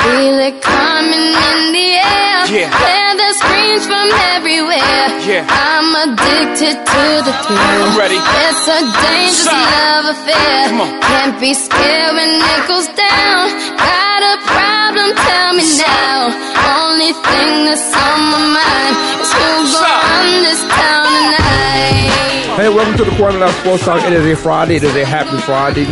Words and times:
Feel 0.00 0.38
it 0.48 0.56
coming 0.62 1.26
in 1.48 1.60
the 1.76 1.88
air. 2.00 2.40
Yeah. 2.48 2.72
Hear 2.72 3.10
the 3.20 3.30
screams 3.36 3.84
from 3.86 4.08
everywhere. 4.34 5.06
Yeah. 5.28 5.44
I'm 5.46 5.92
addicted 6.08 6.76
to 6.80 7.04
the 7.26 7.34
thrill. 7.44 7.84
I'm 7.84 7.98
ready. 7.98 8.16
It's 8.16 8.64
a 8.66 8.80
dangerous 8.80 9.44
Side. 9.44 9.70
love 9.76 10.06
affair. 10.16 10.58
Come 10.72 10.80
on. 10.80 10.90
Can't 11.04 11.36
be 11.40 11.52
scared 11.54 12.14
when 12.16 12.32
it 12.32 12.62
goes 12.66 12.88
down. 12.96 13.42
Got 13.76 14.20
a 14.24 14.36
problem? 14.48 15.08
Tell 15.14 15.52
me 15.54 15.66
now. 15.78 16.32
Only 16.80 17.12
thing 17.12 17.52
that's 17.68 17.92
on 17.92 18.18
my 18.32 18.42
mind 18.56 18.94
is 19.20 19.30
who 19.36 19.46
gon' 19.46 19.66
Side. 19.68 20.00
run 20.08 20.28
this 20.48 20.62
town 20.80 21.06
tonight. 21.12 22.56
Hey, 22.56 22.68
welcome 22.72 22.96
to 22.98 23.04
the 23.04 23.14
Quarter 23.16 23.38
Life 23.38 23.54
Sports 23.60 23.84
Talk. 23.84 24.02
It 24.04 24.12
is 24.12 24.26
a 24.26 24.34
Friday. 24.36 24.76
It 24.76 24.82
is 24.84 24.96
a 24.96 25.04
happy 25.04 25.36
Friday. 25.44 25.84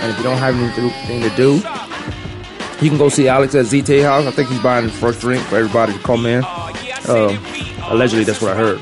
And 0.00 0.10
if 0.10 0.16
you 0.16 0.24
don't 0.24 0.38
have 0.38 0.56
anything 0.56 1.20
to 1.20 1.30
do, 1.36 1.60
you 2.82 2.88
can 2.88 2.98
go 2.98 3.08
see 3.08 3.28
Alex 3.28 3.54
at 3.54 3.66
ZT 3.66 4.02
House. 4.02 4.26
I 4.26 4.30
think 4.30 4.48
he's 4.48 4.60
buying 4.60 4.86
the 4.86 4.92
first 4.92 5.20
drink 5.20 5.42
for 5.44 5.56
everybody 5.56 5.92
to 5.92 5.98
come 6.00 6.26
in. 6.26 6.44
Um, 7.08 7.38
allegedly, 7.90 8.24
that's 8.24 8.40
what 8.40 8.52
I 8.52 8.56
heard. 8.56 8.80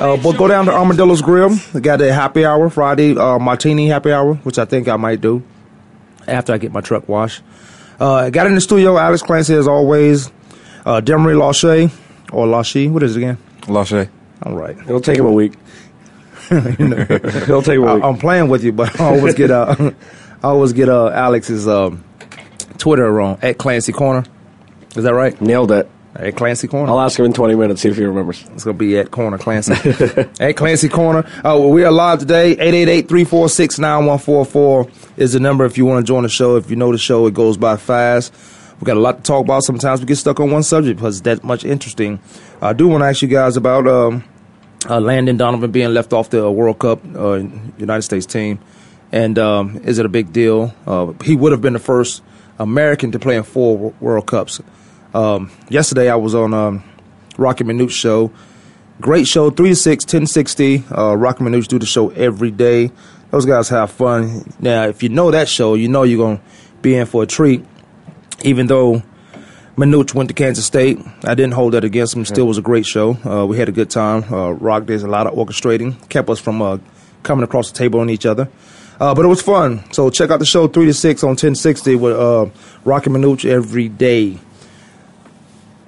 Uh, 0.00 0.16
but 0.16 0.36
go 0.38 0.48
down 0.48 0.64
to 0.66 0.72
Armadillo's 0.72 1.20
Grill. 1.20 1.50
They 1.50 1.80
got 1.80 2.00
a 2.00 2.12
happy 2.12 2.44
hour 2.46 2.70
Friday, 2.70 3.16
uh, 3.16 3.38
martini 3.38 3.88
happy 3.88 4.12
hour, 4.12 4.34
which 4.36 4.58
I 4.58 4.64
think 4.64 4.88
I 4.88 4.96
might 4.96 5.20
do 5.20 5.42
after 6.26 6.52
I 6.52 6.58
get 6.58 6.72
my 6.72 6.80
truck 6.80 7.08
washed. 7.08 7.42
Uh, 7.98 8.30
got 8.30 8.46
in 8.46 8.54
the 8.54 8.60
studio. 8.62 8.96
Alex 8.96 9.22
Clancy, 9.22 9.54
as 9.54 9.68
always. 9.68 10.28
Uh, 10.86 11.02
Demery 11.02 11.36
Lachey, 11.36 11.92
or 12.32 12.46
Lachey. 12.46 12.90
What 12.90 13.02
is 13.02 13.16
it 13.16 13.18
again? 13.18 13.38
Lachey. 13.62 14.08
All 14.42 14.54
right. 14.54 14.76
It'll 14.78 15.02
take 15.02 15.18
him 15.18 15.26
a 15.26 15.32
week. 15.32 15.52
It'll 16.50 17.62
take 17.62 17.76
him 17.76 17.82
a 17.82 17.86
I, 17.86 17.94
week. 17.96 18.04
I'm 18.04 18.16
playing 18.16 18.48
with 18.48 18.64
you, 18.64 18.72
but 18.72 18.98
I 18.98 19.04
always 19.04 19.34
get 19.34 19.50
uh, 19.50 19.74
I 20.42 20.48
always 20.48 20.72
get 20.72 20.88
uh, 20.88 21.10
Alex's 21.10 21.68
um, 21.68 22.02
Twitter 22.80 23.12
wrong 23.12 23.38
at 23.42 23.58
Clancy 23.58 23.92
Corner. 23.92 24.24
Is 24.96 25.04
that 25.04 25.14
right? 25.14 25.40
Nailed 25.40 25.70
it. 25.70 25.88
At 26.16 26.34
Clancy 26.34 26.66
Corner. 26.66 26.90
I'll 26.90 27.00
ask 27.00 27.16
him 27.16 27.26
in 27.26 27.32
20 27.32 27.54
minutes, 27.54 27.82
see 27.82 27.88
if 27.88 27.96
he 27.96 28.04
remembers. 28.04 28.44
It's 28.52 28.64
gonna 28.64 28.76
be 28.76 28.98
at 28.98 29.12
Corner 29.12 29.38
Clancy. 29.38 29.74
at 30.40 30.56
Clancy 30.56 30.88
Corner. 30.88 31.20
Uh, 31.20 31.54
well, 31.54 31.70
we 31.70 31.84
are 31.84 31.92
live 31.92 32.18
today. 32.18 32.56
888-346-9144 32.56 35.18
is 35.18 35.34
the 35.34 35.40
number 35.40 35.64
if 35.64 35.78
you 35.78 35.86
want 35.86 36.04
to 36.04 36.10
join 36.10 36.24
the 36.24 36.28
show. 36.28 36.56
If 36.56 36.68
you 36.68 36.74
know 36.74 36.90
the 36.90 36.98
show, 36.98 37.28
it 37.28 37.34
goes 37.34 37.56
by 37.56 37.76
fast. 37.76 38.34
We 38.80 38.86
got 38.86 38.96
a 38.96 39.00
lot 39.00 39.18
to 39.18 39.22
talk 39.22 39.44
about. 39.44 39.62
Sometimes 39.62 40.00
we 40.00 40.06
get 40.06 40.16
stuck 40.16 40.40
on 40.40 40.50
one 40.50 40.64
subject 40.64 40.98
because 40.98 41.18
it's 41.18 41.24
that 41.26 41.44
much 41.44 41.64
interesting. 41.64 42.18
I 42.60 42.72
do 42.72 42.88
want 42.88 43.02
to 43.02 43.06
ask 43.06 43.22
you 43.22 43.28
guys 43.28 43.56
about 43.56 43.86
um, 43.86 44.24
uh, 44.88 44.98
Landon 44.98 45.36
Donovan 45.36 45.70
being 45.70 45.94
left 45.94 46.12
off 46.12 46.30
the 46.30 46.50
World 46.50 46.80
Cup 46.80 47.00
uh, 47.14 47.34
United 47.78 48.02
States 48.02 48.26
team, 48.26 48.58
and 49.12 49.38
um, 49.38 49.76
is 49.84 50.00
it 50.00 50.06
a 50.06 50.08
big 50.08 50.32
deal? 50.32 50.74
Uh, 50.86 51.12
he 51.22 51.36
would 51.36 51.52
have 51.52 51.60
been 51.60 51.74
the 51.74 51.78
first 51.78 52.24
American 52.60 53.10
to 53.12 53.18
play 53.18 53.36
in 53.36 53.42
four 53.42 53.92
World 54.00 54.26
Cups. 54.26 54.60
Um, 55.14 55.50
yesterday, 55.68 56.08
I 56.08 56.16
was 56.16 56.34
on 56.34 56.54
um, 56.54 56.84
Rocky 57.36 57.64
Minuch 57.64 57.90
show. 57.90 58.30
Great 59.00 59.26
show, 59.26 59.50
three 59.50 59.70
to 59.70 59.76
six, 59.76 60.04
ten 60.04 60.26
sixty. 60.26 60.84
Uh, 60.96 61.14
Rocky 61.14 61.42
Minuch 61.42 61.66
do 61.66 61.78
the 61.78 61.86
show 61.86 62.10
every 62.10 62.50
day. 62.50 62.92
Those 63.30 63.46
guys 63.46 63.68
have 63.70 63.90
fun. 63.90 64.52
Now, 64.60 64.86
if 64.86 65.02
you 65.02 65.08
know 65.08 65.30
that 65.30 65.48
show, 65.48 65.74
you 65.74 65.88
know 65.88 66.02
you're 66.02 66.18
gonna 66.18 66.40
be 66.82 66.94
in 66.94 67.06
for 67.06 67.22
a 67.22 67.26
treat. 67.26 67.64
Even 68.42 68.66
though 68.66 69.02
Minuch 69.76 70.12
went 70.12 70.28
to 70.28 70.34
Kansas 70.34 70.66
State. 70.66 70.98
I 71.24 71.34
didn't 71.34 71.54
hold 71.54 71.72
that 71.72 71.84
against 71.84 72.14
him. 72.14 72.26
Still 72.26 72.46
was 72.46 72.58
a 72.58 72.62
great 72.62 72.84
show. 72.84 73.16
Uh, 73.24 73.46
we 73.46 73.56
had 73.56 73.70
a 73.70 73.72
good 73.72 73.88
time. 73.88 74.30
Uh, 74.30 74.50
Rock 74.50 74.84
did 74.84 75.02
a 75.02 75.06
lot 75.06 75.26
of 75.26 75.32
orchestrating, 75.32 75.96
kept 76.10 76.28
us 76.28 76.38
from 76.38 76.60
uh, 76.60 76.76
coming 77.22 77.44
across 77.44 77.70
the 77.70 77.78
table 77.78 78.00
on 78.00 78.10
each 78.10 78.26
other. 78.26 78.50
Uh, 79.00 79.14
but 79.14 79.24
it 79.24 79.28
was 79.28 79.40
fun. 79.40 79.82
So 79.92 80.10
check 80.10 80.30
out 80.30 80.38
the 80.38 80.46
show 80.46 80.68
three 80.68 80.84
to 80.84 80.94
six 80.94 81.24
on 81.24 81.34
ten 81.34 81.54
sixty 81.54 81.96
with 81.96 82.14
uh, 82.14 82.46
Rocky 82.84 83.08
Minuch 83.10 83.48
every 83.48 83.88
day. 83.88 84.38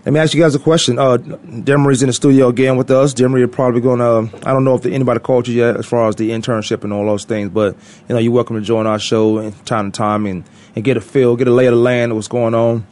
Let 0.05 0.13
me 0.13 0.19
ask 0.19 0.35
you 0.35 0.43
guys 0.43 0.57
a 0.57 0.59
question. 0.59 0.99
Uh, 0.99 1.19
Demery's 1.19 2.03
in 2.03 2.09
the 2.09 2.13
studio 2.13 2.49
again 2.49 2.77
with 2.77 2.91
us. 2.91 3.15
Demery 3.15 3.43
are 3.43 3.49
probably 3.49 3.81
going 3.81 4.01
to, 4.01 4.37
I 4.45 4.53
don't 4.53 4.65
know 4.65 4.75
if 4.75 4.85
anybody 4.85 5.21
called 5.21 5.47
you 5.47 5.55
yet 5.55 5.77
as 5.77 5.87
far 5.87 6.09
as 6.09 6.17
the 6.17 6.31
internship 6.31 6.83
and 6.83 6.93
all 6.93 7.07
those 7.07 7.25
things, 7.25 7.51
but, 7.51 7.77
you 8.09 8.15
know, 8.17 8.19
you're 8.19 8.33
welcome 8.33 8.57
to 8.57 8.63
join 8.63 8.89
our 8.89 8.99
show 8.99 9.39
in 9.39 9.53
time 9.65 9.93
to 9.93 9.97
time 9.97 10.27
and, 10.27 10.43
and 10.75 10.83
get 10.83 10.97
a 10.97 11.01
feel, 11.01 11.37
get 11.37 11.47
a 11.47 11.53
lay 11.53 11.67
of 11.67 11.75
the 11.75 11.81
land 11.81 12.11
of 12.11 12.17
what's 12.17 12.27
going 12.27 12.53
on. 12.53 12.85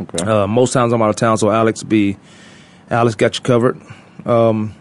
Okay. 0.00 0.24
Uh, 0.24 0.46
most 0.46 0.72
times 0.72 0.94
I'm 0.94 1.02
out 1.02 1.10
of 1.10 1.16
town, 1.16 1.36
so 1.36 1.50
Alex 1.50 1.82
be, 1.82 2.16
Alex 2.88 3.16
got 3.16 3.36
you 3.36 3.42
covered. 3.42 3.78
Um, 4.24 4.74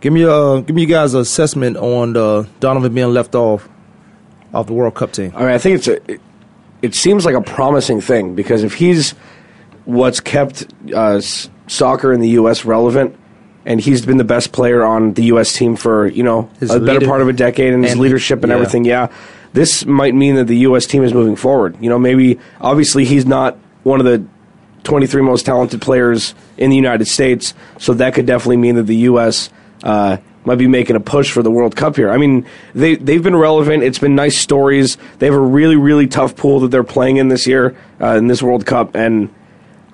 give 0.00 0.12
me 0.12 0.24
uh, 0.24 0.60
give 0.60 0.76
me 0.76 0.82
you 0.82 0.88
guys 0.88 1.14
an 1.14 1.22
assessment 1.22 1.78
on 1.78 2.14
uh, 2.14 2.44
Donovan 2.58 2.92
being 2.92 3.14
left 3.14 3.34
off, 3.34 3.70
off 4.52 4.66
the 4.66 4.72
World 4.72 4.94
Cup 4.94 5.12
team. 5.12 5.32
I 5.34 5.40
mean, 5.40 5.48
I 5.48 5.58
think 5.58 5.76
it's 5.76 5.88
a, 5.88 6.12
it, 6.12 6.20
it 6.82 6.94
seems 6.94 7.24
like 7.24 7.34
a 7.34 7.40
promising 7.40 8.00
thing 8.00 8.34
because 8.34 8.62
if 8.62 8.74
he's 8.74 9.12
what's 9.84 10.20
kept 10.20 10.66
uh, 10.94 11.20
soccer 11.66 12.12
in 12.12 12.20
the 12.20 12.30
U.S. 12.30 12.64
relevant, 12.64 13.16
and 13.66 13.80
he's 13.80 14.04
been 14.04 14.16
the 14.16 14.24
best 14.24 14.52
player 14.52 14.84
on 14.84 15.14
the 15.14 15.24
U.S. 15.24 15.52
team 15.52 15.76
for 15.76 16.06
you 16.06 16.22
know 16.22 16.50
His 16.58 16.70
a 16.70 16.80
better 16.80 17.06
part 17.06 17.20
of 17.20 17.28
a 17.28 17.32
decade, 17.32 17.72
and 17.72 17.82
his 17.84 17.92
and- 17.92 18.00
leadership 18.00 18.42
and 18.42 18.50
yeah. 18.50 18.56
everything. 18.56 18.84
Yeah, 18.84 19.12
this 19.52 19.84
might 19.84 20.14
mean 20.14 20.36
that 20.36 20.46
the 20.46 20.58
U.S. 20.58 20.86
team 20.86 21.02
is 21.02 21.12
moving 21.12 21.36
forward. 21.36 21.76
You 21.80 21.90
know, 21.90 21.98
maybe 21.98 22.38
obviously 22.60 23.04
he's 23.04 23.26
not 23.26 23.56
one 23.82 24.00
of 24.00 24.06
the 24.06 24.24
23 24.84 25.22
most 25.22 25.44
talented 25.46 25.80
players 25.82 26.34
in 26.56 26.70
the 26.70 26.76
United 26.76 27.06
States, 27.06 27.54
so 27.78 27.94
that 27.94 28.14
could 28.14 28.26
definitely 28.26 28.56
mean 28.58 28.76
that 28.76 28.84
the 28.84 28.96
U.S. 28.96 29.50
Uh, 29.82 30.18
might 30.44 30.58
be 30.58 30.66
making 30.66 30.96
a 30.96 31.00
push 31.00 31.30
for 31.30 31.42
the 31.42 31.50
World 31.50 31.76
Cup 31.76 31.96
here. 31.96 32.10
I 32.10 32.16
mean, 32.16 32.46
they 32.74 32.96
they've 32.96 33.22
been 33.22 33.36
relevant. 33.36 33.82
It's 33.82 33.98
been 33.98 34.14
nice 34.14 34.36
stories. 34.36 34.96
They 35.18 35.26
have 35.26 35.34
a 35.34 35.40
really 35.40 35.76
really 35.76 36.06
tough 36.06 36.36
pool 36.36 36.60
that 36.60 36.70
they're 36.70 36.84
playing 36.84 37.18
in 37.18 37.28
this 37.28 37.46
year 37.46 37.76
uh, 38.00 38.16
in 38.16 38.26
this 38.26 38.42
World 38.42 38.66
Cup, 38.66 38.94
and 38.94 39.32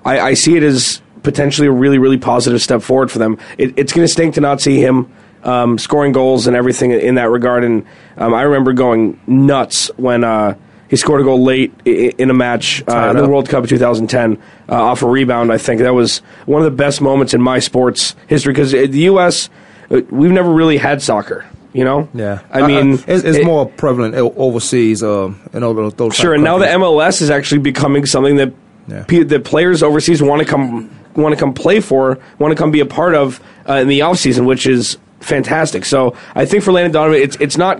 I, 0.05 0.19
I 0.19 0.33
see 0.33 0.55
it 0.55 0.63
as 0.63 1.01
potentially 1.23 1.67
a 1.67 1.71
really 1.71 1.97
really 1.97 2.17
positive 2.17 2.61
step 2.61 2.81
forward 2.81 3.11
for 3.11 3.19
them. 3.19 3.37
It, 3.57 3.77
it's 3.77 3.93
going 3.93 4.05
to 4.05 4.11
stink 4.11 4.35
to 4.35 4.41
not 4.41 4.61
see 4.61 4.79
him. 4.79 5.11
Um, 5.43 5.77
scoring 5.77 6.11
goals 6.11 6.47
and 6.47 6.57
everything 6.57 6.91
in 6.91 7.15
that 7.15 7.29
regard, 7.29 7.63
and 7.63 7.85
um, 8.17 8.33
I 8.33 8.41
remember 8.41 8.73
going 8.73 9.17
nuts 9.27 9.89
when 9.95 10.23
uh, 10.23 10.55
he 10.89 10.95
scored 10.95 11.21
a 11.21 11.23
goal 11.23 11.43
late 11.43 11.73
in 11.85 12.29
a 12.29 12.33
match 12.33 12.83
uh, 12.87 13.11
in 13.11 13.17
the. 13.17 13.27
World 13.27 13.49
Cup 13.49 13.63
of 13.63 13.69
2010 13.69 14.41
uh, 14.67 14.73
off 14.73 15.03
a 15.03 15.07
rebound. 15.07 15.51
I 15.51 15.57
think 15.57 15.81
that 15.81 15.93
was 15.93 16.19
one 16.45 16.61
of 16.61 16.65
the 16.65 16.75
best 16.75 17.01
moments 17.01 17.33
in 17.33 17.41
my 17.41 17.59
sports 17.59 18.15
history 18.27 18.53
because 18.53 18.71
the 18.71 18.87
U.S. 18.87 19.49
uh, 19.91 20.01
we've 20.09 20.31
never 20.31 20.51
really 20.51 20.77
had 20.77 21.01
soccer. 21.01 21.45
You 21.73 21.83
know, 21.83 22.09
Yeah, 22.13 22.39
I 22.51 22.65
mean, 22.65 22.93
Uh, 22.93 22.97
it's, 23.07 23.23
it's 23.23 23.37
it- 23.39 23.45
more 23.45 23.67
prevalent 23.67 24.15
overseas. 24.15 25.03
Uh, 25.03 25.31
and 25.53 25.63
all 25.63 25.73
those, 25.75 25.93
those 25.93 26.15
Sure, 26.15 26.33
and 26.33 26.43
now 26.43 26.57
the. 26.57 26.65
MLS 26.65 27.21
is 27.21 27.29
actually 27.29 27.59
becoming 27.61 28.05
something 28.05 28.37
that 28.37 28.51
Yeah. 28.87 29.03
pe- 29.07 29.23
that 29.23 29.43
players 29.43 29.83
overseas 29.83 30.21
want 30.23 30.39
to 30.41 30.45
come 30.45 30.89
want 31.15 31.33
to 31.35 31.39
come 31.39 31.53
play 31.53 31.79
for, 31.79 32.17
want 32.39 32.51
to 32.51 32.55
come 32.55 32.71
be 32.71 32.79
a 32.79 32.85
part 32.85 33.13
of 33.15 33.39
uh, 33.69 33.73
in 33.73 33.87
the 33.89 34.01
off 34.01 34.17
season, 34.17 34.45
which 34.45 34.65
is 34.65 34.97
fantastic. 35.19 35.83
So 35.85 36.15
I 36.35 36.45
think 36.45 36.63
for 36.63 36.71
Landon 36.71 36.93
Donovan, 36.93 37.21
it's 37.21 37.35
it's 37.39 37.57
not. 37.57 37.79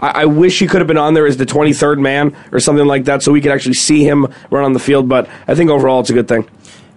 I, 0.00 0.22
I 0.22 0.24
wish 0.26 0.58
he 0.58 0.66
could 0.66 0.80
have 0.80 0.88
been 0.88 0.96
on 0.98 1.12
there 1.14 1.26
as 1.26 1.36
the 1.36 1.46
23rd 1.46 1.98
man 2.00 2.34
or 2.52 2.60
something 2.60 2.86
like 2.86 3.04
that, 3.06 3.22
so 3.22 3.30
we 3.32 3.40
could 3.42 3.52
actually 3.52 3.74
see 3.74 4.04
him 4.04 4.26
run 4.50 4.64
on 4.64 4.72
the 4.72 4.78
field. 4.80 5.08
But 5.08 5.28
I 5.48 5.54
think 5.54 5.70
overall, 5.70 6.00
it's 6.00 6.10
a 6.10 6.14
good 6.14 6.28
thing. 6.28 6.46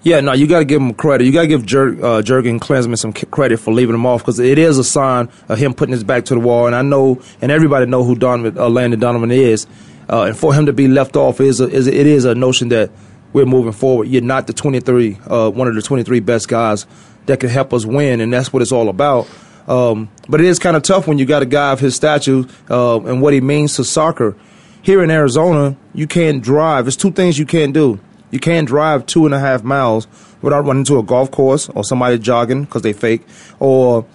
Yeah, 0.07 0.21
no, 0.21 0.31
you 0.31 0.47
got 0.47 0.59
to 0.59 0.65
give 0.65 0.81
him 0.81 0.93
credit. 0.93 1.25
You 1.25 1.33
got 1.33 1.41
to 1.41 1.47
give 1.47 1.65
Jer- 1.65 2.01
uh, 2.01 2.21
Jurgen 2.21 2.61
Klinsmann 2.61 2.97
some 2.97 3.11
credit 3.11 3.57
for 3.57 3.73
leaving 3.73 3.93
him 3.93 4.05
off 4.05 4.21
because 4.21 4.39
it 4.39 4.57
is 4.57 4.77
a 4.77 4.83
sign 4.85 5.27
of 5.49 5.57
him 5.57 5.73
putting 5.73 5.91
his 5.91 6.05
back 6.05 6.23
to 6.25 6.33
the 6.33 6.39
wall. 6.39 6.65
And 6.65 6.73
I 6.73 6.81
know, 6.81 7.21
and 7.41 7.51
everybody 7.51 7.87
know 7.87 8.05
who 8.05 8.15
Donovan, 8.15 8.57
uh, 8.57 8.69
Landon 8.69 9.01
Donovan 9.01 9.31
is. 9.31 9.67
Uh, 10.09 10.21
and 10.21 10.37
for 10.37 10.53
him 10.53 10.67
to 10.67 10.71
be 10.71 10.87
left 10.87 11.17
off 11.17 11.41
is, 11.41 11.59
a, 11.59 11.67
is 11.67 11.87
a, 11.87 11.93
it 11.93 12.07
is 12.07 12.23
a 12.23 12.33
notion 12.35 12.69
that 12.69 12.89
we're 13.33 13.45
moving 13.45 13.73
forward. 13.73 14.07
You're 14.07 14.21
not 14.21 14.47
the 14.47 14.53
23, 14.53 15.17
uh, 15.27 15.49
one 15.49 15.67
of 15.67 15.75
the 15.75 15.81
23 15.81 16.21
best 16.21 16.47
guys 16.47 16.85
that 17.25 17.41
can 17.41 17.49
help 17.49 17.73
us 17.73 17.85
win, 17.85 18.21
and 18.21 18.31
that's 18.31 18.53
what 18.53 18.61
it's 18.61 18.71
all 18.71 18.87
about. 18.87 19.27
Um, 19.67 20.09
but 20.29 20.39
it 20.39 20.47
is 20.47 20.57
kind 20.57 20.77
of 20.77 20.83
tough 20.83 21.05
when 21.05 21.17
you 21.17 21.25
got 21.25 21.41
a 21.41 21.45
guy 21.45 21.73
of 21.73 21.81
his 21.81 21.97
stature 21.97 22.45
uh, 22.69 23.01
and 23.01 23.21
what 23.21 23.33
he 23.33 23.41
means 23.41 23.75
to 23.75 23.83
soccer. 23.83 24.37
Here 24.83 25.03
in 25.03 25.11
Arizona, 25.11 25.75
you 25.93 26.07
can't 26.07 26.41
drive. 26.41 26.85
There's 26.85 26.95
two 26.95 27.11
things 27.11 27.37
you 27.37 27.45
can't 27.45 27.73
do. 27.73 27.99
You 28.31 28.39
can't 28.39 28.67
drive 28.67 29.05
two 29.05 29.25
and 29.25 29.33
a 29.33 29.39
half 29.39 29.63
miles 29.63 30.07
without 30.41 30.65
running 30.65 30.81
into 30.81 30.99
a 30.99 31.03
golf 31.03 31.31
course 31.31 31.69
or 31.69 31.83
somebody 31.83 32.19
jogging 32.19 32.65
because 32.65 32.81
they 32.81 32.93
fake, 32.93 33.25
or 33.59 34.05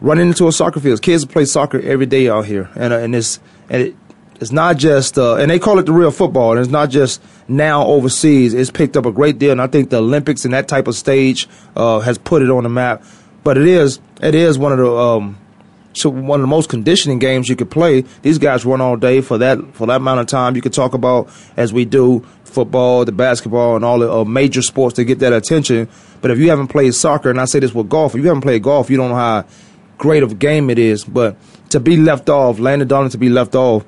running 0.00 0.28
into 0.28 0.46
a 0.48 0.52
soccer 0.52 0.80
field. 0.80 1.02
Kids 1.02 1.24
play 1.24 1.44
soccer 1.44 1.80
every 1.80 2.06
day 2.06 2.28
out 2.28 2.46
here, 2.46 2.70
and 2.74 2.92
uh, 2.92 2.98
and 2.98 3.14
it's 3.14 3.40
and 3.68 3.82
it, 3.82 3.96
it's 4.40 4.52
not 4.52 4.78
just, 4.78 5.18
uh, 5.18 5.36
and 5.36 5.50
they 5.50 5.58
call 5.58 5.78
it 5.78 5.84
the 5.84 5.92
real 5.92 6.10
football, 6.10 6.52
and 6.52 6.60
it's 6.60 6.70
not 6.70 6.88
just 6.88 7.22
now 7.46 7.84
overseas. 7.84 8.54
It's 8.54 8.70
picked 8.70 8.96
up 8.96 9.04
a 9.04 9.12
great 9.12 9.38
deal, 9.38 9.52
and 9.52 9.60
I 9.60 9.66
think 9.66 9.90
the 9.90 9.98
Olympics 9.98 10.46
and 10.46 10.54
that 10.54 10.66
type 10.66 10.88
of 10.88 10.94
stage 10.94 11.46
uh, 11.76 12.00
has 12.00 12.16
put 12.16 12.40
it 12.40 12.48
on 12.48 12.62
the 12.62 12.70
map. 12.70 13.04
But 13.44 13.58
it 13.58 13.66
is, 13.66 14.00
it 14.22 14.34
is 14.34 14.58
one 14.58 14.72
of 14.72 14.78
the, 14.78 14.90
um, 14.90 15.38
so 15.92 16.08
one 16.08 16.40
of 16.40 16.42
the 16.42 16.48
most 16.48 16.68
conditioning 16.68 17.18
games 17.18 17.48
you 17.48 17.56
could 17.56 17.70
play. 17.70 18.02
These 18.22 18.38
guys 18.38 18.64
run 18.64 18.80
all 18.80 18.96
day 18.96 19.20
for 19.20 19.38
that 19.38 19.58
for 19.74 19.86
that 19.88 19.96
amount 19.96 20.20
of 20.20 20.26
time. 20.26 20.54
You 20.56 20.62
could 20.62 20.72
talk 20.72 20.94
about 20.94 21.28
as 21.56 21.72
we 21.72 21.84
do 21.84 22.20
football, 22.44 23.04
the 23.04 23.12
basketball, 23.12 23.76
and 23.76 23.84
all 23.84 23.98
the 23.98 24.12
uh, 24.12 24.24
major 24.24 24.62
sports 24.62 24.96
to 24.96 25.04
get 25.04 25.18
that 25.20 25.32
attention. 25.32 25.88
But 26.20 26.30
if 26.30 26.38
you 26.38 26.50
haven't 26.50 26.68
played 26.68 26.94
soccer, 26.94 27.30
and 27.30 27.40
I 27.40 27.44
say 27.44 27.60
this 27.60 27.74
with 27.74 27.88
golf, 27.88 28.14
if 28.14 28.20
you 28.20 28.28
haven't 28.28 28.42
played 28.42 28.62
golf, 28.62 28.90
you 28.90 28.96
don't 28.96 29.10
know 29.10 29.16
how 29.16 29.44
great 29.98 30.22
of 30.22 30.32
a 30.32 30.34
game 30.34 30.70
it 30.70 30.78
is. 30.78 31.04
But 31.04 31.36
to 31.70 31.80
be 31.80 31.96
left 31.96 32.28
off, 32.28 32.58
Landon 32.58 32.88
Donovan 32.88 33.10
to 33.12 33.18
be 33.18 33.28
left 33.28 33.54
off, 33.54 33.84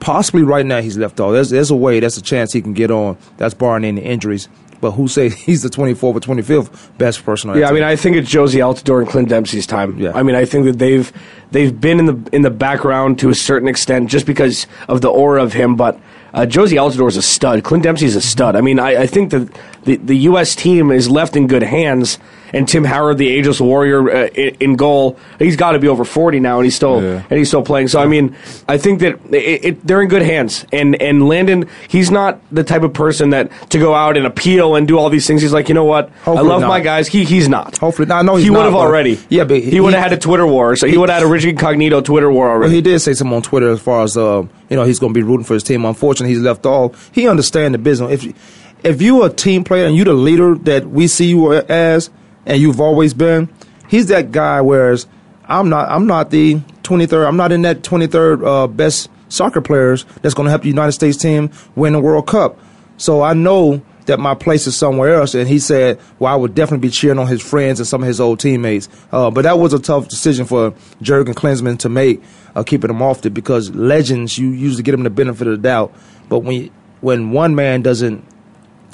possibly 0.00 0.42
right 0.42 0.66
now 0.66 0.80
he's 0.80 0.96
left 0.96 1.20
off. 1.20 1.32
There's, 1.32 1.50
there's 1.50 1.70
a 1.70 1.76
way, 1.76 2.00
that's 2.00 2.16
a 2.16 2.22
chance 2.22 2.52
he 2.52 2.60
can 2.60 2.72
get 2.72 2.90
on. 2.90 3.16
That's 3.36 3.54
barring 3.54 3.84
any 3.84 4.02
injuries. 4.02 4.48
But 4.80 4.92
who 4.92 5.08
say 5.08 5.28
he's 5.46 5.62
the 5.62 5.68
24th 5.68 6.02
or 6.02 6.20
25th 6.20 6.98
best 6.98 7.24
person? 7.24 7.54
Yeah, 7.56 7.68
I 7.68 7.72
mean. 7.72 7.82
I 7.82 7.96
think 7.96 8.16
it's 8.16 8.30
Jozy 8.32 8.60
Altidore 8.60 9.00
and 9.00 9.08
Clint 9.08 9.28
Dempsey's 9.28 9.66
time. 9.66 9.98
Yeah. 9.98 10.12
I 10.14 10.22
mean, 10.22 10.34
I 10.34 10.44
think 10.44 10.64
that 10.66 10.78
they've 10.78 11.12
they've 11.50 11.78
been 11.80 11.98
in 11.98 12.06
the 12.06 12.28
in 12.32 12.42
the 12.42 12.50
background 12.50 13.18
to 13.20 13.30
a 13.30 13.34
certain 13.34 13.68
extent 13.68 14.10
just 14.10 14.26
because 14.26 14.66
of 14.88 15.00
the 15.00 15.08
aura 15.08 15.42
of 15.42 15.52
him. 15.52 15.76
But 15.76 16.00
uh, 16.34 16.40
Jozy 16.40 16.76
Altidore 16.76 17.08
is 17.08 17.16
a 17.16 17.22
stud. 17.22 17.64
Clint 17.64 17.84
Dempsey's 17.84 18.16
a 18.16 18.20
stud. 18.20 18.56
I 18.56 18.60
mean, 18.60 18.78
I, 18.78 19.02
I 19.02 19.06
think 19.06 19.30
that 19.30 19.48
the 19.84 19.96
the 19.96 20.16
U.S. 20.30 20.54
team 20.54 20.90
is 20.90 21.08
left 21.08 21.36
in 21.36 21.46
good 21.46 21.62
hands. 21.62 22.18
And 22.52 22.68
Tim 22.68 22.84
Howard, 22.84 23.18
the 23.18 23.28
ageless 23.28 23.60
warrior, 23.60 24.08
uh, 24.10 24.26
in, 24.28 24.56
in 24.60 24.76
goal, 24.76 25.18
he's 25.38 25.56
got 25.56 25.72
to 25.72 25.78
be 25.78 25.88
over 25.88 26.04
forty 26.04 26.40
now, 26.40 26.58
and 26.58 26.64
he's 26.64 26.74
still 26.76 27.02
Yeah. 27.02 27.22
and 27.28 27.38
he's 27.38 27.48
still 27.48 27.62
playing. 27.62 27.88
So 27.88 28.00
I 28.00 28.06
mean, 28.06 28.36
I 28.68 28.78
think 28.78 29.00
that 29.00 29.18
it, 29.34 29.64
it, 29.64 29.86
they're 29.86 30.00
in 30.02 30.08
good 30.08 30.22
hands. 30.22 30.64
And 30.72 31.00
and 31.02 31.28
Landon, 31.28 31.68
he's 31.88 32.10
not 32.10 32.40
the 32.52 32.64
type 32.64 32.82
of 32.82 32.92
person 32.92 33.30
that 33.30 33.50
to 33.70 33.78
go 33.78 33.94
out 33.94 34.16
and 34.16 34.26
appeal 34.26 34.76
and 34.76 34.86
do 34.86 34.98
all 34.98 35.10
these 35.10 35.26
things. 35.26 35.42
He's 35.42 35.52
like, 35.52 35.68
you 35.68 35.74
know 35.74 35.84
what? 35.84 36.10
Hopefully 36.24 36.38
I 36.38 36.42
love 36.42 36.60
not. 36.62 36.68
my 36.68 36.80
guys. 36.80 37.08
He 37.08 37.24
he's 37.24 37.48
not. 37.48 37.76
Hopefully, 37.78 38.10
I 38.10 38.22
know 38.22 38.36
he's 38.36 38.44
he 38.44 38.50
would 38.50 38.64
have 38.64 38.74
already. 38.74 39.18
Yeah, 39.28 39.44
but 39.44 39.60
he, 39.60 39.80
would 39.80 39.94
have 39.94 40.02
had 40.02 40.12
a 40.12 40.18
Twitter 40.18 40.46
war. 40.46 40.76
So 40.76 40.86
he, 40.86 40.96
would 40.96 41.08
have 41.10 41.20
had 41.20 41.26
a 41.26 41.30
Richard 41.30 41.50
Incognito 41.50 42.00
Twitter 42.00 42.30
war 42.30 42.46
Well, 42.46 42.56
already. 42.56 42.74
he 42.74 42.80
did 42.80 43.00
say 43.00 43.12
something 43.14 43.36
on 43.36 43.42
Twitter 43.42 43.70
as 43.70 43.80
far 43.80 44.02
as 44.04 44.16
uh, 44.16 44.44
you 44.70 44.76
know 44.76 44.84
he's 44.84 44.98
going 44.98 45.12
to 45.12 45.18
be 45.18 45.22
rooting 45.22 45.44
for 45.44 45.54
his 45.54 45.62
team. 45.62 45.84
Unfortunately, 45.84 46.34
he's 46.34 46.42
left 46.42 46.64
off. 46.66 47.10
He 47.12 47.28
understands 47.28 47.72
the 47.72 47.78
business. 47.78 48.24
If 48.24 48.64
if 48.84 49.02
you're 49.02 49.26
a 49.26 49.30
team 49.30 49.64
player 49.64 49.86
and 49.86 49.96
you're 49.96 50.04
the 50.04 50.12
leader 50.12 50.54
that 50.54 50.86
we 50.88 51.06
see 51.08 51.26
you 51.30 51.52
as, 51.52 52.10
and 52.46 52.60
you've 52.60 52.80
always 52.80 53.12
been, 53.12 53.48
he's 53.88 54.06
that 54.06 54.32
guy. 54.32 54.60
Whereas 54.60 55.06
I'm 55.48 55.68
not. 55.68 55.90
I'm 55.90 56.06
not 56.06 56.30
the 56.30 56.56
23rd. 56.82 57.26
I'm 57.26 57.36
not 57.36 57.52
in 57.52 57.62
that 57.62 57.82
23rd 57.82 58.46
uh, 58.46 58.66
best 58.66 59.10
soccer 59.28 59.60
players 59.60 60.04
that's 60.22 60.34
going 60.34 60.46
to 60.46 60.50
help 60.50 60.62
the 60.62 60.68
United 60.68 60.92
States 60.92 61.16
team 61.16 61.50
win 61.74 61.92
the 61.92 62.00
World 62.00 62.26
Cup. 62.26 62.58
So 62.96 63.22
I 63.22 63.34
know 63.34 63.82
that 64.06 64.18
my 64.18 64.34
place 64.34 64.66
is 64.66 64.76
somewhere 64.76 65.14
else. 65.14 65.34
And 65.34 65.48
he 65.48 65.58
said, 65.58 66.00
well, 66.18 66.32
I 66.32 66.36
would 66.36 66.54
definitely 66.54 66.88
be 66.88 66.92
cheering 66.92 67.18
on 67.18 67.26
his 67.26 67.42
friends 67.42 67.80
and 67.80 67.86
some 67.86 68.02
of 68.02 68.06
his 68.06 68.20
old 68.20 68.40
teammates. 68.40 68.88
Uh, 69.12 69.30
but 69.30 69.42
that 69.42 69.58
was 69.58 69.72
a 69.72 69.78
tough 69.78 70.08
decision 70.08 70.46
for 70.46 70.74
Jurgen 71.02 71.34
Klinsmann 71.34 71.78
to 71.80 71.88
make, 71.88 72.22
uh, 72.54 72.62
keeping 72.62 72.90
him 72.90 73.02
off 73.02 73.26
it 73.26 73.30
because 73.30 73.74
legends, 73.74 74.38
you 74.38 74.50
usually 74.50 74.82
get 74.82 74.92
them 74.92 75.02
the 75.02 75.10
benefit 75.10 75.46
of 75.46 75.52
the 75.52 75.62
doubt. 75.62 75.94
But 76.28 76.40
when 76.40 76.70
when 77.02 77.30
one 77.30 77.54
man 77.54 77.82
doesn't 77.82 78.24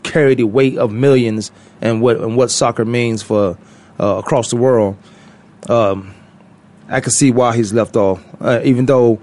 carry 0.02 0.34
the 0.34 0.44
weight 0.44 0.76
of 0.78 0.92
millions 0.92 1.50
and 1.80 2.00
what 2.00 2.16
and 2.18 2.36
what 2.36 2.50
soccer 2.50 2.84
means 2.84 3.22
for 3.22 3.56
uh, 4.00 4.16
across 4.16 4.50
the 4.50 4.56
world, 4.56 4.96
um, 5.68 6.14
I 6.88 7.00
can 7.00 7.10
see 7.12 7.30
why 7.30 7.56
he's 7.56 7.72
left 7.72 7.96
off. 7.96 8.22
Uh, 8.40 8.60
even 8.64 8.86
though 8.86 9.18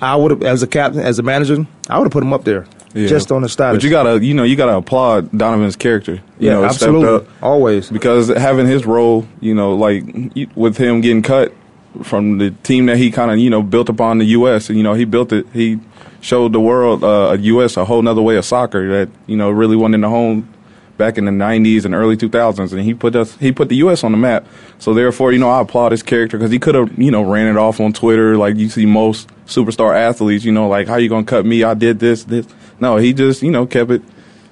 I 0.00 0.16
would 0.16 0.30
have, 0.30 0.42
as 0.42 0.62
a 0.62 0.66
captain, 0.66 1.00
as 1.00 1.18
a 1.18 1.22
manager, 1.22 1.66
I 1.88 1.98
would 1.98 2.04
have 2.06 2.12
put 2.12 2.22
him 2.22 2.32
up 2.32 2.44
there 2.44 2.66
Yeah. 2.94 3.06
just 3.08 3.30
on 3.32 3.42
the 3.42 3.48
status. 3.48 3.78
But 3.78 3.84
you 3.84 3.90
gotta, 3.90 4.24
you 4.24 4.34
know, 4.34 4.42
you 4.42 4.56
gotta 4.56 4.76
applaud 4.76 5.36
Donovan's 5.36 5.76
character. 5.76 6.14
You 6.38 6.48
yeah, 6.48 6.52
know, 6.54 6.64
absolutely, 6.64 7.26
always. 7.40 7.88
because 7.90 8.28
having 8.28 8.66
his 8.66 8.84
role, 8.84 9.26
you 9.40 9.54
know, 9.54 9.74
like 9.74 10.04
with 10.54 10.76
him 10.76 11.00
getting 11.00 11.22
cut 11.22 11.52
from 12.02 12.38
the 12.38 12.50
team 12.50 12.86
that 12.86 12.96
he 12.96 13.10
kind 13.10 13.30
of, 13.30 13.38
you 13.38 13.50
know, 13.50 13.62
built 13.62 13.88
upon 13.88 14.18
the 14.18 14.24
U.S. 14.26 14.68
and 14.68 14.78
you 14.78 14.82
know, 14.82 14.94
he 14.94 15.04
built 15.04 15.32
it. 15.32 15.46
He 15.52 15.78
showed 16.20 16.52
the 16.52 16.60
world, 16.60 17.04
uh, 17.04 17.36
U.S. 17.38 17.76
a 17.76 17.84
whole 17.84 18.00
nother 18.00 18.22
way 18.22 18.36
of 18.36 18.44
soccer 18.44 18.88
that 18.88 19.10
you 19.26 19.36
know 19.36 19.50
really 19.50 19.76
went 19.76 19.94
in 19.94 20.00
the 20.00 20.08
home 20.08 20.52
back 20.96 21.18
in 21.18 21.24
the 21.26 21.30
'90s 21.30 21.84
and 21.84 21.94
early 21.94 22.16
2000s, 22.16 22.72
and 22.72 22.80
he 22.82 22.94
put 22.94 23.14
us, 23.14 23.36
he 23.36 23.52
put 23.52 23.68
the 23.68 23.76
U.S. 23.76 24.04
on 24.04 24.12
the 24.12 24.18
map. 24.18 24.46
So 24.78 24.94
therefore, 24.94 25.32
you 25.32 25.38
know, 25.38 25.50
I 25.50 25.60
applaud 25.60 25.92
his 25.92 26.02
character 26.02 26.38
because 26.38 26.50
he 26.50 26.58
could 26.58 26.74
have, 26.74 26.98
you 26.98 27.10
know, 27.10 27.22
ran 27.22 27.48
it 27.48 27.58
off 27.58 27.80
on 27.80 27.92
Twitter 27.92 28.36
like 28.36 28.56
you 28.56 28.68
see 28.68 28.86
most 28.86 29.28
superstar 29.46 29.94
athletes. 29.94 30.44
You 30.44 30.52
know, 30.52 30.68
like 30.68 30.88
how 30.88 30.96
you 30.96 31.08
gonna 31.08 31.26
cut 31.26 31.44
me? 31.44 31.64
I 31.64 31.74
did 31.74 31.98
this, 31.98 32.24
this. 32.24 32.46
No, 32.80 32.96
he 32.96 33.12
just, 33.12 33.42
you 33.42 33.50
know, 33.50 33.66
kept 33.66 33.90
it, 33.90 34.02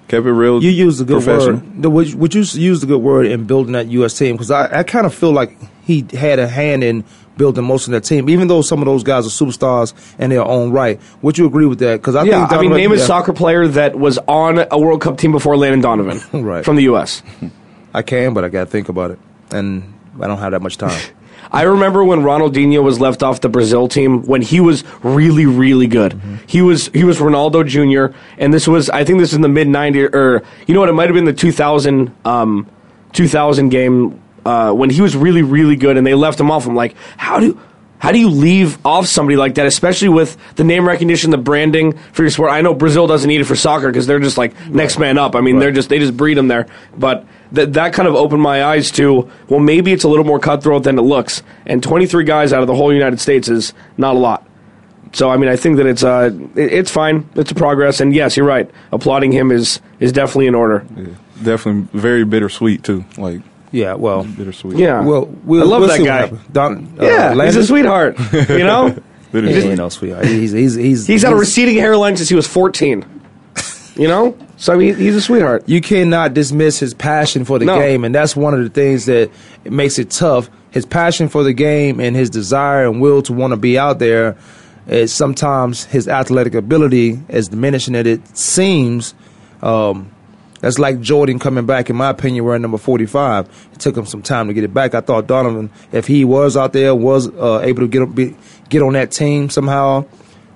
kept 0.08 0.26
it 0.26 0.32
real. 0.32 0.62
You 0.62 0.70
used 0.70 1.00
a 1.00 1.04
good 1.04 1.24
word. 1.26 1.82
The, 1.82 1.90
would, 1.90 2.14
would 2.14 2.34
you 2.34 2.42
use 2.42 2.80
the 2.80 2.86
good 2.86 3.00
word 3.00 3.26
in 3.26 3.44
building 3.44 3.72
that 3.72 3.88
U.S. 3.88 4.16
team? 4.16 4.34
Because 4.34 4.50
I, 4.50 4.80
I 4.80 4.82
kind 4.82 5.06
of 5.06 5.14
feel 5.14 5.32
like 5.32 5.56
he 5.82 6.06
had 6.12 6.38
a 6.38 6.46
hand 6.46 6.84
in 6.84 7.04
building 7.40 7.64
most 7.64 7.88
of 7.88 7.92
that 7.92 8.02
team, 8.04 8.28
even 8.30 8.46
though 8.46 8.62
some 8.62 8.80
of 8.80 8.86
those 8.86 9.02
guys 9.02 9.26
are 9.26 9.30
superstars 9.44 9.94
in 10.20 10.30
their 10.30 10.44
own 10.44 10.70
right. 10.70 11.00
Would 11.22 11.38
you 11.38 11.46
agree 11.46 11.66
with 11.66 11.78
that? 11.80 11.96
Because 12.00 12.14
I 12.14 12.22
yeah, 12.24 12.46
think 12.46 12.52
I 12.52 12.60
mean, 12.60 12.70
Donovan- 12.70 12.76
name 12.76 12.92
a 12.92 12.98
soccer 12.98 13.32
player 13.32 13.66
that 13.66 13.98
was 13.98 14.18
on 14.28 14.66
a 14.70 14.78
World 14.78 15.00
Cup 15.00 15.16
team 15.18 15.32
before 15.32 15.56
Landon 15.56 15.80
Donovan 15.80 16.20
Right. 16.44 16.64
from 16.64 16.76
the 16.76 16.82
U.S. 16.82 17.22
I 17.94 18.02
can, 18.02 18.34
but 18.34 18.44
I 18.44 18.48
got 18.50 18.64
to 18.66 18.70
think 18.70 18.88
about 18.88 19.10
it, 19.10 19.18
and 19.50 19.82
I 20.20 20.26
don't 20.28 20.38
have 20.38 20.52
that 20.52 20.62
much 20.62 20.76
time. 20.76 21.00
I 21.52 21.62
remember 21.62 22.04
when 22.04 22.20
Ronaldinho 22.20 22.80
was 22.84 23.00
left 23.00 23.24
off 23.24 23.40
the 23.40 23.48
Brazil 23.48 23.88
team 23.88 24.22
when 24.26 24.40
he 24.42 24.60
was 24.60 24.84
really, 25.02 25.46
really 25.46 25.88
good. 25.88 26.20
He 26.46 26.62
was 26.62 26.86
he 26.94 27.02
was 27.02 27.18
Ronaldo 27.18 27.66
Jr. 27.66 28.14
and 28.38 28.54
this 28.54 28.68
was 28.68 28.88
I 28.90 29.02
think 29.04 29.18
this 29.18 29.30
is 29.30 29.34
in 29.34 29.42
the 29.42 29.48
mid 29.48 29.66
'90s 29.66 30.14
or 30.14 30.44
you 30.68 30.74
know 30.74 30.80
what 30.80 30.88
it 30.88 30.92
might 30.92 31.08
have 31.08 31.14
been 31.14 31.24
the 31.24 31.32
2000 31.32 32.14
um, 32.24 32.68
2000 33.14 33.70
game 33.70 34.20
uh, 34.44 34.72
when 34.72 34.90
he 34.90 35.00
was 35.00 35.16
really, 35.16 35.42
really 35.42 35.76
good 35.76 35.96
and 35.96 36.06
they 36.06 36.14
left 36.14 36.38
him 36.40 36.50
off. 36.50 36.66
I'm 36.66 36.74
like, 36.74 36.94
how 37.16 37.40
do 37.40 37.60
how 37.98 38.12
do 38.12 38.18
you 38.18 38.30
leave 38.30 38.78
off 38.86 39.06
somebody 39.06 39.36
like 39.36 39.56
that, 39.56 39.66
especially 39.66 40.08
with 40.08 40.38
the 40.56 40.64
name 40.64 40.88
recognition, 40.88 41.30
the 41.30 41.36
branding 41.36 41.92
for 42.12 42.22
your 42.22 42.30
sport? 42.30 42.50
I 42.50 42.62
know 42.62 42.72
Brazil 42.72 43.06
doesn't 43.06 43.28
need 43.28 43.42
it 43.42 43.44
for 43.44 43.54
soccer 43.56 43.88
because 43.88 44.06
they're 44.06 44.18
just 44.20 44.38
like 44.38 44.54
next 44.70 44.98
man 44.98 45.18
up. 45.18 45.34
I 45.36 45.42
mean, 45.42 45.58
they're 45.58 45.70
just 45.72 45.90
they 45.90 45.98
just 45.98 46.16
breed 46.16 46.36
them 46.38 46.48
there. 46.48 46.66
But 46.96 47.26
that 47.52 47.74
that 47.74 47.92
kind 47.92 48.08
of 48.08 48.14
opened 48.14 48.40
my 48.40 48.64
eyes 48.64 48.90
to 48.92 49.30
well, 49.48 49.60
maybe 49.60 49.92
it's 49.92 50.04
a 50.04 50.08
little 50.08 50.24
more 50.24 50.38
cutthroat 50.38 50.84
than 50.84 50.98
it 50.98 51.02
looks. 51.02 51.42
And 51.66 51.82
23 51.82 52.24
guys 52.24 52.52
out 52.54 52.62
of 52.62 52.68
the 52.68 52.74
whole 52.74 52.92
United 52.92 53.20
States 53.20 53.48
is 53.48 53.74
not 53.98 54.14
a 54.16 54.18
lot. 54.18 54.46
So 55.12 55.28
I 55.28 55.36
mean, 55.36 55.50
I 55.50 55.56
think 55.56 55.76
that 55.76 55.86
it's 55.86 56.02
uh, 56.04 56.30
it- 56.56 56.72
it's 56.72 56.90
fine. 56.90 57.28
It's 57.34 57.50
a 57.50 57.54
progress, 57.54 58.00
and 58.00 58.14
yes, 58.14 58.34
you're 58.36 58.46
right. 58.46 58.70
Applauding 58.92 59.32
him 59.32 59.50
is 59.52 59.80
is 59.98 60.10
definitely 60.12 60.46
in 60.46 60.54
order. 60.54 60.86
Definitely 61.42 61.88
very 62.00 62.24
bittersweet 62.24 62.82
too. 62.84 63.04
Like 63.18 63.40
Yeah, 63.72 63.94
well, 63.94 64.24
bittersweet. 64.24 64.78
Yeah, 64.78 65.00
well, 65.00 65.26
we'll 65.44 65.62
I 65.62 65.66
love 65.66 65.80
we'll 65.80 65.88
that 65.90 66.04
guy. 66.04 66.16
happens. 66.22 66.40
Don, 66.52 66.96
uh, 67.00 67.04
Yeah, 67.04 67.28
he's 67.30 67.36
Landon? 67.36 67.62
a 67.62 67.64
sweetheart. 67.64 68.18
You 68.32 68.58
know, 68.64 68.88
He 68.88 69.00
Bittersweet. 69.32 69.64
ain't 69.64 69.78
no 69.78 69.88
sweetheart. 69.88 70.24
He's 70.26 70.50
he's 70.52 70.74
he's 70.74 71.06
he's 71.06 71.22
had 71.22 71.32
a 71.32 71.36
receding 71.36 71.76
hairline 71.76 72.16
since 72.16 72.28
he 72.28 72.34
was 72.34 72.48
14. 72.48 73.04
You 73.96 74.08
know, 74.08 74.36
so 74.56 74.72
I 74.72 74.76
mean, 74.76 74.96
he's 74.96 75.14
a 75.14 75.20
sweetheart. 75.20 75.64
you 75.68 75.80
cannot 75.80 76.32
dismiss 76.32 76.78
his 76.78 76.94
passion 76.94 77.44
for 77.44 77.58
the 77.58 77.66
No. 77.66 77.78
game, 77.78 78.04
and 78.04 78.14
that's 78.14 78.34
one 78.34 78.54
of 78.54 78.60
the 78.62 78.70
things 78.70 79.04
that 79.06 79.30
makes 79.64 79.98
it 79.98 80.10
tough. 80.10 80.48
His 80.70 80.86
passion 80.86 81.28
for 81.28 81.42
the 81.44 81.52
game 81.52 82.00
and 82.00 82.16
his 82.16 82.30
desire 82.30 82.86
and 82.86 83.00
will 83.00 83.20
to 83.22 83.32
want 83.32 83.52
to 83.52 83.56
be 83.56 83.78
out 83.78 83.98
there 83.98 84.36
is 84.86 85.12
sometimes 85.12 85.84
his 85.84 86.08
athletic 86.08 86.54
ability, 86.54 87.20
as 87.28 87.48
diminishing 87.48 87.94
as 87.94 88.06
it 88.06 88.36
seems. 88.36 89.14
Um, 89.62 90.10
that's 90.60 90.78
like 90.78 91.00
Jordan 91.00 91.38
coming 91.38 91.66
back, 91.66 91.90
in 91.90 91.96
my 91.96 92.10
opinion, 92.10 92.44
wearing 92.44 92.62
number 92.62 92.78
45. 92.78 93.68
It 93.72 93.78
took 93.78 93.96
him 93.96 94.06
some 94.06 94.22
time 94.22 94.48
to 94.48 94.54
get 94.54 94.64
it 94.64 94.74
back. 94.74 94.94
I 94.94 95.00
thought 95.00 95.26
Donovan, 95.26 95.70
if 95.92 96.06
he 96.06 96.24
was 96.24 96.56
out 96.56 96.72
there, 96.72 96.94
was 96.94 97.28
uh, 97.28 97.60
able 97.62 97.80
to 97.80 97.88
get, 97.88 98.14
be, 98.14 98.36
get 98.68 98.82
on 98.82 98.92
that 98.92 99.10
team 99.10 99.50
somehow, 99.50 100.04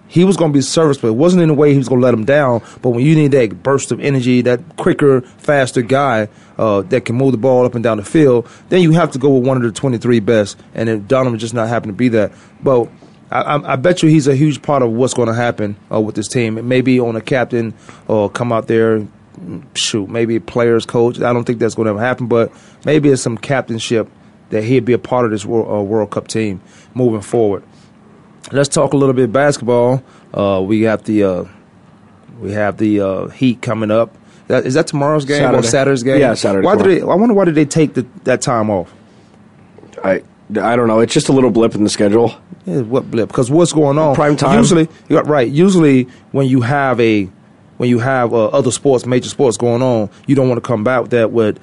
he 0.07 0.25
was 0.25 0.37
going 0.37 0.53
to 0.53 0.57
be 0.57 0.61
serviceable. 0.61 1.09
It 1.09 1.17
wasn't 1.17 1.43
in 1.43 1.51
a 1.51 1.55
way 1.55 1.73
he 1.73 1.79
was 1.79 1.89
going 1.89 2.01
to 2.01 2.05
let 2.05 2.15
him 2.15 2.25
down, 2.25 2.63
but 2.83 2.91
when 2.91 3.05
you 3.05 3.17
need 3.17 3.33
that 3.33 3.63
burst 3.63 3.91
of 3.91 3.99
energy, 4.01 4.43
that 4.43 4.77
quicker, 4.77 5.23
faster 5.23 5.83
guy 5.83 6.29
uh, 6.59 6.83
that 6.83 7.05
can 7.05 7.17
move 7.17 7.33
the 7.33 7.39
ball 7.39 7.65
up 7.65 7.75
and 7.75 7.83
down 7.83 7.97
the 7.97 8.05
field, 8.05 8.49
then 8.69 8.81
you 8.83 8.93
have 8.93 9.11
to 9.13 9.19
go 9.19 9.31
with 9.35 9.47
one 9.47 9.57
of 9.57 9.63
the 9.63 9.73
23 9.73 10.21
best. 10.21 10.63
And 10.75 10.89
if 10.89 11.09
Donovan 11.09 11.39
just 11.39 11.55
not 11.55 11.69
happened 11.69 11.95
to 11.95 11.97
be 11.97 12.09
that. 12.11 12.33
But 12.63 12.89
I, 13.31 13.73
I, 13.73 13.77
bet 13.77 14.03
you 14.03 14.09
he's 14.09 14.29
a 14.29 14.37
huge 14.37 14.63
part 14.63 14.83
of 14.83 14.93
what's 14.93 15.15
going 15.15 15.27
to 15.27 15.35
happen 15.35 15.77
uh, 15.91 16.01
with 16.01 16.15
this 16.15 16.29
team. 16.29 16.59
It 16.59 16.65
may 16.65 16.83
be 16.83 17.01
on 17.01 17.17
a 17.17 17.21
captain 17.21 17.75
or 18.07 18.31
come 18.31 18.53
out 18.53 18.69
there, 18.69 19.05
shoot, 19.75 20.09
maybe 20.09 20.37
a 20.37 20.41
players, 20.41 20.87
coach. 20.87 21.21
I 21.21 21.33
don't 21.33 21.45
think 21.45 21.59
that's 21.59 21.75
going 21.75 21.93
to 21.93 22.01
happen, 22.01 22.27
but 22.27 22.53
maybe 22.85 23.11
it's 23.11 23.23
some 23.23 23.39
captainship 23.39 24.09
that 24.51 24.65
he'd 24.65 24.85
be 24.85 24.93
a 24.93 24.99
part 24.99 25.25
of 25.25 25.31
this 25.31 25.45
World, 25.45 25.71
uh, 25.71 25.83
World 25.83 26.11
Cup 26.11 26.29
team 26.29 26.61
moving 26.95 27.21
forward. 27.21 27.63
Let's 28.53 28.69
talk 28.69 28.93
a 28.93 28.97
little 28.97 29.15
bit 29.15 29.33
basketball. 29.33 30.03
Uh, 30.33 30.63
we 30.65 30.83
got 30.83 31.05
the 31.05 31.25
uh, 31.25 31.45
we 32.41 32.53
have 32.53 32.77
the 32.77 33.01
uh, 33.01 33.29
Heat 33.29 33.63
coming 33.63 33.91
up. 33.91 34.17
That, 34.49 34.67
is 34.67 34.75
that 34.75 34.87
tomorrow's 34.87 35.25
game 35.25 35.55
or 35.55 35.63
Saturday's 35.63 36.03
game? 36.03 36.21
Yeah, 36.21 36.35
Saturday, 36.35 36.67
Why 36.67 36.77
did 36.77 36.87
they, 36.87 37.01
I 37.01 37.15
wonder 37.15 37.35
why 37.35 37.47
did 37.47 37.55
they 37.55 37.65
take 37.65 37.95
the, 37.95 38.07
that 38.25 38.43
time 38.43 38.69
off? 38.69 38.93
I 40.05 40.23
I 40.51 40.77
don't 40.77 40.89
know. 40.89 41.01
It's 41.01 41.15
just 41.15 41.29
a 41.31 41.33
little 41.33 41.51
blip 41.51 41.75
in 41.75 41.83
the 41.83 41.89
schedule. 41.89 42.35
Yeah, 42.67 42.83
what 42.83 43.11
blip? 43.11 43.29
Because 43.29 43.51
what's 43.51 43.73
going 43.73 43.99
on? 43.99 44.15
Prime 44.15 44.37
time. 44.37 44.59
Usually, 44.59 44.89
right. 45.09 45.51
Usually, 45.51 46.05
when 46.33 46.47
you 46.47 46.61
have 46.61 47.01
a 47.01 47.31
when 47.85 47.91
you 47.91 47.99
have 47.99 48.33
uh, 48.33 48.47
other 48.47 48.71
sports, 48.71 49.05
major 49.05 49.29
sports 49.29 49.59
going 49.59 49.83
on, 49.83 50.09
you 50.27 50.35
don't 50.35 50.49
want 50.49 50.57
to 50.57 50.67
come 50.67 50.83
back 50.85 51.03
with 51.03 51.11
that 51.11 51.33
with 51.33 51.59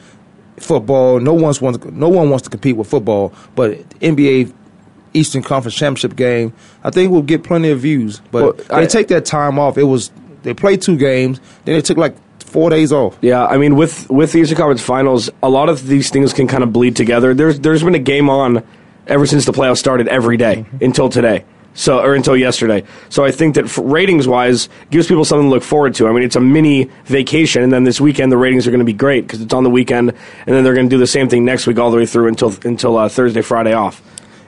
football. 0.57 1.19
No 1.19 1.33
one's 1.33 1.59
wants 1.59 1.83
no 1.85 2.09
one 2.09 2.29
wants 2.29 2.43
to 2.43 2.49
compete 2.51 2.77
with 2.77 2.87
football, 2.87 3.33
but 3.55 3.77
NBA 4.01 4.53
Eastern 5.13 5.41
Conference 5.41 5.75
Championship 5.75 6.15
game, 6.15 6.53
I 6.83 6.91
think 6.91 7.11
we'll 7.11 7.23
get 7.23 7.43
plenty 7.43 7.69
of 7.71 7.79
views. 7.79 8.21
But 8.31 8.43
Well, 8.43 8.53
they 8.79 8.83
I- 8.83 8.85
take 8.85 9.07
that 9.07 9.25
time 9.25 9.57
off. 9.57 9.77
It 9.79 9.83
was 9.83 10.11
they 10.43 10.53
played 10.53 10.81
two 10.83 10.95
games, 10.95 11.39
then 11.65 11.73
they 11.75 11.81
took 11.81 11.97
like 11.97 12.15
four 12.39 12.69
days 12.69 12.91
off. 12.93 13.17
Yeah, 13.21 13.45
I 13.45 13.57
mean, 13.57 13.75
with 13.75 14.07
with 14.11 14.31
the 14.33 14.39
Eastern 14.41 14.57
Conference 14.57 14.81
Finals, 14.81 15.29
a 15.41 15.49
lot 15.49 15.69
of 15.69 15.87
these 15.87 16.11
things 16.11 16.33
can 16.33 16.47
kind 16.47 16.63
of 16.63 16.71
bleed 16.71 16.95
together. 16.95 17.33
There's 17.33 17.59
there's 17.59 17.83
been 17.83 17.95
a 17.95 17.99
game 17.99 18.29
on 18.29 18.63
ever 19.07 19.25
since 19.25 19.45
the 19.45 19.51
playoffs 19.51 19.77
started 19.77 20.07
every 20.07 20.37
day 20.37 20.65
until 20.81 21.09
today. 21.09 21.43
So 21.73 21.99
or 21.99 22.15
until 22.15 22.35
yesterday. 22.35 22.83
So 23.09 23.23
I 23.23 23.31
think 23.31 23.55
that 23.55 23.77
ratings 23.77 24.27
wise 24.27 24.67
gives 24.89 25.07
people 25.07 25.23
something 25.23 25.47
to 25.47 25.49
look 25.49 25.63
forward 25.63 25.95
to. 25.95 26.07
I 26.07 26.11
mean, 26.11 26.23
it's 26.23 26.35
a 26.35 26.41
mini 26.41 26.89
vacation, 27.05 27.63
and 27.63 27.71
then 27.71 27.85
this 27.85 28.01
weekend 28.01 28.31
the 28.31 28.37
ratings 28.37 28.67
are 28.67 28.71
going 28.71 28.79
to 28.79 28.85
be 28.85 28.93
great 28.93 29.21
because 29.21 29.41
it's 29.41 29.53
on 29.53 29.63
the 29.63 29.69
weekend, 29.69 30.09
and 30.09 30.55
then 30.55 30.63
they're 30.63 30.73
going 30.73 30.89
to 30.89 30.93
do 30.93 30.99
the 30.99 31.07
same 31.07 31.29
thing 31.29 31.45
next 31.45 31.67
week 31.67 31.79
all 31.79 31.89
the 31.89 31.97
way 31.97 32.05
through 32.05 32.27
until 32.27 32.53
until 32.65 32.97
uh, 32.97 33.07
Thursday, 33.07 33.41
Friday 33.41 33.73
off. 33.73 34.01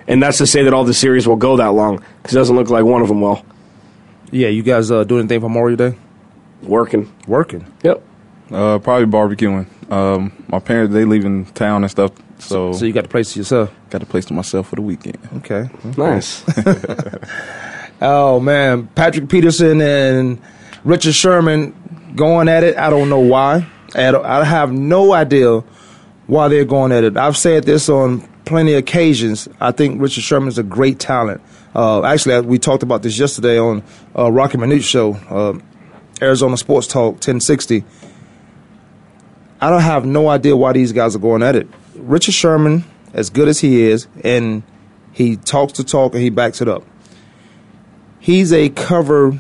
And 0.08 0.22
that's 0.22 0.38
to 0.40 0.48
say 0.48 0.64
that 0.64 0.74
all 0.74 0.84
the 0.84 0.94
series 0.94 1.28
will 1.28 1.38
go 1.38 1.56
that 1.58 1.68
long 1.68 2.04
because 2.22 2.36
it 2.36 2.40
doesn't 2.40 2.56
look 2.56 2.70
like 2.70 2.84
one 2.84 3.02
of 3.02 3.08
them 3.08 3.22
will. 3.22 3.46
Yeah, 4.32 4.50
you 4.50 4.64
guys 4.64 4.92
uh, 4.92 5.04
do 5.04 5.20
anything 5.20 5.40
for 5.40 5.48
Memorial 5.48 5.78
Day? 5.78 5.98
Working. 6.64 7.14
Working. 7.28 7.72
Yep. 7.84 8.04
Uh, 8.52 8.80
probably 8.80 9.06
barbecuing. 9.06 9.68
Um, 9.92 10.32
my 10.48 10.60
parents 10.60 10.94
they 10.94 11.06
leave 11.06 11.24
in 11.24 11.46
town 11.46 11.84
and 11.84 11.92
stuff, 11.92 12.12
so, 12.44 12.74
So 12.74 12.86
you 12.86 12.94
got 12.94 13.04
the 13.04 13.10
place 13.10 13.34
to 13.34 13.40
yourself. 13.40 13.72
got 13.90 14.04
a 14.04 14.06
place 14.06 14.26
to 14.26 14.34
myself 14.34 14.70
for 14.70 14.76
the 14.76 14.82
weekend. 14.82 15.18
Okay. 15.38 15.70
Nice. 15.98 16.44
Oh 18.06 18.42
man, 18.42 18.88
Patrick 18.88 19.30
Peterson 19.30 19.80
and 19.80 20.42
Richard 20.84 21.14
Sherman 21.14 21.74
going 22.18 22.50
at 22.50 22.62
it. 22.64 22.76
I 22.76 22.90
don't 22.90 23.08
know 23.08 23.20
why. 23.20 23.66
I 23.96 24.14
I 24.14 24.44
have 24.44 24.74
no 24.74 25.14
idea 25.14 25.60
why 26.28 26.50
they're 26.50 26.66
going 26.66 26.92
at 26.92 27.06
it. 27.06 27.16
I've 27.16 27.38
said 27.38 27.64
this 27.64 27.88
on 27.88 28.28
plenty 28.44 28.74
of 28.74 28.80
occasions. 28.80 29.48
I 29.62 29.72
think 29.72 30.02
Richard 30.02 30.24
Sherman 30.24 30.50
is 30.50 30.58
a 30.58 30.64
great 30.64 31.00
talent. 31.00 31.42
Uh, 31.74 32.04
actually, 32.04 32.42
we 32.42 32.60
talked 32.60 32.84
about 32.84 33.04
this 33.04 33.18
yesterday 33.18 33.58
on 33.58 33.82
uh, 34.18 34.30
Rocky 34.30 34.58
Minuch 34.58 34.84
Show, 34.84 35.14
uh, 35.30 35.58
Arizona 36.22 36.58
Sports 36.58 36.88
Talk 36.88 37.14
1060. 37.14 37.86
I 39.64 39.70
don't 39.70 39.82
have 39.82 40.06
no 40.06 40.28
idea 40.28 40.58
why 40.58 40.74
these 40.74 40.92
guys 40.92 41.16
are 41.16 41.20
going 41.20 41.42
at 41.42 41.56
it. 41.56 41.68
Richard 41.96 42.34
Sherman, 42.34 42.84
as 43.14 43.30
good 43.30 43.48
as 43.48 43.60
he 43.60 43.84
is, 43.84 44.08
and 44.24 44.62
he 45.14 45.38
talks 45.38 45.74
the 45.78 45.84
talk 45.86 46.14
and 46.14 46.22
he 46.22 46.30
backs 46.30 46.62
it 46.62 46.68
up. 46.68 46.84
He's 48.20 48.52
a 48.52 48.70
cover 48.70 49.38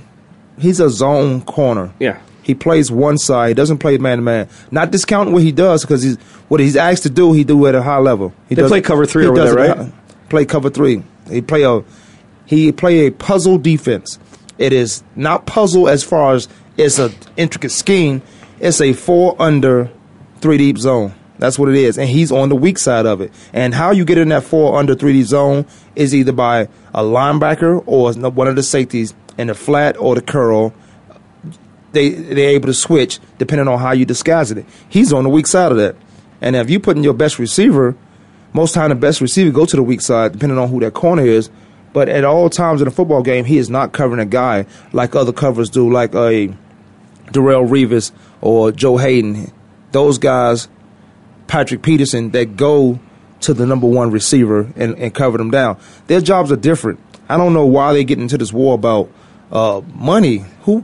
he's 0.59 0.79
a 0.79 0.89
zone 0.89 1.41
corner. 1.41 1.91
Yeah. 1.99 2.19
he 2.43 2.53
plays 2.53 2.91
one 2.91 3.17
side 3.17 3.47
he 3.49 3.53
doesn't 3.53 3.79
play 3.79 3.97
man 3.97 4.17
to 4.19 4.21
man 4.21 4.47
not 4.71 4.91
discounting 4.91 5.33
what 5.33 5.41
he 5.41 5.51
does 5.51 5.81
because 5.81 6.03
he's 6.03 6.17
what 6.47 6.59
he's 6.59 6.75
asked 6.75 7.03
to 7.03 7.09
do 7.09 7.33
he 7.33 7.43
do 7.43 7.65
at 7.67 7.75
a 7.75 7.81
high 7.81 7.97
level. 7.97 8.33
He 8.49 8.55
They 8.55 8.67
play 8.67 8.81
cover 8.81 9.05
three 9.05 9.25
over 9.25 9.43
there, 9.43 9.55
right? 9.55 9.77
a- 9.77 9.91
play 10.29 10.45
cover 10.45 10.69
three. 10.69 11.03
He 11.29 11.41
play 11.41 11.63
a 11.63 11.83
he 12.45 12.71
play 12.71 13.07
a 13.07 13.11
puzzle 13.11 13.57
defense. 13.57 14.19
It 14.57 14.71
is 14.73 15.03
not 15.15 15.45
puzzle 15.45 15.89
as 15.89 16.03
far 16.03 16.33
as 16.33 16.47
it's 16.77 16.99
an 16.99 17.13
intricate 17.35 17.71
scheme. 17.71 18.21
It's 18.59 18.79
a 18.79 18.93
four 18.93 19.35
under 19.41 19.89
three 20.43 20.59
deep 20.59 20.77
zone 20.77 21.13
that's 21.39 21.57
what 21.57 21.67
it 21.67 21.75
is 21.75 21.97
and 21.97 22.07
he's 22.07 22.31
on 22.31 22.49
the 22.49 22.55
weak 22.55 22.77
side 22.77 23.07
of 23.07 23.19
it 23.19 23.33
and 23.53 23.73
how 23.73 23.89
you 23.89 24.05
get 24.05 24.19
in 24.19 24.29
that 24.29 24.43
four 24.43 24.77
under 24.77 24.93
three 24.93 25.13
deep 25.13 25.25
zone 25.25 25.65
is 25.95 26.13
either 26.13 26.31
by 26.31 26.67
a 26.93 27.01
linebacker 27.01 27.83
or 27.87 28.13
one 28.29 28.47
of 28.47 28.55
the 28.55 28.61
safeties 28.61 29.15
in 29.39 29.47
the 29.47 29.55
flat 29.55 29.97
or 29.97 30.13
the 30.13 30.21
curl 30.21 30.71
they 31.93 32.09
they're 32.09 32.49
able 32.49 32.67
to 32.67 32.73
switch 32.73 33.19
depending 33.37 33.67
on 33.67 33.79
how 33.79 33.93
you 33.93 34.03
disguise 34.03 34.51
it. 34.51 34.65
He's 34.89 35.13
on 35.13 35.23
the 35.23 35.29
weak 35.29 35.47
side 35.47 35.71
of 35.71 35.77
that, 35.77 35.95
and 36.41 36.55
if 36.55 36.69
you 36.69 36.79
put 36.79 36.97
in 36.97 37.03
your 37.03 37.13
best 37.13 37.39
receiver, 37.39 37.95
most 38.51 38.73
time 38.73 38.89
the 38.89 38.95
best 38.95 39.21
receiver 39.21 39.51
go 39.51 39.65
to 39.65 39.75
the 39.75 39.83
weak 39.83 40.01
side 40.01 40.33
depending 40.33 40.57
on 40.57 40.69
who 40.69 40.79
that 40.81 40.93
corner 40.93 41.25
is. 41.25 41.49
But 41.93 42.09
at 42.09 42.25
all 42.25 42.49
times 42.49 42.81
in 42.81 42.87
a 42.87 42.91
football 42.91 43.21
game, 43.21 43.45
he 43.45 43.59
is 43.59 43.69
not 43.69 43.93
covering 43.93 44.19
a 44.19 44.25
guy 44.25 44.65
like 44.93 45.15
other 45.15 45.31
covers 45.31 45.69
do, 45.69 45.91
like 45.91 46.15
a 46.15 46.47
Darrelle 47.27 47.69
Revis 47.69 48.11
or 48.41 48.71
Joe 48.71 48.97
Haden. 48.97 49.51
Those 49.93 50.17
guys, 50.17 50.67
Patrick 51.47 51.81
Peterson, 51.81 52.31
that 52.31 52.57
go 52.57 52.99
to 53.41 53.53
the 53.53 53.65
number 53.65 53.87
one 53.87 54.11
receiver 54.11 54.71
and, 54.75 54.97
and 54.97 55.13
cover 55.13 55.37
them 55.37 55.51
down. 55.51 55.79
Their 56.07 56.19
jobs 56.19 56.51
are 56.51 56.57
different. 56.57 56.99
I 57.29 57.37
don't 57.37 57.53
know 57.53 57.65
why 57.65 57.93
they 57.93 58.03
get 58.03 58.19
into 58.19 58.37
this 58.37 58.51
war 58.51 58.75
about 58.75 59.09
uh, 59.51 59.81
money. 59.93 60.43
Who 60.63 60.83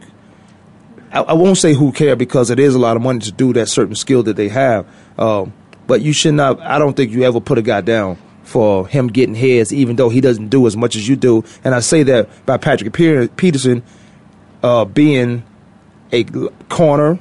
I, 1.11 1.21
I 1.21 1.33
won't 1.33 1.57
say 1.57 1.73
who 1.73 1.91
care 1.91 2.15
because 2.15 2.49
it 2.49 2.59
is 2.59 2.75
a 2.75 2.79
lot 2.79 2.95
of 2.95 3.01
money 3.01 3.19
to 3.19 3.31
do 3.31 3.53
that 3.53 3.67
certain 3.67 3.95
skill 3.95 4.23
that 4.23 4.35
they 4.35 4.49
have. 4.49 4.87
Um, 5.17 5.53
but 5.87 6.01
you 6.01 6.13
should 6.13 6.35
not. 6.35 6.59
I 6.61 6.77
don't 6.79 6.95
think 6.95 7.11
you 7.11 7.23
ever 7.23 7.41
put 7.41 7.57
a 7.57 7.61
guy 7.61 7.81
down 7.81 8.17
for 8.43 8.87
him 8.87 9.07
getting 9.07 9.35
heads, 9.35 9.73
even 9.73 9.95
though 9.95 10.09
he 10.09 10.21
doesn't 10.21 10.49
do 10.49 10.65
as 10.67 10.77
much 10.77 10.95
as 10.95 11.07
you 11.07 11.15
do. 11.15 11.43
And 11.63 11.73
I 11.73 11.79
say 11.79 12.03
that 12.03 12.45
by 12.45 12.57
Patrick 12.57 12.93
Peterson 12.93 13.83
uh, 14.63 14.85
being 14.85 15.43
a 16.11 16.23
corner, 16.69 17.19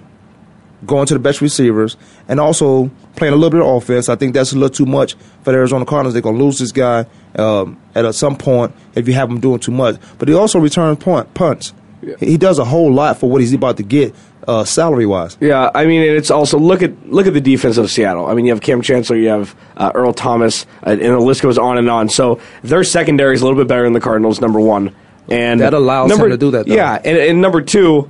going 0.86 1.06
to 1.06 1.14
the 1.14 1.20
best 1.20 1.40
receivers, 1.40 1.96
and 2.28 2.38
also 2.38 2.90
playing 3.16 3.34
a 3.34 3.36
little 3.36 3.50
bit 3.50 3.60
of 3.60 3.82
offense. 3.82 4.08
I 4.08 4.16
think 4.16 4.34
that's 4.34 4.52
a 4.52 4.54
little 4.56 4.74
too 4.74 4.86
much 4.86 5.14
for 5.42 5.52
the 5.52 5.58
Arizona 5.58 5.84
Cardinals. 5.84 6.14
They're 6.14 6.22
going 6.22 6.38
to 6.38 6.44
lose 6.44 6.58
this 6.58 6.72
guy 6.72 7.06
um, 7.36 7.80
at 7.94 8.04
a, 8.04 8.12
some 8.12 8.36
point 8.36 8.74
if 8.94 9.08
you 9.08 9.14
have 9.14 9.28
him 9.30 9.40
doing 9.40 9.58
too 9.58 9.72
much. 9.72 9.96
But 10.18 10.28
he 10.28 10.34
also 10.34 10.58
returns 10.58 11.02
punt, 11.02 11.34
punts. 11.34 11.74
He 12.20 12.36
does 12.36 12.60
a 12.60 12.64
whole 12.64 12.92
lot 12.92 13.18
for 13.18 13.28
what 13.28 13.40
he's 13.40 13.52
about 13.52 13.76
to 13.78 13.82
get 13.82 14.14
uh, 14.46 14.64
salary 14.64 15.04
wise. 15.04 15.36
Yeah, 15.40 15.70
I 15.74 15.84
mean, 15.84 16.02
and 16.02 16.16
it's 16.16 16.30
also 16.30 16.58
look 16.58 16.82
at 16.82 17.08
look 17.08 17.26
at 17.26 17.34
the 17.34 17.40
defense 17.40 17.76
of 17.76 17.90
Seattle. 17.90 18.26
I 18.26 18.34
mean, 18.34 18.46
you 18.46 18.52
have 18.52 18.60
Kam 18.60 18.82
Chancellor, 18.82 19.16
you 19.16 19.28
have 19.28 19.56
uh, 19.76 19.90
Earl 19.94 20.12
Thomas, 20.14 20.64
uh, 20.86 20.90
and 20.90 21.00
the 21.00 21.18
list 21.18 21.42
goes 21.42 21.58
on 21.58 21.76
and 21.76 21.90
on. 21.90 22.08
So 22.08 22.40
their 22.62 22.84
secondary 22.84 23.34
is 23.34 23.42
a 23.42 23.44
little 23.44 23.58
bit 23.58 23.68
better 23.68 23.82
than 23.82 23.92
the 23.94 24.00
Cardinals. 24.00 24.40
Number 24.40 24.60
one, 24.60 24.94
and 25.28 25.60
That 25.60 25.74
allows 25.74 26.08
number, 26.08 26.26
him 26.26 26.30
to 26.30 26.36
do 26.38 26.50
that, 26.52 26.66
though. 26.66 26.74
Yeah, 26.74 27.00
and, 27.04 27.18
and 27.18 27.42
number 27.42 27.60
two, 27.60 28.08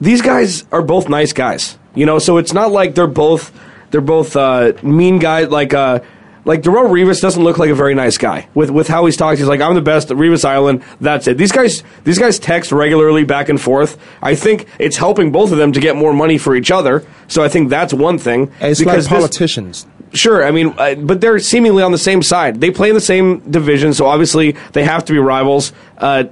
these 0.00 0.22
guys 0.22 0.64
are 0.70 0.82
both 0.82 1.08
nice 1.08 1.32
guys. 1.32 1.78
You 1.94 2.06
know, 2.06 2.18
so 2.18 2.36
it's 2.38 2.52
not 2.52 2.70
like 2.72 2.94
they're 2.94 3.06
both 3.06 3.52
they're 3.90 4.00
both 4.00 4.36
uh, 4.36 4.72
mean 4.82 5.18
guys. 5.18 5.48
Like 5.48 5.72
uh, 5.74 6.00
like 6.44 6.60
Darrelle 6.62 6.90
Revis 6.90 7.20
doesn't 7.22 7.42
look 7.42 7.56
like 7.58 7.70
a 7.70 7.74
very 7.74 7.94
nice 7.94 8.18
guy 8.18 8.48
with 8.54 8.70
with 8.70 8.88
how 8.88 9.06
he's 9.06 9.16
talking. 9.16 9.38
He's 9.38 9.46
like, 9.46 9.60
I'm 9.60 9.74
the 9.74 9.80
best 9.80 10.10
at 10.10 10.16
Revis 10.16 10.44
Island. 10.44 10.82
That's 11.00 11.26
it. 11.28 11.38
These 11.38 11.52
guys 11.52 11.82
these 12.04 12.18
guys 12.18 12.38
text 12.38 12.72
regularly 12.72 13.24
back 13.24 13.48
and 13.48 13.60
forth. 13.60 13.98
I 14.20 14.34
think 14.34 14.66
it's 14.78 14.96
helping 14.96 15.32
both 15.32 15.52
of 15.52 15.58
them 15.58 15.72
to 15.72 15.80
get 15.80 15.96
more 15.96 16.12
money 16.12 16.36
for 16.38 16.54
each 16.56 16.70
other. 16.70 17.04
So 17.28 17.42
I 17.42 17.48
think 17.48 17.70
that's 17.70 17.94
one 17.94 18.18
thing. 18.18 18.52
And 18.60 18.70
it's 18.72 18.80
Because 18.80 19.06
like 19.06 19.20
this- 19.20 19.20
politicians. 19.20 19.86
Sure, 20.12 20.44
I 20.46 20.52
mean, 20.52 20.72
uh, 20.78 20.94
but 20.94 21.20
they're 21.20 21.40
seemingly 21.40 21.82
on 21.82 21.90
the 21.90 21.98
same 21.98 22.22
side. 22.22 22.60
They 22.60 22.70
play 22.70 22.88
in 22.88 22.94
the 22.94 23.00
same 23.00 23.40
division, 23.50 23.92
so 23.94 24.06
obviously 24.06 24.52
they 24.72 24.84
have 24.84 25.04
to 25.06 25.12
be 25.12 25.18
rivals. 25.18 25.72
Uh, 25.98 26.24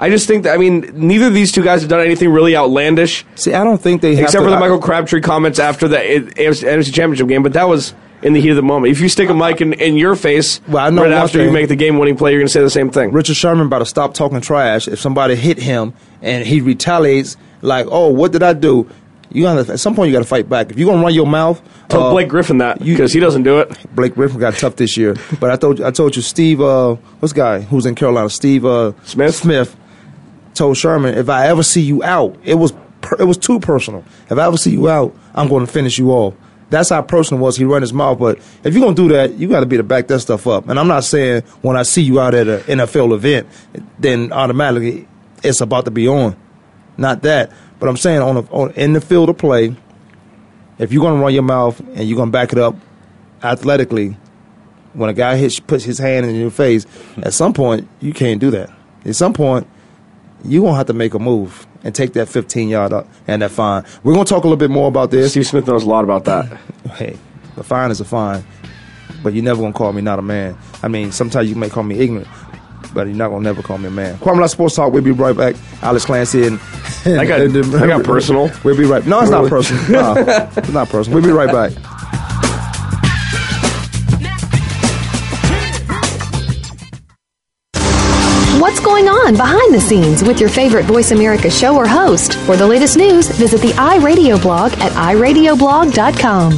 I 0.00 0.08
just 0.08 0.26
think 0.26 0.44
that 0.44 0.54
I 0.54 0.56
mean, 0.56 0.90
neither 0.94 1.26
of 1.26 1.34
these 1.34 1.52
two 1.52 1.62
guys 1.62 1.82
have 1.82 1.90
done 1.90 2.00
anything 2.00 2.30
really 2.30 2.56
outlandish, 2.56 3.24
See, 3.34 3.52
I 3.52 3.62
don't 3.62 3.80
think 3.80 4.00
they 4.00 4.16
have 4.16 4.24
except 4.24 4.40
to, 4.40 4.46
for 4.46 4.50
the 4.50 4.56
I- 4.56 4.60
Michael 4.60 4.78
Crabtree 4.80 5.20
comments 5.20 5.58
after 5.58 5.86
the 5.86 5.98
NFC 5.98 6.92
Championship 6.92 7.28
game. 7.28 7.42
But 7.42 7.52
that 7.52 7.68
was 7.68 7.94
in 8.22 8.32
the 8.32 8.40
heat 8.40 8.50
of 8.50 8.56
the 8.56 8.62
moment. 8.62 8.92
If 8.92 9.00
you 9.00 9.08
stick 9.08 9.28
a 9.28 9.34
mic 9.34 9.60
in, 9.60 9.72
in 9.74 9.96
your 9.96 10.16
face 10.16 10.60
Well, 10.68 10.84
I 10.84 10.90
know 10.90 11.02
right 11.02 11.12
after 11.12 11.42
you 11.42 11.50
make 11.50 11.68
the 11.68 11.76
game-winning 11.76 12.16
play, 12.16 12.32
you're 12.32 12.40
going 12.40 12.48
to 12.48 12.52
say 12.52 12.60
the 12.60 12.70
same 12.70 12.90
thing. 12.90 13.12
Richard 13.12 13.36
Sherman 13.36 13.66
about 13.66 13.78
to 13.80 13.86
stop 13.86 14.14
talking 14.14 14.40
trash 14.40 14.88
if 14.88 15.00
somebody 15.00 15.34
hit 15.36 15.58
him 15.58 15.94
and 16.22 16.46
he 16.46 16.60
retaliates 16.60 17.36
like, 17.62 17.86
"Oh, 17.90 18.08
what 18.08 18.32
did 18.32 18.42
I 18.42 18.52
do?" 18.54 18.88
You 19.32 19.44
gotta 19.44 19.72
at 19.72 19.78
some 19.80 19.94
point 19.94 20.08
you 20.08 20.12
got 20.12 20.22
to 20.22 20.28
fight 20.28 20.48
back. 20.48 20.70
If 20.70 20.78
you're 20.78 20.90
gonna 20.90 21.02
run 21.02 21.14
your 21.14 21.26
mouth, 21.26 21.62
Tell 21.88 22.08
uh, 22.08 22.10
Blake 22.10 22.28
Griffin 22.28 22.58
that 22.58 22.82
because 22.82 23.12
he 23.12 23.20
doesn't 23.20 23.44
do 23.44 23.58
it. 23.60 23.94
Blake 23.94 24.14
Griffin 24.14 24.40
got 24.40 24.54
tough 24.54 24.76
this 24.76 24.96
year. 24.96 25.14
But 25.40 25.50
I 25.50 25.56
told 25.56 25.78
you, 25.78 25.86
I 25.86 25.90
told 25.90 26.16
you, 26.16 26.22
Steve, 26.22 26.60
uh, 26.60 26.96
what's 27.20 27.32
guy 27.32 27.60
who's 27.60 27.86
in 27.86 27.94
Carolina? 27.94 28.28
Steve 28.28 28.64
uh, 28.64 28.92
Smith? 29.04 29.34
Smith 29.34 29.76
told 30.60 30.76
Sherman, 30.76 31.14
if 31.16 31.30
I 31.30 31.46
ever 31.46 31.62
see 31.62 31.80
you 31.80 32.04
out, 32.04 32.36
it 32.44 32.54
was 32.54 32.74
it 33.18 33.24
was 33.24 33.38
too 33.38 33.58
personal. 33.60 34.04
If 34.28 34.38
I 34.38 34.46
ever 34.46 34.58
see 34.58 34.70
you 34.70 34.90
out, 34.90 35.16
I'm 35.34 35.48
going 35.48 35.64
to 35.64 35.72
finish 35.72 35.98
you 35.98 36.10
off. 36.10 36.34
That's 36.68 36.90
how 36.90 37.00
personal 37.00 37.42
was. 37.42 37.56
He 37.56 37.64
run 37.64 37.80
his 37.80 37.94
mouth, 37.94 38.18
but 38.18 38.38
if 38.62 38.74
you're 38.74 38.82
gonna 38.84 38.94
do 38.94 39.08
that, 39.08 39.34
you 39.34 39.48
got 39.48 39.60
to 39.60 39.66
be 39.66 39.78
to 39.78 39.82
back 39.82 40.06
that 40.08 40.20
stuff 40.20 40.46
up. 40.46 40.68
And 40.68 40.78
I'm 40.78 40.86
not 40.86 41.02
saying 41.02 41.42
when 41.62 41.76
I 41.76 41.82
see 41.82 42.02
you 42.02 42.20
out 42.20 42.34
at 42.34 42.46
an 42.46 42.60
NFL 42.60 43.12
event, 43.14 43.48
then 43.98 44.32
automatically 44.32 45.08
it's 45.42 45.60
about 45.62 45.86
to 45.86 45.90
be 45.90 46.06
on. 46.06 46.36
Not 46.96 47.22
that, 47.22 47.50
but 47.80 47.88
I'm 47.88 47.96
saying 47.96 48.20
on, 48.20 48.36
a, 48.36 48.40
on 48.52 48.70
in 48.72 48.92
the 48.92 49.00
field 49.00 49.30
of 49.30 49.38
play, 49.38 49.74
if 50.78 50.92
you're 50.92 51.02
gonna 51.02 51.20
run 51.20 51.32
your 51.34 51.42
mouth 51.42 51.80
and 51.80 52.08
you're 52.08 52.18
gonna 52.18 52.30
back 52.30 52.52
it 52.52 52.58
up 52.58 52.76
athletically, 53.42 54.16
when 54.92 55.10
a 55.10 55.14
guy 55.14 55.36
hits 55.36 55.58
puts 55.58 55.82
his 55.82 55.98
hand 55.98 56.26
in 56.26 56.36
your 56.36 56.50
face, 56.50 56.86
at 57.22 57.32
some 57.32 57.52
point 57.52 57.88
you 57.98 58.12
can't 58.12 58.40
do 58.40 58.50
that. 58.52 58.70
At 59.04 59.16
some 59.16 59.32
point, 59.32 59.66
you're 60.44 60.64
gonna 60.64 60.76
have 60.76 60.86
to 60.86 60.92
make 60.92 61.14
a 61.14 61.18
move 61.18 61.66
and 61.84 61.94
take 61.94 62.12
that 62.14 62.28
15 62.28 62.68
yard 62.68 62.92
up 62.92 63.06
and 63.26 63.42
that 63.42 63.50
fine. 63.50 63.84
We're 64.02 64.12
gonna 64.12 64.24
talk 64.24 64.44
a 64.44 64.46
little 64.46 64.56
bit 64.56 64.70
more 64.70 64.88
about 64.88 65.10
this. 65.10 65.32
Steve 65.32 65.46
Smith 65.46 65.66
knows 65.66 65.84
a 65.84 65.88
lot 65.88 66.04
about 66.04 66.24
that. 66.24 66.58
Hey, 66.94 67.16
a 67.56 67.62
fine 67.62 67.90
is 67.90 68.00
a 68.00 68.04
fine, 68.04 68.42
but 69.22 69.32
you're 69.34 69.44
never 69.44 69.60
gonna 69.60 69.72
call 69.72 69.92
me 69.92 70.00
not 70.02 70.18
a 70.18 70.22
man. 70.22 70.56
I 70.82 70.88
mean, 70.88 71.12
sometimes 71.12 71.48
you 71.48 71.54
may 71.54 71.68
call 71.68 71.82
me 71.84 71.98
ignorant. 71.98 72.26
but 72.94 73.06
you're 73.06 73.14
not 73.16 73.28
gonna 73.28 73.42
never 73.44 73.62
call 73.62 73.78
me 73.78 73.86
a 73.86 73.90
man. 73.90 74.16
Kwamie 74.18 74.40
Lassiter 74.40 74.48
Sports 74.56 74.74
Talk. 74.76 74.92
We'll 74.92 75.02
be 75.02 75.12
right 75.12 75.36
back. 75.36 75.54
Alex 75.82 76.04
Clancy 76.06 76.46
and, 76.46 76.58
I 77.06 77.24
got- 77.24 77.40
I 77.40 77.86
got 77.86 78.02
personal. 78.04 78.50
We'll 78.64 78.76
be 78.76 78.84
right. 78.84 79.06
No, 79.06 79.20
it's 79.20 79.30
not 79.30 79.48
personal. 79.48 79.82
No, 79.90 80.14
it's 80.56 80.70
not 80.70 80.88
personal. 80.88 81.14
We'll 81.20 81.24
be 81.28 81.32
right 81.32 81.52
back. 81.52 81.72
What's 88.60 88.78
going 88.78 89.08
on 89.08 89.36
behind 89.36 89.72
the 89.72 89.80
scenes 89.80 90.22
with 90.22 90.38
your 90.38 90.50
favorite 90.50 90.84
Voice 90.84 91.12
America 91.12 91.48
show 91.48 91.74
or 91.76 91.86
host? 91.88 92.34
For 92.40 92.58
the 92.58 92.66
latest 92.66 92.94
news, 92.94 93.26
visit 93.30 93.62
the 93.62 93.70
iRadio 93.70 94.40
blog 94.42 94.72
at 94.74 94.92
iradioblog.com. 94.92 96.52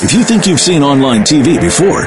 If 0.00 0.14
you 0.14 0.24
think 0.24 0.46
you've 0.46 0.60
seen 0.60 0.82
online 0.82 1.24
TV 1.24 1.60
before, 1.60 2.06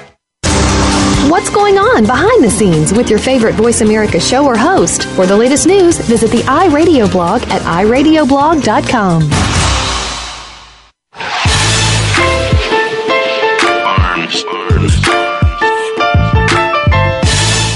What's 1.29 1.51
going 1.51 1.77
on 1.77 2.05
behind 2.05 2.43
the 2.43 2.49
scenes 2.49 2.91
with 2.93 3.09
your 3.09 3.19
favorite 3.19 3.53
Voice 3.53 3.81
America 3.81 4.19
show 4.19 4.45
or 4.45 4.57
host? 4.57 5.05
For 5.09 5.27
the 5.27 5.37
latest 5.37 5.67
news, 5.67 5.99
visit 5.99 6.31
the 6.31 6.39
iRadio 6.39 7.09
blog 7.11 7.43
at 7.43 7.61
iradioblog.com. 7.61 9.29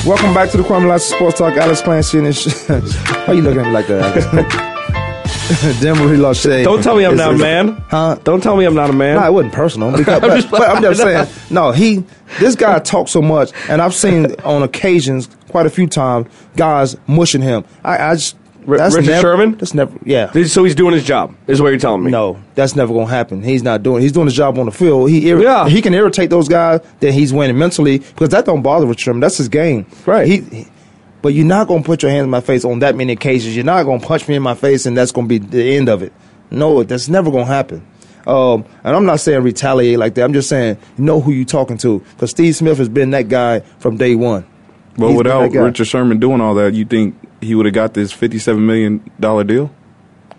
Welcome 0.05 0.35
back 0.35 0.51
to 0.51 0.57
the 0.57 0.63
Kwamie 0.63 0.87
Lassiter 0.87 1.15
Sports 1.15 1.37
Talk. 1.39 1.57
Alex 1.57 1.81
Clancy 1.81 2.19
and 2.19 2.27
his 2.27 2.67
Why 2.67 3.33
you 3.33 3.41
looking 3.41 3.61
at 3.61 3.65
me 3.67 3.71
like 3.71 3.87
that, 3.87 4.71
Denver 5.79 6.17
lost 6.17 6.41
shade. 6.41 6.63
Don't 6.63 6.81
tell 6.83 6.95
me 6.95 7.03
I'm 7.05 7.15
not 7.15 7.35
a 7.35 7.37
man. 7.37 7.83
Huh? 7.89 8.17
Don't 8.23 8.41
tell 8.41 8.55
me 8.57 8.65
I'm 8.65 8.73
not 8.73 8.89
a 8.89 8.93
man. 8.93 9.17
No, 9.17 9.25
it 9.27 9.31
wasn't 9.31 9.53
personal. 9.53 9.91
Because, 9.95 10.19
but, 10.21 10.35
just 10.35 10.49
but 10.51 10.61
I'm 10.63 10.81
just 10.81 11.01
saying. 11.01 11.27
No, 11.49 11.71
he. 11.71 12.03
This 12.39 12.55
guy 12.55 12.79
talks 12.79 13.11
so 13.11 13.21
much, 13.21 13.51
and 13.69 13.81
I've 13.81 13.93
seen 13.93 14.33
on 14.41 14.63
occasions, 14.63 15.29
quite 15.49 15.65
a 15.65 15.69
few 15.69 15.87
times, 15.87 16.27
guys 16.55 16.95
mushing 17.07 17.41
him. 17.41 17.63
I, 17.83 18.09
I 18.11 18.13
just. 18.15 18.37
That's 18.67 18.95
Richard 18.95 19.09
never, 19.11 19.21
Sherman? 19.21 19.57
That's 19.57 19.75
never. 19.75 19.95
Yeah. 20.03 20.31
So 20.45 20.63
he's 20.63 20.73
doing 20.73 20.95
his 20.95 21.03
job, 21.05 21.35
is 21.45 21.61
what 21.61 21.67
you're 21.69 21.77
telling 21.79 22.03
me. 22.03 22.09
No, 22.09 22.41
that's 22.55 22.75
never 22.75 22.91
gonna 22.95 23.05
happen. 23.05 23.43
He's 23.43 23.61
not 23.61 23.83
doing. 23.83 24.01
He's 24.01 24.11
doing 24.11 24.25
his 24.25 24.33
job 24.35 24.57
on 24.57 24.65
the 24.65 24.71
field. 24.71 25.11
He 25.11 25.21
irri- 25.25 25.43
Yeah. 25.43 25.69
he 25.69 25.83
can 25.83 25.93
irritate 25.93 26.31
those 26.31 26.47
guys. 26.47 26.79
that 27.01 27.13
he's 27.13 27.31
winning 27.31 27.59
mentally 27.59 27.99
because 27.99 28.29
that 28.29 28.45
don't 28.45 28.63
bother 28.63 28.87
Richard 28.87 29.01
Sherman. 29.01 29.19
That's 29.19 29.37
his 29.37 29.49
game. 29.49 29.85
Right. 30.07 30.27
He, 30.27 30.37
he- 30.41 30.67
but 31.25 31.33
you're 31.33 31.43
not 31.43 31.67
gonna 31.67 31.81
put 31.81 32.03
your 32.03 32.11
hand 32.11 32.25
in 32.25 32.29
my 32.29 32.39
face 32.39 32.63
on 32.63 32.77
that 32.77 32.95
many 32.95 33.13
occasions. 33.13 33.55
You're 33.55 33.65
not 33.65 33.81
gonna 33.83 33.99
punch 33.99 34.27
me 34.27 34.35
in 34.35 34.43
my 34.43 34.53
face, 34.53 34.85
and 34.85 34.95
that's 34.95 35.11
gonna 35.11 35.25
be 35.25 35.39
the 35.39 35.75
end 35.75 35.89
of 35.89 36.03
it. 36.03 36.13
No, 36.51 36.83
that's 36.83 37.09
never 37.09 37.31
gonna 37.31 37.45
happen. 37.45 37.83
Um, 38.27 38.63
and 38.83 38.95
I'm 38.95 39.05
not 39.07 39.19
saying 39.21 39.41
retaliate 39.41 39.97
like 39.97 40.13
that. 40.15 40.23
I'm 40.23 40.33
just 40.33 40.47
saying 40.49 40.77
know 40.99 41.21
who 41.21 41.31
you're 41.31 41.43
talking 41.43 41.77
to 41.79 41.97
because 42.11 42.29
Steve 42.29 42.55
Smith 42.55 42.77
has 42.77 42.89
been 42.89 43.09
that 43.09 43.27
guy 43.27 43.61
from 43.79 43.97
day 43.97 44.13
one. 44.13 44.45
But 44.99 45.07
He's 45.07 45.17
without. 45.17 45.51
Richard 45.51 45.85
Sherman 45.87 46.19
doing 46.19 46.41
all 46.41 46.53
that, 46.53 46.75
you 46.75 46.85
think 46.85 47.15
he 47.41 47.55
would 47.55 47.65
have 47.65 47.73
got 47.73 47.95
this 47.95 48.11
fifty-seven 48.11 48.63
million 48.63 49.01
dollar 49.19 49.43
deal? 49.43 49.71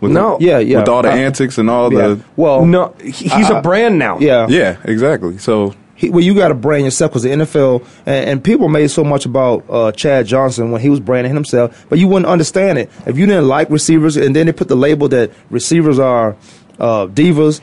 With 0.01 0.13
No. 0.13 0.37
Yeah, 0.41 0.61
yeah. 0.61 0.79
With 0.79 0.89
all 0.89 1.03
the 1.03 1.11
Uh, 1.11 1.17
antics 1.17 1.59
and 1.59 1.69
all 1.69 1.93
Yeah. 1.93 2.09
the 2.11 2.21
Well, 2.37 2.65
No, 2.65 2.95
he's 3.03 3.51
Uh, 3.51 3.57
a 3.57 3.61
brand 3.61 3.99
now. 3.99 4.19
yeah, 4.21 4.47
yeah, 4.49 4.77
exactly. 4.85 5.39
So 5.39 5.75
he, 5.97 6.11
well, 6.11 6.23
you 6.23 6.35
got 6.35 6.49
to 6.49 6.55
brand 6.55 6.85
yourself 6.85 7.11
because 7.11 7.23
the 7.23 7.31
NFL 7.31 7.87
and, 8.05 8.31
and 8.31 8.45
people 8.45 8.69
made 8.69 8.91
so 8.91 9.03
much 9.03 9.25
about 9.25 9.65
uh, 9.69 9.93
Chad 9.93 10.27
Johnson 10.27 10.71
when 10.71 10.81
he 10.81 10.89
was 10.89 11.01
branding 11.01 11.35
himself, 11.35 11.87
but 11.89 11.99
you 11.99 12.07
wouldn't 12.07 12.27
understand 12.27 12.79
it 12.79 12.91
if 13.07 13.19
you 13.19 13.27
didn't 13.27 13.49
like 13.49 13.71
receivers, 13.71 14.17
and 14.17 14.37
then 14.37 14.47
they 14.47 14.53
put 14.53 14.69
the 14.69 14.77
label 14.77 15.09
that 15.09 15.33
receivers 15.51 15.99
are 15.99 16.37
uh, 16.79 17.07
divas. 17.07 17.61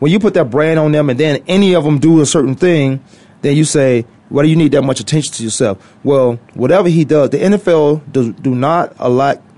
When 0.00 0.10
you 0.10 0.18
put 0.18 0.34
that 0.34 0.50
brand 0.50 0.78
on 0.78 0.92
them, 0.92 1.10
and 1.10 1.20
then 1.20 1.42
any 1.46 1.74
of 1.74 1.84
them 1.84 1.98
do 1.98 2.20
a 2.20 2.26
certain 2.26 2.56
thing, 2.56 3.04
then 3.42 3.56
you 3.56 3.64
say, 3.64 4.04
"Why 4.30 4.42
do 4.42 4.48
you 4.48 4.56
need 4.56 4.72
that 4.72 4.82
much 4.82 4.98
attention 4.98 5.32
to 5.34 5.44
yourself?" 5.44 5.96
Well, 6.02 6.40
whatever 6.54 6.88
he 6.88 7.04
does, 7.04 7.30
the 7.30 7.38
NFL 7.38 8.10
do, 8.10 8.32
do 8.32 8.54
not 8.54 8.96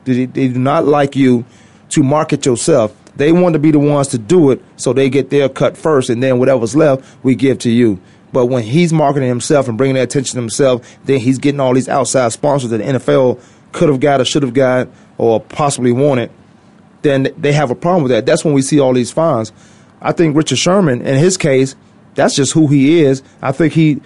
they, 0.05 0.27
they 0.27 0.49
do 0.49 0.59
not 0.59 0.85
like 0.85 1.17
you 1.17 1.45
to 1.91 2.03
market 2.03 2.45
yourself. 2.45 2.95
They 3.17 3.33
want 3.33 3.53
to 3.55 3.59
be 3.59 3.71
the 3.71 3.79
ones 3.79 4.09
to 4.09 4.19
do 4.19 4.51
it, 4.51 4.63
so 4.77 4.93
they 4.93 5.11
get 5.11 5.31
their 5.31 5.49
cut 5.49 5.77
first, 5.77 6.11
and 6.11 6.23
then 6.23 6.39
whatever's 6.39 6.75
left, 6.75 7.05
we 7.23 7.35
give 7.35 7.59
to 7.61 7.71
you. 7.71 8.01
But 8.33 8.47
when 8.47 8.63
he's 8.63 8.93
marketing 8.93 9.29
himself 9.29 9.69
and 9.69 9.77
bringing 9.77 9.97
that 9.97 10.05
attention 10.05 10.37
to 10.37 10.41
himself, 10.41 10.99
then 11.05 11.21
he's 11.21 11.39
getting 11.39 11.61
all 11.61 11.75
these 11.75 11.89
outside 11.89 12.33
sponsors 12.33 12.71
that 12.71 12.79
the 12.79 12.85
NFL 12.85 13.41
could 13.73 13.89
have 13.89 14.01
got 14.01 14.21
or 14.21 14.25
should 14.25 14.43
have 14.43 14.55
got 14.55 14.89
or 15.19 15.41
possibly 15.41 15.93
wanted. 15.93 16.31
Then 17.03 17.29
they 17.37 17.53
have 17.53 17.71
a 17.71 17.75
problem 17.75 18.05
with 18.05 18.13
that. 18.13 18.25
That's 18.25 18.45
when 18.45 18.55
we 18.55 18.63
see 18.63 18.81
all 18.81 18.95
these 18.95 19.11
fines. 19.11 19.53
I 20.01 20.13
think 20.13 20.37
Richard 20.37 20.59
Sherman, 20.59 21.03
in 21.03 21.19
his 21.19 21.37
case, 21.37 21.77
that's 22.15 22.35
just 22.35 22.53
who 22.53 22.69
he 22.69 23.03
is. 23.03 23.23
I 23.41 23.53
think 23.53 23.73
he, 23.73 24.01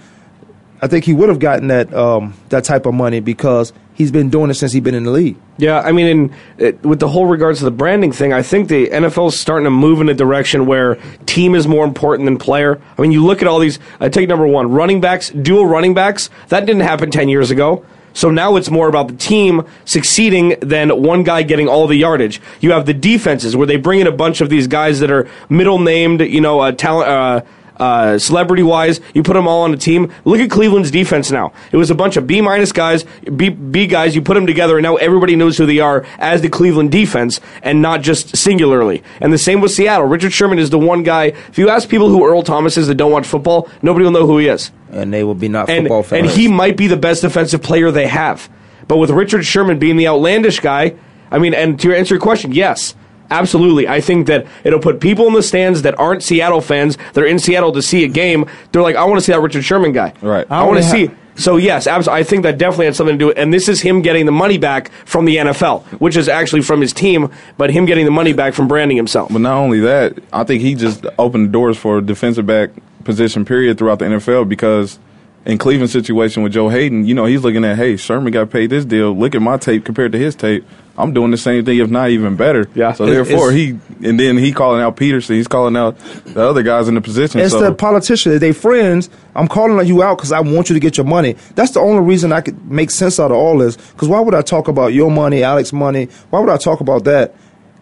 I 0.86 0.88
think 0.88 1.04
he 1.04 1.12
would 1.14 1.28
have 1.28 1.40
gotten 1.40 1.66
that 1.66 1.92
um, 1.92 2.34
that 2.50 2.62
type 2.62 2.86
of 2.86 2.94
money 2.94 3.18
because 3.18 3.72
he's 3.94 4.12
been 4.12 4.30
doing 4.30 4.50
it 4.50 4.54
since 4.54 4.70
he's 4.70 4.84
been 4.84 4.94
in 4.94 5.02
the 5.02 5.10
league. 5.10 5.36
Yeah, 5.58 5.80
I 5.80 5.90
mean, 5.90 6.06
in, 6.06 6.34
it, 6.58 6.80
with 6.84 7.00
the 7.00 7.08
whole 7.08 7.26
regards 7.26 7.58
to 7.58 7.64
the 7.64 7.72
branding 7.72 8.12
thing, 8.12 8.32
I 8.32 8.40
think 8.40 8.68
the 8.68 8.86
NFL 8.86 9.30
is 9.30 9.40
starting 9.40 9.64
to 9.64 9.70
move 9.70 10.00
in 10.00 10.08
a 10.08 10.14
direction 10.14 10.64
where 10.64 10.94
team 11.26 11.56
is 11.56 11.66
more 11.66 11.84
important 11.84 12.26
than 12.26 12.38
player. 12.38 12.80
I 12.96 13.02
mean, 13.02 13.10
you 13.10 13.26
look 13.26 13.42
at 13.42 13.48
all 13.48 13.58
these. 13.58 13.80
I 13.98 14.08
take 14.08 14.28
number 14.28 14.46
one, 14.46 14.70
running 14.70 15.00
backs, 15.00 15.30
dual 15.30 15.66
running 15.66 15.92
backs. 15.92 16.30
That 16.50 16.66
didn't 16.66 16.82
happen 16.82 17.10
ten 17.10 17.28
years 17.28 17.50
ago. 17.50 17.84
So 18.12 18.30
now 18.30 18.54
it's 18.54 18.70
more 18.70 18.88
about 18.88 19.08
the 19.08 19.16
team 19.16 19.64
succeeding 19.86 20.54
than 20.60 21.02
one 21.02 21.24
guy 21.24 21.42
getting 21.42 21.66
all 21.66 21.88
the 21.88 21.96
yardage. 21.96 22.40
You 22.60 22.70
have 22.70 22.86
the 22.86 22.94
defenses 22.94 23.56
where 23.56 23.66
they 23.66 23.76
bring 23.76 23.98
in 23.98 24.06
a 24.06 24.12
bunch 24.12 24.40
of 24.40 24.50
these 24.50 24.68
guys 24.68 25.00
that 25.00 25.10
are 25.10 25.28
middle 25.48 25.80
named, 25.80 26.20
you 26.20 26.40
know, 26.40 26.60
uh, 26.60 26.70
talent. 26.70 27.08
Uh, 27.08 27.40
uh, 27.78 28.18
celebrity 28.18 28.62
wise, 28.62 29.00
you 29.14 29.22
put 29.22 29.34
them 29.34 29.46
all 29.46 29.62
on 29.62 29.72
a 29.74 29.76
team. 29.76 30.12
Look 30.24 30.40
at 30.40 30.50
Cleveland's 30.50 30.90
defense 30.90 31.30
now. 31.30 31.52
It 31.72 31.76
was 31.76 31.90
a 31.90 31.94
bunch 31.94 32.16
of 32.16 32.26
B 32.26 32.40
minus 32.40 32.72
guys, 32.72 33.04
B, 33.36 33.48
B 33.50 33.86
guys. 33.86 34.14
You 34.14 34.22
put 34.22 34.34
them 34.34 34.46
together, 34.46 34.76
and 34.78 34.82
now 34.82 34.96
everybody 34.96 35.36
knows 35.36 35.56
who 35.58 35.66
they 35.66 35.78
are 35.80 36.04
as 36.18 36.42
the 36.42 36.48
Cleveland 36.48 36.90
defense, 36.92 37.40
and 37.62 37.82
not 37.82 38.02
just 38.02 38.36
singularly. 38.36 39.02
And 39.20 39.32
the 39.32 39.38
same 39.38 39.60
with 39.60 39.72
Seattle. 39.72 40.06
Richard 40.06 40.32
Sherman 40.32 40.58
is 40.58 40.70
the 40.70 40.78
one 40.78 41.02
guy. 41.02 41.26
If 41.26 41.58
you 41.58 41.68
ask 41.68 41.88
people 41.88 42.08
who 42.08 42.26
Earl 42.26 42.42
Thomas 42.42 42.76
is 42.76 42.86
that 42.88 42.94
don't 42.96 43.12
watch 43.12 43.26
football, 43.26 43.68
nobody 43.82 44.04
will 44.04 44.12
know 44.12 44.26
who 44.26 44.38
he 44.38 44.48
is. 44.48 44.70
And 44.90 45.12
they 45.12 45.24
will 45.24 45.34
be 45.34 45.48
not 45.48 45.68
And, 45.68 45.84
football 45.84 46.02
fans. 46.02 46.22
and 46.28 46.30
he 46.38 46.48
might 46.48 46.76
be 46.76 46.86
the 46.86 46.96
best 46.96 47.22
defensive 47.22 47.62
player 47.62 47.90
they 47.90 48.06
have. 48.06 48.48
But 48.88 48.98
with 48.98 49.10
Richard 49.10 49.44
Sherman 49.44 49.78
being 49.78 49.96
the 49.96 50.06
outlandish 50.08 50.60
guy, 50.60 50.94
I 51.30 51.38
mean, 51.38 51.54
and 51.54 51.78
to 51.80 51.92
answer 51.94 52.14
your 52.14 52.20
question, 52.22 52.52
yes. 52.52 52.94
Absolutely. 53.30 53.88
I 53.88 54.00
think 54.00 54.26
that 54.26 54.46
it'll 54.64 54.80
put 54.80 55.00
people 55.00 55.26
in 55.26 55.32
the 55.32 55.42
stands 55.42 55.82
that 55.82 55.98
aren't 55.98 56.22
Seattle 56.22 56.60
fans, 56.60 56.96
that 57.14 57.18
are 57.18 57.26
in 57.26 57.38
Seattle 57.38 57.72
to 57.72 57.82
see 57.82 58.04
a 58.04 58.08
game. 58.08 58.48
They're 58.72 58.82
like, 58.82 58.96
I 58.96 59.04
want 59.04 59.18
to 59.18 59.24
see 59.24 59.32
that 59.32 59.40
Richard 59.40 59.64
Sherman 59.64 59.92
guy. 59.92 60.12
Right. 60.22 60.46
I, 60.50 60.64
want 60.64 60.82
to 60.82 60.84
only 60.84 61.08
see. 61.08 61.14
So, 61.36 61.58
yes, 61.58 61.86
abs- 61.86 62.08
I 62.08 62.22
think 62.22 62.44
that 62.44 62.56
definitely 62.56 62.86
had 62.86 62.96
something 62.96 63.14
to 63.14 63.18
do 63.18 63.26
with 63.26 63.38
And 63.38 63.52
this 63.52 63.68
is 63.68 63.80
him 63.80 64.00
getting 64.00 64.24
the 64.24 64.32
money 64.32 64.56
back 64.56 64.90
from 65.04 65.26
the 65.26 65.36
NFL, 65.36 65.84
which 66.00 66.16
is 66.16 66.28
actually 66.28 66.62
from 66.62 66.80
his 66.80 66.92
team, 66.92 67.30
but 67.58 67.70
him 67.70 67.84
getting 67.84 68.06
the 68.06 68.10
money 68.10 68.32
back 68.32 68.54
from 68.54 68.68
branding 68.68 68.96
himself. 68.96 69.30
But 69.30 69.42
not 69.42 69.56
only 69.56 69.80
that, 69.80 70.18
I 70.32 70.44
think 70.44 70.62
he 70.62 70.74
just 70.74 71.04
opened 71.18 71.48
the 71.48 71.52
doors 71.52 71.76
for 71.76 72.00
defensive 72.00 72.46
back 72.46 72.70
position 73.04 73.44
period 73.44 73.78
throughout 73.78 73.98
the 73.98 74.06
NFL 74.06 74.48
because 74.48 74.98
in 75.46 75.58
Cleveland 75.58 75.90
situation 75.90 76.42
with 76.42 76.52
Joe 76.52 76.68
Haden, 76.68 77.06
you 77.06 77.14
know, 77.14 77.24
he's 77.24 77.42
looking 77.42 77.64
at, 77.64 77.76
hey, 77.76 77.96
Sherman 77.96 78.32
got 78.32 78.50
paid 78.50 78.68
this 78.70 78.84
deal. 78.84 79.12
Look 79.16 79.34
at 79.36 79.40
my 79.42 79.56
tape 79.56 79.84
compared 79.84 80.10
to 80.12 80.18
his 80.18 80.34
tape. 80.34 80.66
I'm 80.98 81.12
doing 81.12 81.30
the 81.30 81.36
same 81.36 81.64
thing, 81.64 81.78
if 81.78 81.88
not 81.90 82.10
even 82.10 82.36
better. 82.36 82.68
Yeah. 82.74 82.92
So 82.94 83.04
therefore, 83.06 83.52
it's- 83.52 83.54
he 83.54 84.08
and 84.08 84.18
then 84.18 84.38
he 84.38 84.50
calling 84.50 84.80
out 84.82 84.96
Peterson. 84.96 85.36
He's 85.36 85.46
calling 85.46 85.76
out 85.76 85.96
the 86.24 86.40
other 86.48 86.62
guys 86.62 86.88
in 86.88 86.94
the 86.94 87.00
position. 87.02 87.38
It's 87.40 87.52
so 87.52 87.60
the 87.60 87.74
politician. 87.74 88.38
They 88.38 88.52
friends. 88.52 89.08
I'm 89.34 89.46
calling 89.46 89.86
you 89.86 90.02
out 90.02 90.16
because 90.18 90.32
I 90.32 90.40
want 90.40 90.68
you 90.70 90.74
to 90.74 90.80
get 90.80 90.96
your 90.96 91.06
money. 91.06 91.36
That's 91.54 91.72
the 91.72 91.80
only 91.80 92.02
reason 92.02 92.32
I 92.32 92.40
could 92.40 92.70
make 92.70 92.90
sense 92.90 93.20
out 93.20 93.30
of 93.30 93.36
all 93.36 93.58
this. 93.58 93.76
Because 93.76 94.08
why 94.08 94.20
would 94.20 94.34
I 94.34 94.40
talk 94.42 94.68
about 94.68 94.94
your 94.94 95.10
money, 95.10 95.42
Alex's 95.42 95.72
money? 95.74 96.08
Why 96.30 96.40
would 96.40 96.48
I 96.50 96.56
talk 96.56 96.80
about 96.80 97.04
that 97.04 97.34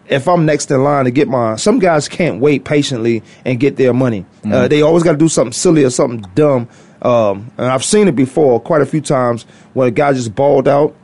if 0.09 0.27
I'm 0.27 0.45
next 0.45 0.69
in 0.69 0.83
line 0.83 1.05
to 1.05 1.11
get 1.11 1.29
mine? 1.29 1.57
Some 1.57 1.79
guys 1.79 2.09
can't 2.09 2.41
wait 2.41 2.65
patiently 2.65 3.23
and 3.45 3.59
get 3.61 3.77
their 3.77 3.93
money. 3.93 4.25
Uh, 4.45 4.67
they 4.67 4.81
always 4.81 5.03
got 5.03 5.13
to 5.13 5.17
do 5.17 5.29
something 5.29 5.53
silly 5.53 5.85
or 5.85 5.89
something 5.89 6.29
dumb. 6.35 6.67
Um, 7.05 7.51
and 7.59 7.67
I've 7.67 7.83
seen 7.83 8.07
it 8.07 8.15
before 8.15 8.59
quite 8.59 8.81
a 8.81 8.85
few 8.85 8.99
times 8.99 9.43
when 9.73 9.87
a 9.87 9.91
guy 9.91 10.11
just 10.13 10.33
balled 10.33 10.67
out 10.67 10.95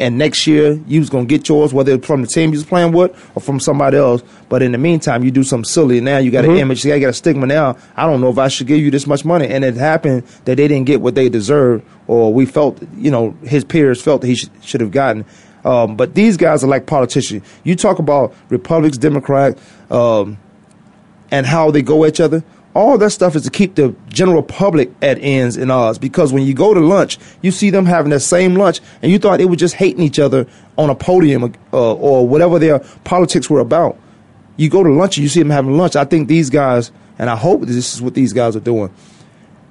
and 0.00 0.16
next 0.16 0.46
year 0.46 0.80
you 0.86 1.00
was 1.00 1.10
gonna 1.10 1.26
get 1.26 1.46
yours, 1.48 1.74
whether 1.74 1.92
it's 1.92 2.06
from 2.06 2.22
the 2.22 2.26
team 2.26 2.50
you 2.50 2.56
was 2.56 2.64
playing 2.64 2.92
with 2.92 3.12
or 3.34 3.42
from 3.42 3.60
somebody 3.60 3.98
else. 3.98 4.22
But 4.48 4.62
in 4.62 4.72
the 4.72 4.78
meantime, 4.78 5.22
you 5.22 5.30
do 5.30 5.42
something 5.42 5.64
silly. 5.64 6.00
Now 6.00 6.16
you 6.16 6.30
got 6.30 6.46
an 6.46 6.56
image, 6.56 6.82
you 6.82 6.98
got 6.98 7.10
a 7.10 7.12
stigma. 7.12 7.46
Now 7.46 7.76
I 7.94 8.06
don't 8.06 8.22
know 8.22 8.30
if 8.30 8.38
I 8.38 8.48
should 8.48 8.66
give 8.66 8.78
you 8.78 8.90
this 8.90 9.06
much 9.06 9.24
money, 9.26 9.46
and 9.46 9.64
it 9.64 9.74
happened 9.74 10.24
that 10.46 10.56
they 10.56 10.66
didn't 10.66 10.86
get 10.86 11.02
what 11.02 11.14
they 11.14 11.28
deserved, 11.28 11.84
or 12.06 12.32
we 12.32 12.46
felt, 12.46 12.82
you 12.96 13.10
know, 13.10 13.36
his 13.42 13.64
peers 13.64 14.00
felt 14.00 14.22
that 14.22 14.28
he 14.28 14.36
should, 14.36 14.50
should 14.62 14.80
have 14.80 14.92
gotten. 14.92 15.26
Um, 15.64 15.96
but 15.96 16.14
these 16.14 16.38
guys 16.38 16.64
are 16.64 16.68
like 16.68 16.86
politicians. 16.86 17.46
You 17.64 17.76
talk 17.76 17.98
about 17.98 18.34
Republicans, 18.48 18.96
Democrats, 18.98 19.60
um, 19.90 20.38
and 21.30 21.46
how 21.46 21.70
they 21.70 21.82
go 21.82 22.04
at 22.04 22.14
each 22.14 22.20
other. 22.20 22.42
All 22.74 22.98
that 22.98 23.10
stuff 23.10 23.36
is 23.36 23.42
to 23.42 23.50
keep 23.50 23.76
the 23.76 23.94
general 24.08 24.42
public 24.42 24.92
at 25.00 25.18
ends 25.20 25.56
and 25.56 25.70
odds 25.70 25.98
because 25.98 26.32
when 26.32 26.42
you 26.42 26.54
go 26.54 26.74
to 26.74 26.80
lunch, 26.80 27.18
you 27.40 27.52
see 27.52 27.70
them 27.70 27.86
having 27.86 28.10
that 28.10 28.20
same 28.20 28.56
lunch, 28.56 28.80
and 29.00 29.12
you 29.12 29.18
thought 29.18 29.38
they 29.38 29.44
were 29.44 29.54
just 29.54 29.76
hating 29.76 30.02
each 30.02 30.18
other 30.18 30.46
on 30.76 30.90
a 30.90 30.94
podium 30.94 31.54
uh, 31.72 31.94
or 31.94 32.26
whatever 32.26 32.58
their 32.58 32.80
politics 33.04 33.48
were 33.48 33.60
about. 33.60 33.96
You 34.56 34.68
go 34.68 34.82
to 34.82 34.90
lunch 34.90 35.16
and 35.16 35.22
you 35.22 35.28
see 35.28 35.40
them 35.40 35.50
having 35.50 35.76
lunch. 35.76 35.94
I 35.94 36.04
think 36.04 36.26
these 36.26 36.50
guys, 36.50 36.90
and 37.18 37.30
I 37.30 37.36
hope 37.36 37.62
this 37.62 37.94
is 37.94 38.02
what 38.02 38.14
these 38.14 38.32
guys 38.32 38.56
are 38.56 38.60
doing. 38.60 38.92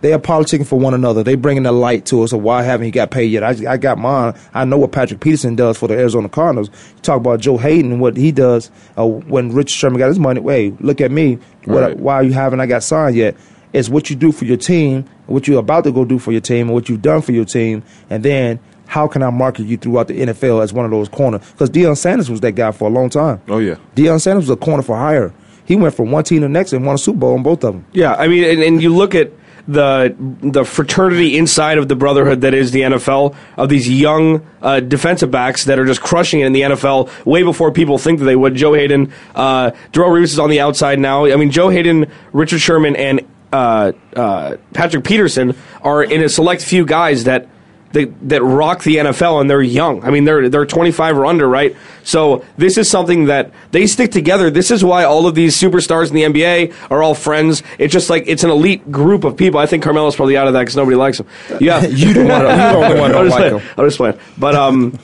They 0.03 0.11
are 0.11 0.19
politicking 0.19 0.67
for 0.67 0.77
one 0.77 0.93
another. 0.93 1.23
They 1.23 1.35
bringing 1.35 1.63
the 1.63 1.71
light 1.71 2.05
to 2.07 2.23
us 2.23 2.33
of 2.33 2.41
why 2.41 2.61
haven't 2.61 2.85
you 2.87 2.91
got 2.91 3.09
paid 3.09 3.31
yet? 3.31 3.41
I, 3.41 3.71
I 3.71 3.77
got 3.77 3.97
mine. 3.97 4.35
I 4.53 4.65
know 4.65 4.77
what 4.77 4.91
Patrick 4.91 5.21
Peterson 5.21 5.55
does 5.55 5.77
for 5.77 5.87
the 5.87 5.93
Arizona 5.93 6.27
Cardinals. 6.27 6.69
You 6.97 7.01
talk 7.03 7.17
about 7.21 7.39
Joe 7.39 7.57
Haden 7.57 7.89
and 7.93 8.01
what 8.01 8.17
he 8.17 8.33
does 8.33 8.69
uh, 8.97 9.07
when 9.07 9.53
Richard 9.53 9.69
Sherman 9.71 9.99
got 9.99 10.09
his 10.09 10.19
money. 10.19 10.41
Wait, 10.41 10.81
look 10.81 10.99
at 10.99 11.09
me. 11.09 11.39
What, 11.63 11.81
Right. 11.81 11.97
why 11.97 12.21
you 12.21 12.33
haven't 12.33 12.59
I 12.59 12.65
got 12.65 12.83
signed 12.83 13.15
yet? 13.15 13.37
It's 13.71 13.87
what 13.87 14.09
you 14.09 14.17
do 14.17 14.33
for 14.33 14.43
your 14.43 14.57
team, 14.57 15.05
what 15.25 15.47
you're 15.47 15.59
about 15.59 15.85
to 15.85 15.91
go 15.93 16.03
do 16.05 16.19
for 16.19 16.33
your 16.33 16.41
team, 16.41 16.67
and 16.67 16.73
what 16.73 16.89
you've 16.89 17.01
done 17.01 17.21
for 17.21 17.31
your 17.31 17.45
team, 17.45 17.81
and 18.09 18.23
then 18.23 18.59
how 18.87 19.07
can 19.07 19.23
I 19.23 19.29
market 19.29 19.63
you 19.67 19.77
throughout 19.77 20.09
the 20.09 20.19
NFL 20.19 20.61
as 20.61 20.73
one 20.73 20.83
of 20.85 20.91
those 20.91 21.07
corners? 21.07 21.49
Because 21.53 21.69
Deion 21.69 21.95
Sanders 21.97 22.29
was 22.29 22.41
that 22.41 22.51
guy 22.51 22.71
for 22.71 22.89
a 22.89 22.91
long 22.91 23.09
time. 23.09 23.41
Oh 23.47 23.59
yeah. 23.59 23.77
Deion 23.95 24.19
Sanders 24.21 24.43
was 24.43 24.51
a 24.51 24.57
corner 24.57 24.83
for 24.83 24.97
hire. 24.97 25.33
He 25.65 25.77
went 25.77 25.95
from 25.95 26.11
one 26.11 26.25
team 26.25 26.41
to 26.41 26.47
the 26.47 26.49
next 26.49 26.73
and 26.73 26.85
won 26.85 26.95
a 26.95 26.97
Super 26.97 27.19
Bowl 27.19 27.35
on 27.35 27.41
both 27.41 27.63
of 27.63 27.73
them. 27.73 27.85
Yeah, 27.93 28.15
I 28.15 28.27
mean, 28.27 28.43
and, 28.43 28.61
and 28.61 28.83
you 28.83 28.93
look 28.93 29.15
at 29.15 29.31
the 29.67 30.15
the 30.41 30.65
fraternity 30.65 31.37
inside 31.37 31.77
of 31.77 31.87
the 31.87 31.95
brotherhood 31.95 32.41
that 32.41 32.53
is 32.53 32.71
the 32.71 32.81
NFL 32.81 33.35
of 33.57 33.69
these 33.69 33.89
young 33.89 34.45
uh, 34.61 34.79
defensive 34.79 35.31
backs 35.31 35.65
that 35.65 35.79
are 35.79 35.85
just 35.85 36.01
crushing 36.01 36.41
it 36.41 36.45
in 36.45 36.53
the 36.53 36.61
NFL 36.61 37.25
way 37.25 37.43
before 37.43 37.71
people 37.71 37.97
think 37.97 38.19
that 38.19 38.25
they 38.25 38.35
would. 38.35 38.55
Joe 38.55 38.73
Haden, 38.73 39.13
uh, 39.35 39.71
Darrell 39.91 40.11
Reeves 40.11 40.33
is 40.33 40.39
on 40.39 40.49
the 40.49 40.59
outside 40.59 40.99
now. 40.99 41.25
I 41.25 41.35
mean, 41.35 41.51
Joe 41.51 41.69
Haden, 41.69 42.11
Richard 42.33 42.59
Sherman, 42.59 42.95
and 42.95 43.21
uh, 43.51 43.93
uh, 44.15 44.57
Patrick 44.73 45.05
Peterson 45.05 45.55
are 45.81 46.03
in 46.03 46.23
a 46.23 46.29
select 46.29 46.61
few 46.61 46.85
guys 46.85 47.25
that. 47.25 47.47
That, 47.93 48.29
that 48.29 48.41
rock 48.43 48.81
the 48.83 48.95
NFL 48.97 49.39
and 49.39 49.47
they're 49.49 49.61
young. 49.61 50.03
I 50.03 50.09
mean, 50.09 50.25
they're 50.25 50.49
they're 50.49 50.65
25 50.65 51.15
or 51.15 51.25
under, 51.27 51.47
right? 51.47 51.75
So 52.03 52.43
this 52.57 52.77
is 52.79 52.89
something 52.89 53.25
that 53.25 53.51
they 53.69 53.85
stick 53.85 54.11
together. 54.11 54.49
This 54.49 54.71
is 54.71 54.83
why 54.83 55.03
all 55.03 55.27
of 55.27 55.35
these 55.35 55.55
superstars 55.55 56.09
in 56.09 56.15
the 56.15 56.23
NBA 56.23 56.73
are 56.89 57.03
all 57.03 57.13
friends. 57.13 57.61
It's 57.77 57.93
just 57.93 58.09
like 58.09 58.23
it's 58.25 58.43
an 58.43 58.49
elite 58.49 58.91
group 58.91 59.23
of 59.25 59.37
people. 59.37 59.59
I 59.59 59.67
think 59.67 59.83
Carmelo's 59.83 60.15
probably 60.15 60.35
out 60.35 60.47
of 60.47 60.53
that 60.53 60.61
because 60.61 60.75
nobody 60.75 60.95
likes 60.97 61.19
him. 61.19 61.27
Yeah, 61.61 61.83
You 61.85 62.07
you 62.07 62.13
the 62.15 62.21
only 62.21 62.99
one 62.99 63.11
I'm 63.11 63.11
don't 63.11 63.27
like 63.29 63.37
playing. 63.39 63.59
him. 63.59 63.69
I'm 63.77 63.85
just 63.85 63.97
playing. 63.97 64.17
But 64.39 64.55
um, 64.55 64.97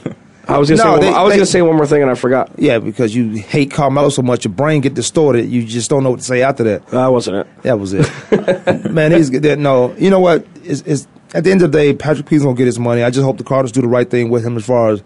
I 0.47 0.57
was 0.57 0.67
gonna 0.71 0.83
No, 0.83 0.99
say 0.99 1.05
one, 1.09 1.13
I 1.13 1.21
was 1.21 1.31
they- 1.33 1.37
gonna 1.37 1.45
say 1.45 1.61
one 1.61 1.75
more 1.75 1.85
thing 1.85 2.01
and 2.01 2.09
I 2.09 2.15
forgot. 2.15 2.49
Yeah, 2.57 2.79
because 2.79 3.13
you 3.15 3.33
hate 3.33 3.69
Carmelo 3.69 4.09
so 4.09 4.23
much, 4.23 4.45
your 4.45 4.53
brain 4.55 4.81
get 4.81 4.95
distorted. 4.95 5.45
You 5.47 5.63
just 5.63 5.91
don't 5.91 6.01
know 6.03 6.09
what 6.09 6.21
to 6.21 6.25
say 6.25 6.41
after 6.41 6.63
that. 6.63 6.87
That 6.87 7.05
wasn't 7.07 7.37
it. 7.37 7.61
That 7.61 7.77
was 7.79 7.93
it. 7.93 8.09
Man, 8.91 9.11
he's 9.11 9.29
that. 9.29 9.59
No, 9.59 9.93
you 9.99 10.09
know 10.09 10.19
what? 10.19 10.43
It's, 10.63 10.81
it's, 10.87 11.07
at 11.33 11.43
the 11.43 11.51
end 11.51 11.61
of 11.61 11.71
the 11.71 11.77
day, 11.77 11.93
Patrick 11.93 12.27
Peterson 12.27 12.47
gonna 12.47 12.57
get 12.57 12.65
his 12.65 12.79
money. 12.79 13.03
I 13.03 13.09
just 13.09 13.23
hope 13.23 13.37
the 13.37 13.43
Cardinals 13.43 13.71
do 13.71 13.81
the 13.81 13.87
right 13.87 14.09
thing 14.09 14.29
with 14.29 14.45
him 14.45 14.57
as 14.57 14.65
far 14.65 14.91
as 14.91 15.03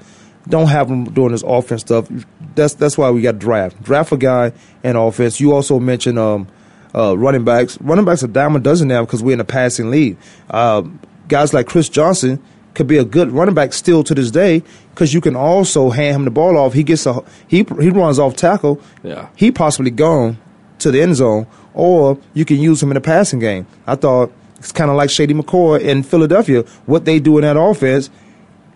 don't 0.48 0.68
have 0.68 0.90
him 0.90 1.06
doing 1.06 1.32
this 1.32 1.44
offense 1.46 1.82
stuff. 1.82 2.08
That's 2.56 2.74
that's 2.76 2.98
why 2.98 3.10
we 3.12 3.22
got 3.22 3.40
draft. 3.40 3.82
Draft 3.82 4.12
a 4.12 4.18
guy 4.18 4.54
in 4.84 4.96
offense. 4.96 5.40
You 5.40 5.54
also 5.54 5.80
mentioned 5.80 6.20
um, 6.20 6.48
uh, 6.94 7.18
running 7.18 7.44
backs. 7.44 7.80
Running 7.82 8.06
backs 8.06 8.24
are 8.24 8.28
dime 8.28 8.56
a 8.56 8.60
dozen 8.60 8.88
now 8.88 9.06
because 9.06 9.24
we're 9.24 9.34
in 9.34 9.40
a 9.40 9.46
passing 9.46 9.90
lead. 9.90 10.18
Uh, 10.50 10.84
guys 11.28 11.54
like 11.54 11.68
Chris 11.68 11.90
Johnson 11.90 12.42
could 12.74 12.88
be 12.88 12.98
a 12.98 13.06
good 13.06 13.32
running 13.32 13.56
back 13.56 13.72
still 13.72 14.04
to 14.04 14.16
this 14.16 14.32
day 14.32 14.64
because 14.92 15.14
you 15.14 15.22
can 15.22 15.36
also 15.36 15.90
hand 15.90 16.16
him 16.16 16.26
the 16.26 16.32
ball 16.32 16.58
off. 16.58 16.74
He 16.74 16.84
gets 16.84 17.06
a 17.06 17.24
he 17.48 17.66
he 17.80 17.90
runs 17.90 18.20
off 18.20 18.36
tackle. 18.36 18.82
Yeah. 19.04 19.30
He 19.36 19.52
possibly 19.52 19.92
gone 19.92 20.38
to 20.80 20.92
the 20.92 21.02
end 21.02 21.16
zone, 21.16 21.48
or 21.74 22.18
you 22.34 22.46
can 22.46 22.58
use 22.58 22.82
him 22.84 22.92
in 22.92 22.96
the 22.96 23.02
passing 23.02 23.40
game. 23.40 23.66
I 23.88 23.96
thought 23.96 24.32
it's 24.64 24.72
kind 24.72 24.90
of 24.90 24.96
like 24.96 25.10
Shady 25.10 25.34
McCoy 25.34 25.82
in 25.82 26.04
Philadelphia. 26.04 26.62
What 26.86 27.04
they 27.04 27.20
do 27.20 27.38
in 27.38 27.42
that 27.42 27.58
offense, 27.60 28.10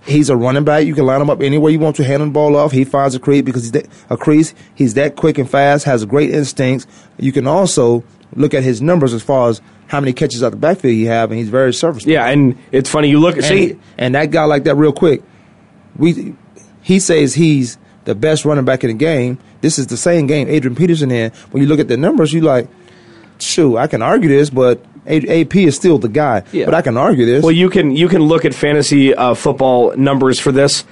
he's 0.06 0.30
a 0.30 0.36
running 0.36 0.66
back. 0.66 0.86
You 0.86 0.94
can 0.94 1.06
line 1.06 1.22
him 1.22 1.30
up 1.30 1.42
anywhere 1.42 1.72
you 1.72 1.80
want 1.80 1.96
to, 1.96 2.04
hand 2.04 2.22
him 2.22 2.30
the 2.30 2.34
ball 2.34 2.58
off. 2.58 2.74
He 2.74 2.84
finds 2.84 3.16
a 3.16 3.20
crease 3.20 3.42
because 3.42 3.64
he's 3.64 3.72
that, 3.72 3.88
a 4.10 4.18
crease. 4.18 4.54
He's 4.76 4.96
that 4.96 5.16
quick 5.16 5.38
and 5.38 5.50
fast, 5.50 5.86
has 5.86 6.04
great 6.04 6.32
instincts. 6.32 6.88
You 7.18 7.32
can 7.32 7.48
also 7.48 8.04
look 8.36 8.54
at 8.54 8.64
his 8.64 8.82
numbers 8.82 9.14
as 9.14 9.24
far 9.24 9.50
as 9.50 9.62
how 9.88 10.02
many 10.02 10.12
catches 10.12 10.44
out 10.44 10.50
the 10.50 10.58
backfield 10.58 10.94
he 10.94 11.06
have, 11.06 11.32
and 11.32 11.40
he's 11.40 11.48
very 11.48 11.74
serviceable. 11.74 12.12
Yeah, 12.12 12.28
and 12.28 12.58
it's 12.74 12.90
funny. 12.90 13.10
You 13.10 13.20
look. 13.20 13.38
At 13.38 13.46
see, 13.46 13.72
And, 13.72 13.82
and 13.98 14.16
that 14.16 14.32
guy 14.32 14.44
like 14.44 14.66
that, 14.66 14.76
real 14.76 14.92
quick, 14.92 15.24
we 15.96 16.36
he 16.82 17.00
says 17.00 17.34
he's 17.34 17.78
the 18.04 18.14
best 18.14 18.44
running 18.44 18.66
back 18.66 18.84
in 18.84 18.90
the 18.90 18.94
game. 18.94 19.38
This 19.62 19.80
is 19.80 19.88
the 19.88 19.98
same 19.98 20.28
game 20.28 20.50
Adrian 20.50 20.76
Peterson 20.76 21.12
in. 21.12 21.32
When 21.52 21.64
you 21.64 21.70
look 21.70 21.80
at 21.80 21.88
the 21.88 21.96
numbers, 21.96 22.34
you 22.34 22.42
like, 22.42 22.68
shoot, 23.40 23.78
I 23.78 23.88
can 23.88 24.02
argue 24.02 24.28
this, 24.28 24.50
but 24.50 24.84
A- 25.08 25.42
AP 25.42 25.56
is 25.56 25.76
still 25.76 25.98
the 25.98 26.10
guy. 26.10 26.44
Yeah. 26.52 26.66
But 26.66 26.74
I 26.74 26.82
can 26.82 26.98
argue 26.98 27.26
this. 27.26 27.44
Well, 27.44 27.52
you 27.52 27.70
can 27.70 27.96
you 27.96 28.08
can 28.08 28.22
look 28.22 28.46
at 28.46 28.54
fantasy 28.54 29.14
uh, 29.16 29.34
football 29.34 29.96
numbers 29.96 30.40
for 30.40 30.52
this. 30.52 30.84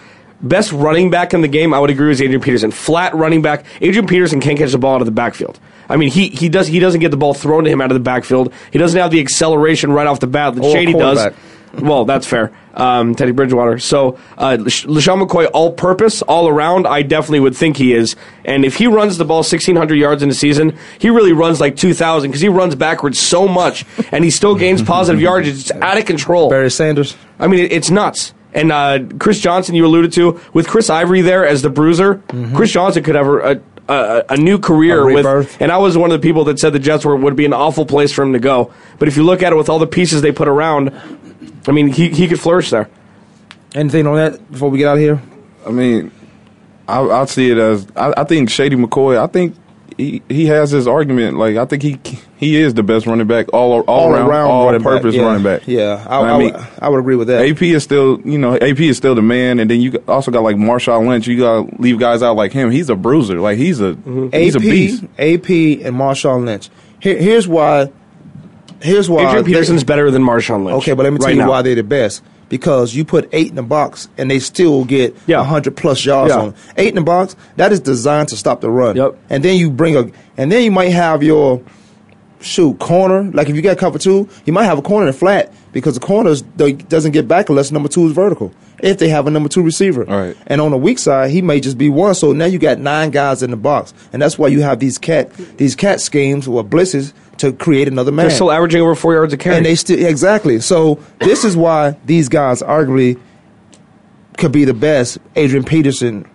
Best 0.42 0.72
running 0.74 1.10
back 1.10 1.34
in 1.34 1.42
the 1.42 1.48
game, 1.48 1.74
I 1.74 1.80
would 1.80 1.90
agree 1.90 2.10
with 2.10 2.22
Adrian 2.22 2.42
Peterson. 2.42 2.70
Flat 2.70 3.16
running 3.16 3.42
back, 3.42 3.66
Adrian 3.82 4.06
Peterson 4.06 4.42
can't 4.42 4.58
catch 4.58 4.72
the 4.72 4.78
ball 4.78 4.96
out 4.96 5.02
of 5.02 5.06
the 5.06 5.12
backfield. 5.12 5.60
I 5.88 5.98
mean, 5.98 6.10
he 6.10 6.28
he 6.30 6.50
does 6.50 6.68
he 6.68 6.80
doesn't 6.80 7.00
get 7.00 7.12
the 7.12 7.18
ball 7.18 7.34
thrown 7.34 7.64
to 7.64 7.70
him 7.70 7.80
out 7.82 7.92
of 7.92 7.96
the 7.96 8.02
backfield. 8.02 8.54
He 8.72 8.78
doesn't 8.80 9.00
have 9.00 9.12
the 9.12 9.22
acceleration 9.22 9.92
right 9.92 10.08
off 10.08 10.20
the 10.20 10.28
bat 10.28 10.56
that 10.56 10.64
Shady 10.72 10.94
does. 10.94 11.18
Quarterback. 11.76 11.90
Well, 11.90 12.06
that's 12.06 12.28
fair. 12.28 12.52
Um, 12.74 13.16
Teddy 13.16 13.32
Bridgewater. 13.32 13.80
So, 13.80 14.18
uh, 14.38 14.58
LeSean 14.58 15.26
McCoy, 15.26 15.50
all 15.54 15.72
purpose, 15.72 16.22
all 16.24 16.50
around, 16.50 16.88
I 16.88 17.04
definitely 17.04 17.40
would 17.40 17.56
think 17.56 17.78
he 17.78 17.94
is. 17.94 18.16
And 18.44 18.66
if 18.66 18.76
he 18.76 18.88
runs 18.88 19.18
the 19.18 19.26
ball 19.26 19.38
1,600 19.38 19.96
yards 19.96 20.22
in 20.22 20.30
a 20.30 20.34
season, 20.34 20.78
he 21.00 21.10
really 21.10 21.32
runs 21.34 21.62
like 21.62 21.78
2,000 21.78 22.30
because 22.30 22.42
he 22.42 22.50
runs 22.50 22.76
backwards 22.76 23.20
so 23.20 23.48
much 23.48 23.86
and 24.12 24.24
he 24.24 24.30
still 24.30 24.56
gains 24.56 24.82
positive 24.84 25.22
yardage. 25.22 25.60
It's 25.60 25.72
out 25.72 25.98
of 25.98 26.06
control. 26.06 26.50
Barry 26.50 26.70
Sanders. 26.70 27.16
I 27.40 27.48
mean, 27.48 27.62
it, 27.62 27.72
it's 27.72 27.90
nuts. 27.90 28.34
And 28.54 28.72
uh, 28.72 29.00
Chris 29.20 29.40
Johnson, 29.42 29.76
you 29.76 29.86
alluded 29.86 30.14
to, 30.14 30.40
with 30.54 30.68
Chris 30.68 30.90
Ivory 30.90 31.22
there 31.22 31.46
as 31.46 31.62
the 31.62 31.70
bruiser, 31.70 32.24
Chris 32.54 32.72
Johnson 32.72 33.04
could 33.04 33.16
have 33.16 33.28
a, 33.28 33.62
a, 33.90 34.24
a 34.30 34.38
new 34.38 34.58
career 34.60 35.02
A 35.10 35.14
with. 35.14 35.26
And 35.62 35.74
I 35.74 35.78
was 35.78 35.98
one 35.98 36.12
of 36.12 36.22
the 36.22 36.26
people 36.26 36.46
that 36.46 36.58
said 36.60 36.72
the 36.72 36.80
Jets 36.80 37.04
were, 37.04 37.18
would 37.18 37.36
be 37.36 37.46
an 37.46 37.52
awful 37.54 37.86
place 37.86 38.14
for 38.14 38.24
him 38.24 38.32
to 38.32 38.40
go. 38.40 38.72
But 38.98 39.10
if 39.10 39.18
you 39.18 39.24
look 39.24 39.44
at 39.44 39.52
it 39.52 39.58
with 39.58 39.68
all 39.68 39.78
the 39.78 39.88
pieces 39.88 40.22
they 40.22 40.32
put 40.32 40.48
around, 40.48 40.90
I 41.68 41.72
mean, 41.72 41.88
he, 41.88 42.10
he 42.10 42.28
could 42.28 42.40
flourish 42.40 42.70
there. 42.70 42.90
Anything 43.74 44.08
on 44.08 44.16
that 44.16 44.52
before 44.52 44.70
we 44.70 44.78
get 44.78 44.88
out 44.88 44.98
of 44.98 45.02
here? 45.02 45.22
I 45.66 45.72
mean, 45.72 46.12
I, 46.88 47.02
I 47.02 47.26
see 47.26 47.50
it 47.50 47.58
as 47.58 47.88
I, 47.96 48.14
I 48.18 48.24
think 48.24 48.50
Shady 48.50 48.76
McCoy. 48.76 49.18
I 49.18 49.28
think 49.28 49.56
he 49.98 50.22
he 50.30 50.46
has 50.48 50.72
his 50.72 50.88
argument. 50.88 51.38
Like 51.38 51.58
I 51.58 51.66
think 51.66 51.84
he 51.84 52.00
he 52.38 52.58
is 52.58 52.74
the 52.74 52.84
best 52.84 53.06
running 53.06 53.28
back 53.28 53.54
all 53.54 53.82
all, 53.82 54.14
around, 54.14 54.50
all 54.50 54.66
running 54.66 54.82
back. 54.82 54.94
purpose 54.94 55.16
yeah. 55.16 55.24
running 55.24 55.44
back. 55.44 55.68
Yeah, 55.68 56.06
I, 56.08 56.20
I 56.20 56.34
I, 56.34 56.38
mean- 56.38 56.54
would, 56.54 56.68
I 56.80 56.90
would 56.90 57.00
agree 57.00 57.16
with 57.16 57.28
that. 57.28 57.48
AP 57.50 57.62
is 57.64 57.84
still, 57.84 58.20
you 58.22 58.38
know, 58.38 58.56
AP 58.56 58.80
is 58.80 58.98
still 58.98 59.16
the 59.16 59.22
man, 59.22 59.60
and 59.60 59.70
then 59.70 59.82
you 59.82 60.04
also 60.08 60.32
got 60.32 60.44
like 60.44 60.58
Marshawn 60.58 61.08
Lynch. 61.08 61.28
You 61.28 61.40
got 61.40 61.70
to 61.70 61.82
leave 61.82 62.00
guys 62.00 62.22
out 62.22 62.36
like 62.36 62.52
him. 62.52 62.72
He's 62.72 62.90
a 62.90 62.96
bruiser. 62.96 63.40
Like 63.40 63.58
he's 63.58 63.80
a 63.80 63.94
mm-hmm. 63.94 64.36
he's 64.36 64.56
AP, 64.56 64.62
a 64.62 64.66
beast. 64.66 65.04
AP, 65.04 65.50
and 65.86 65.96
Marshawn 65.96 66.46
Lynch. 66.46 66.70
Here, 67.00 67.18
here's 67.18 67.48
why. 67.48 67.92
Here's 68.82 69.10
why. 69.10 69.24
Adrian 69.28 69.46
they- 69.46 69.52
Peterson's 69.52 69.84
better 69.84 70.12
than 70.12 70.22
Marshawn 70.24 70.64
Lynch. 70.66 70.78
Okay, 70.84 70.94
but 70.94 71.04
let 71.04 71.14
me 71.14 71.20
tell 71.20 71.28
right 71.28 71.36
you 71.36 71.42
now. 71.42 71.50
why 71.50 71.62
they're 71.62 71.76
the 71.76 71.84
best. 71.84 72.22
Because 72.48 72.94
you 72.94 73.04
put 73.06 73.28
eight 73.32 73.50
in 73.50 73.56
the 73.56 73.64
box 73.64 74.08
and 74.20 74.30
they 74.30 74.38
still 74.40 74.86
get 74.86 75.16
Yeah. 75.26 75.44
hundred 75.44 75.76
plus 75.76 76.06
yards 76.06 76.32
Yeah. 76.34 76.40
on 76.40 76.46
them. 76.50 76.56
Eight 76.78 76.90
in 76.90 76.96
the 76.96 77.02
box, 77.02 77.36
that 77.58 77.72
is 77.72 77.80
designed 77.80 78.28
to 78.30 78.36
stop 78.38 78.62
the 78.62 78.70
run. 78.70 78.96
Yep. 78.96 79.16
And 79.32 79.44
then 79.44 79.58
you 79.58 79.72
bring 79.72 79.96
a, 79.98 80.06
and 80.38 80.52
then 80.52 80.62
you 80.64 80.70
might 80.72 80.92
have 80.92 81.24
your 81.24 81.62
shoot 82.42 82.78
corner. 82.80 83.24
Like 83.34 83.50
if 83.50 83.56
you 83.56 83.62
got 83.64 83.78
cover 83.78 83.98
two, 83.98 84.30
you 84.46 84.54
might 84.54 84.66
have 84.66 84.78
a 84.78 84.82
corner 84.84 85.08
in 85.08 85.12
the 85.12 85.18
flat 85.18 85.52
because 85.72 85.96
the 85.96 86.00
corners 86.00 86.42
doesn't 86.44 87.12
get 87.14 87.28
back 87.28 87.50
unless 87.50 87.72
number 87.72 87.90
two 87.90 88.06
is 88.06 88.12
vertical. 88.12 88.52
If 88.84 88.98
they 89.00 89.08
have 89.10 89.26
a 89.26 89.32
number 89.32 89.50
two 89.50 89.64
receiver, 89.64 90.04
Right. 90.04 90.36
and 90.48 90.62
on 90.62 90.70
the 90.72 90.78
weak 90.78 91.00
side, 91.00 91.32
he 91.32 91.42
may 91.42 91.60
just 91.60 91.78
be 91.78 91.90
one. 91.90 92.14
So 92.14 92.34
now 92.34 92.46
you 92.46 92.60
got 92.60 92.78
nine 92.78 93.10
guys 93.10 93.42
in 93.42 93.50
the 93.50 93.58
box, 93.58 93.94
and 94.14 94.22
that's 94.22 94.38
why 94.38 94.50
you 94.50 94.62
have 94.62 94.80
these 94.80 94.98
cat 95.00 95.32
these 95.58 95.76
cat 95.76 96.00
schemes 96.02 96.48
or 96.48 96.64
blitzes 96.64 97.14
to 97.38 97.52
create 97.54 97.88
another 97.88 98.12
man. 98.12 98.28
They're 98.28 98.36
still 98.36 98.52
averaging 98.52 98.82
over 98.82 98.96
four 98.96 99.14
yards 99.14 99.34
a 99.34 99.38
carry. 99.38 99.58
and 99.58 99.66
they 99.66 99.76
still 99.76 100.04
exactly. 100.06 100.60
So 100.60 101.00
this 101.20 101.44
is 101.44 101.56
why 101.58 101.98
these 102.06 102.30
guys 102.30 102.62
arguably 102.62 103.20
could 104.38 104.52
be 104.52 104.66
the 104.66 104.74
best. 104.74 105.18
Adrian 105.36 105.64
Peterson, 105.66 106.30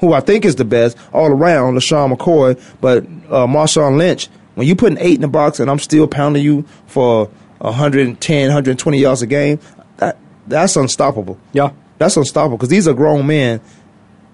who 0.00 0.12
I 0.12 0.20
think 0.20 0.44
is 0.44 0.56
the 0.56 0.64
best 0.64 0.96
all 1.12 1.26
around, 1.28 1.74
LeSean 1.74 2.14
McCoy, 2.14 2.60
but 2.80 3.04
uh, 3.30 3.46
Marshawn 3.46 3.96
Lynch. 3.98 4.28
When 4.54 4.66
you 4.68 4.76
put 4.76 4.92
an 4.92 4.98
eight 4.98 5.16
in 5.16 5.20
the 5.22 5.28
box 5.28 5.58
and 5.58 5.68
I'm 5.68 5.80
still 5.80 6.06
pounding 6.06 6.44
you 6.44 6.64
for 6.86 7.26
110, 7.58 8.46
120 8.48 8.98
yards 8.98 9.22
a 9.22 9.26
game, 9.26 9.58
that 9.96 10.16
that's 10.46 10.76
unstoppable. 10.76 11.38
yeah. 11.52 11.70
That's 11.98 12.16
unstoppable 12.16 12.56
because 12.56 12.68
these 12.70 12.88
are 12.88 12.92
grown 12.92 13.26
men 13.26 13.60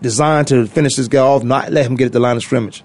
designed 0.00 0.48
to 0.48 0.66
finish 0.66 0.96
this 0.96 1.08
guy 1.08 1.20
off, 1.20 1.42
not 1.44 1.70
let 1.72 1.84
him 1.86 1.94
get 1.94 2.06
at 2.06 2.12
the 2.12 2.18
line 2.20 2.36
of 2.36 2.42
scrimmage. 2.42 2.82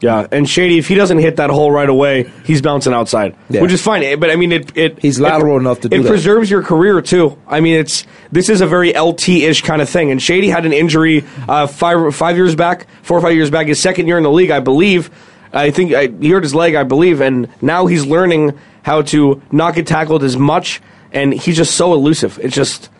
Yeah, 0.00 0.28
and 0.30 0.48
Shady, 0.48 0.78
if 0.78 0.86
he 0.86 0.94
doesn't 0.94 1.18
hit 1.18 1.36
that 1.36 1.50
hole 1.50 1.72
right 1.72 1.88
away, 1.88 2.30
he's 2.44 2.62
bouncing 2.62 2.92
outside, 2.92 3.34
Yeah. 3.50 3.62
which 3.62 3.72
is 3.72 3.82
fine. 3.82 4.20
But 4.20 4.30
I 4.30 4.36
mean, 4.36 4.52
it, 4.52 4.76
it 4.76 4.98
He's 5.00 5.18
it- 5.18 5.22
lateral 5.22 5.56
enough 5.56 5.80
to 5.80 5.88
do 5.88 5.96
it 5.98 6.02
that. 6.04 6.08
preserves 6.08 6.48
your 6.48 6.62
career 6.62 7.02
too. 7.02 7.36
I 7.48 7.58
mean, 7.60 7.74
it's 7.74 8.06
this 8.30 8.48
is 8.48 8.60
a 8.60 8.66
very 8.66 8.92
LT 8.96 9.28
ish 9.42 9.62
kind 9.62 9.82
of 9.82 9.88
thing. 9.88 10.12
And 10.12 10.22
Shady 10.22 10.48
had 10.50 10.64
an 10.66 10.72
injury 10.72 11.24
uh, 11.48 11.66
five 11.66 12.14
five 12.14 12.36
years 12.36 12.54
back, 12.54 12.86
four 13.02 13.18
or 13.18 13.20
five 13.20 13.34
years 13.34 13.50
back, 13.50 13.66
his 13.66 13.80
second 13.80 14.06
year 14.06 14.18
in 14.18 14.22
the 14.22 14.30
league, 14.30 14.50
I 14.52 14.60
believe. 14.60 15.10
I 15.52 15.70
think 15.72 15.92
I, 15.94 16.06
he 16.06 16.28
hurt 16.30 16.42
his 16.44 16.54
leg, 16.54 16.74
I 16.76 16.84
believe, 16.84 17.20
and 17.20 17.48
now 17.60 17.86
he's 17.86 18.04
learning 18.06 18.56
how 18.82 19.02
to 19.02 19.42
not 19.50 19.74
get 19.74 19.86
tackled 19.86 20.22
as 20.22 20.36
much. 20.36 20.80
And 21.10 21.32
he's 21.32 21.56
just 21.56 21.74
so 21.74 21.94
elusive. 21.94 22.38
It's 22.42 22.54
just, 22.54 22.90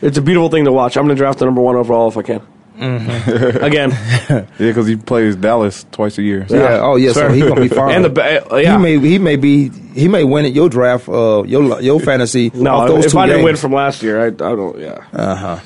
it's 0.00 0.16
a 0.16 0.22
beautiful 0.22 0.48
thing 0.48 0.64
to 0.66 0.72
watch. 0.72 0.96
I'm 0.96 1.04
going 1.04 1.16
to 1.16 1.20
draft 1.20 1.40
the 1.40 1.44
number 1.46 1.60
one 1.60 1.74
overall 1.74 2.06
if 2.08 2.16
I 2.16 2.22
can. 2.22 2.40
Mm-hmm. 2.76 3.56
Again, 3.64 3.90
Yeah, 4.28 4.46
because 4.58 4.86
he 4.86 4.96
plays 4.96 5.36
Dallas 5.36 5.84
twice 5.92 6.18
a 6.18 6.22
year. 6.22 6.46
so- 6.48 6.56
Yeah. 6.56 6.80
Oh, 6.82 6.96
yeah. 6.96 7.12
So 7.12 7.28
he's 7.30 7.44
gonna 7.44 7.60
be 7.60 7.68
fine. 7.80 7.94
and 7.94 8.04
the 8.04 8.10
ba- 8.10 8.52
uh, 8.52 8.56
yeah. 8.56 8.76
He 8.76 8.82
may 8.82 8.98
he 8.98 9.18
may 9.18 9.36
be 9.36 9.70
he 9.94 10.08
may 10.08 10.24
win 10.24 10.44
at 10.44 10.52
your 10.52 10.68
draft 10.68 11.08
uh 11.08 11.42
your 11.44 11.80
your 11.80 12.00
fantasy 12.00 12.50
No, 12.54 12.74
off 12.74 12.88
those 12.88 13.06
if 13.06 13.12
two 13.12 13.18
I 13.18 13.26
didn't 13.26 13.38
games. 13.38 13.44
win 13.44 13.56
from 13.56 13.72
last 13.72 14.02
year, 14.02 14.20
I, 14.20 14.26
I 14.26 14.30
don't. 14.30 14.78
Yeah, 14.78 15.04
Uh 15.12 15.34
huh. 15.34 15.60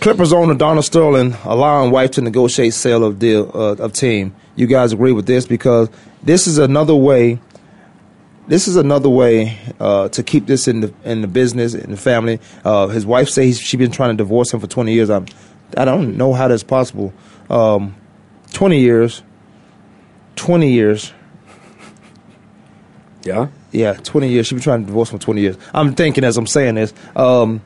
Clippers 0.00 0.32
owner 0.32 0.54
Donald 0.54 0.84
Sterling 0.84 1.36
allowing 1.44 1.90
wife 1.90 2.12
to 2.12 2.20
negotiate 2.22 2.72
sale 2.74 3.04
of 3.04 3.18
deal 3.18 3.50
uh, 3.54 3.74
of 3.82 3.92
team. 3.92 4.34
You 4.56 4.66
guys 4.68 4.92
agree 4.92 5.12
with 5.12 5.26
this 5.26 5.46
because 5.46 5.88
this 6.22 6.46
is 6.46 6.58
another 6.58 6.94
way. 6.94 7.40
This 8.46 8.66
is 8.66 8.76
another 8.76 9.10
way 9.10 9.58
uh, 9.78 10.08
to 10.08 10.22
keep 10.22 10.46
this 10.46 10.68
in 10.68 10.80
the 10.80 10.94
in 11.04 11.20
the 11.20 11.26
business 11.28 11.74
in 11.74 11.90
the 11.90 11.96
family. 11.98 12.40
Uh, 12.64 12.86
his 12.86 13.04
wife 13.04 13.28
says 13.28 13.60
she's 13.60 13.78
been 13.78 13.90
trying 13.90 14.10
to 14.10 14.16
divorce 14.16 14.54
him 14.54 14.60
for 14.60 14.66
twenty 14.66 14.94
years. 14.94 15.10
I'm, 15.10 15.26
I 15.76 15.84
don't 15.84 16.16
know 16.16 16.32
how 16.32 16.48
that's 16.48 16.62
possible. 16.62 17.12
Um, 17.50 17.94
twenty 18.52 18.80
years. 18.80 19.22
Twenty 20.36 20.72
years. 20.72 21.12
yeah. 23.24 23.48
Yeah, 23.70 23.92
20 23.92 24.30
years. 24.30 24.46
She's 24.46 24.56
been 24.56 24.62
trying 24.62 24.80
to 24.80 24.86
divorce 24.86 25.10
for 25.10 25.18
20 25.18 25.42
years. 25.42 25.56
I'm 25.74 25.94
thinking 25.94 26.24
as 26.24 26.38
I'm 26.38 26.46
saying 26.46 26.76
this. 26.76 26.94
Um, 27.14 27.60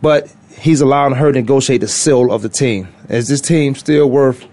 but 0.00 0.32
he's 0.56 0.80
allowing 0.80 1.14
her 1.14 1.32
to 1.32 1.40
negotiate 1.40 1.80
the 1.80 1.88
sale 1.88 2.30
of 2.30 2.42
the 2.42 2.48
team. 2.48 2.86
Is 3.08 3.26
this 3.26 3.40
team 3.40 3.74
still 3.74 4.08
worth 4.08 4.46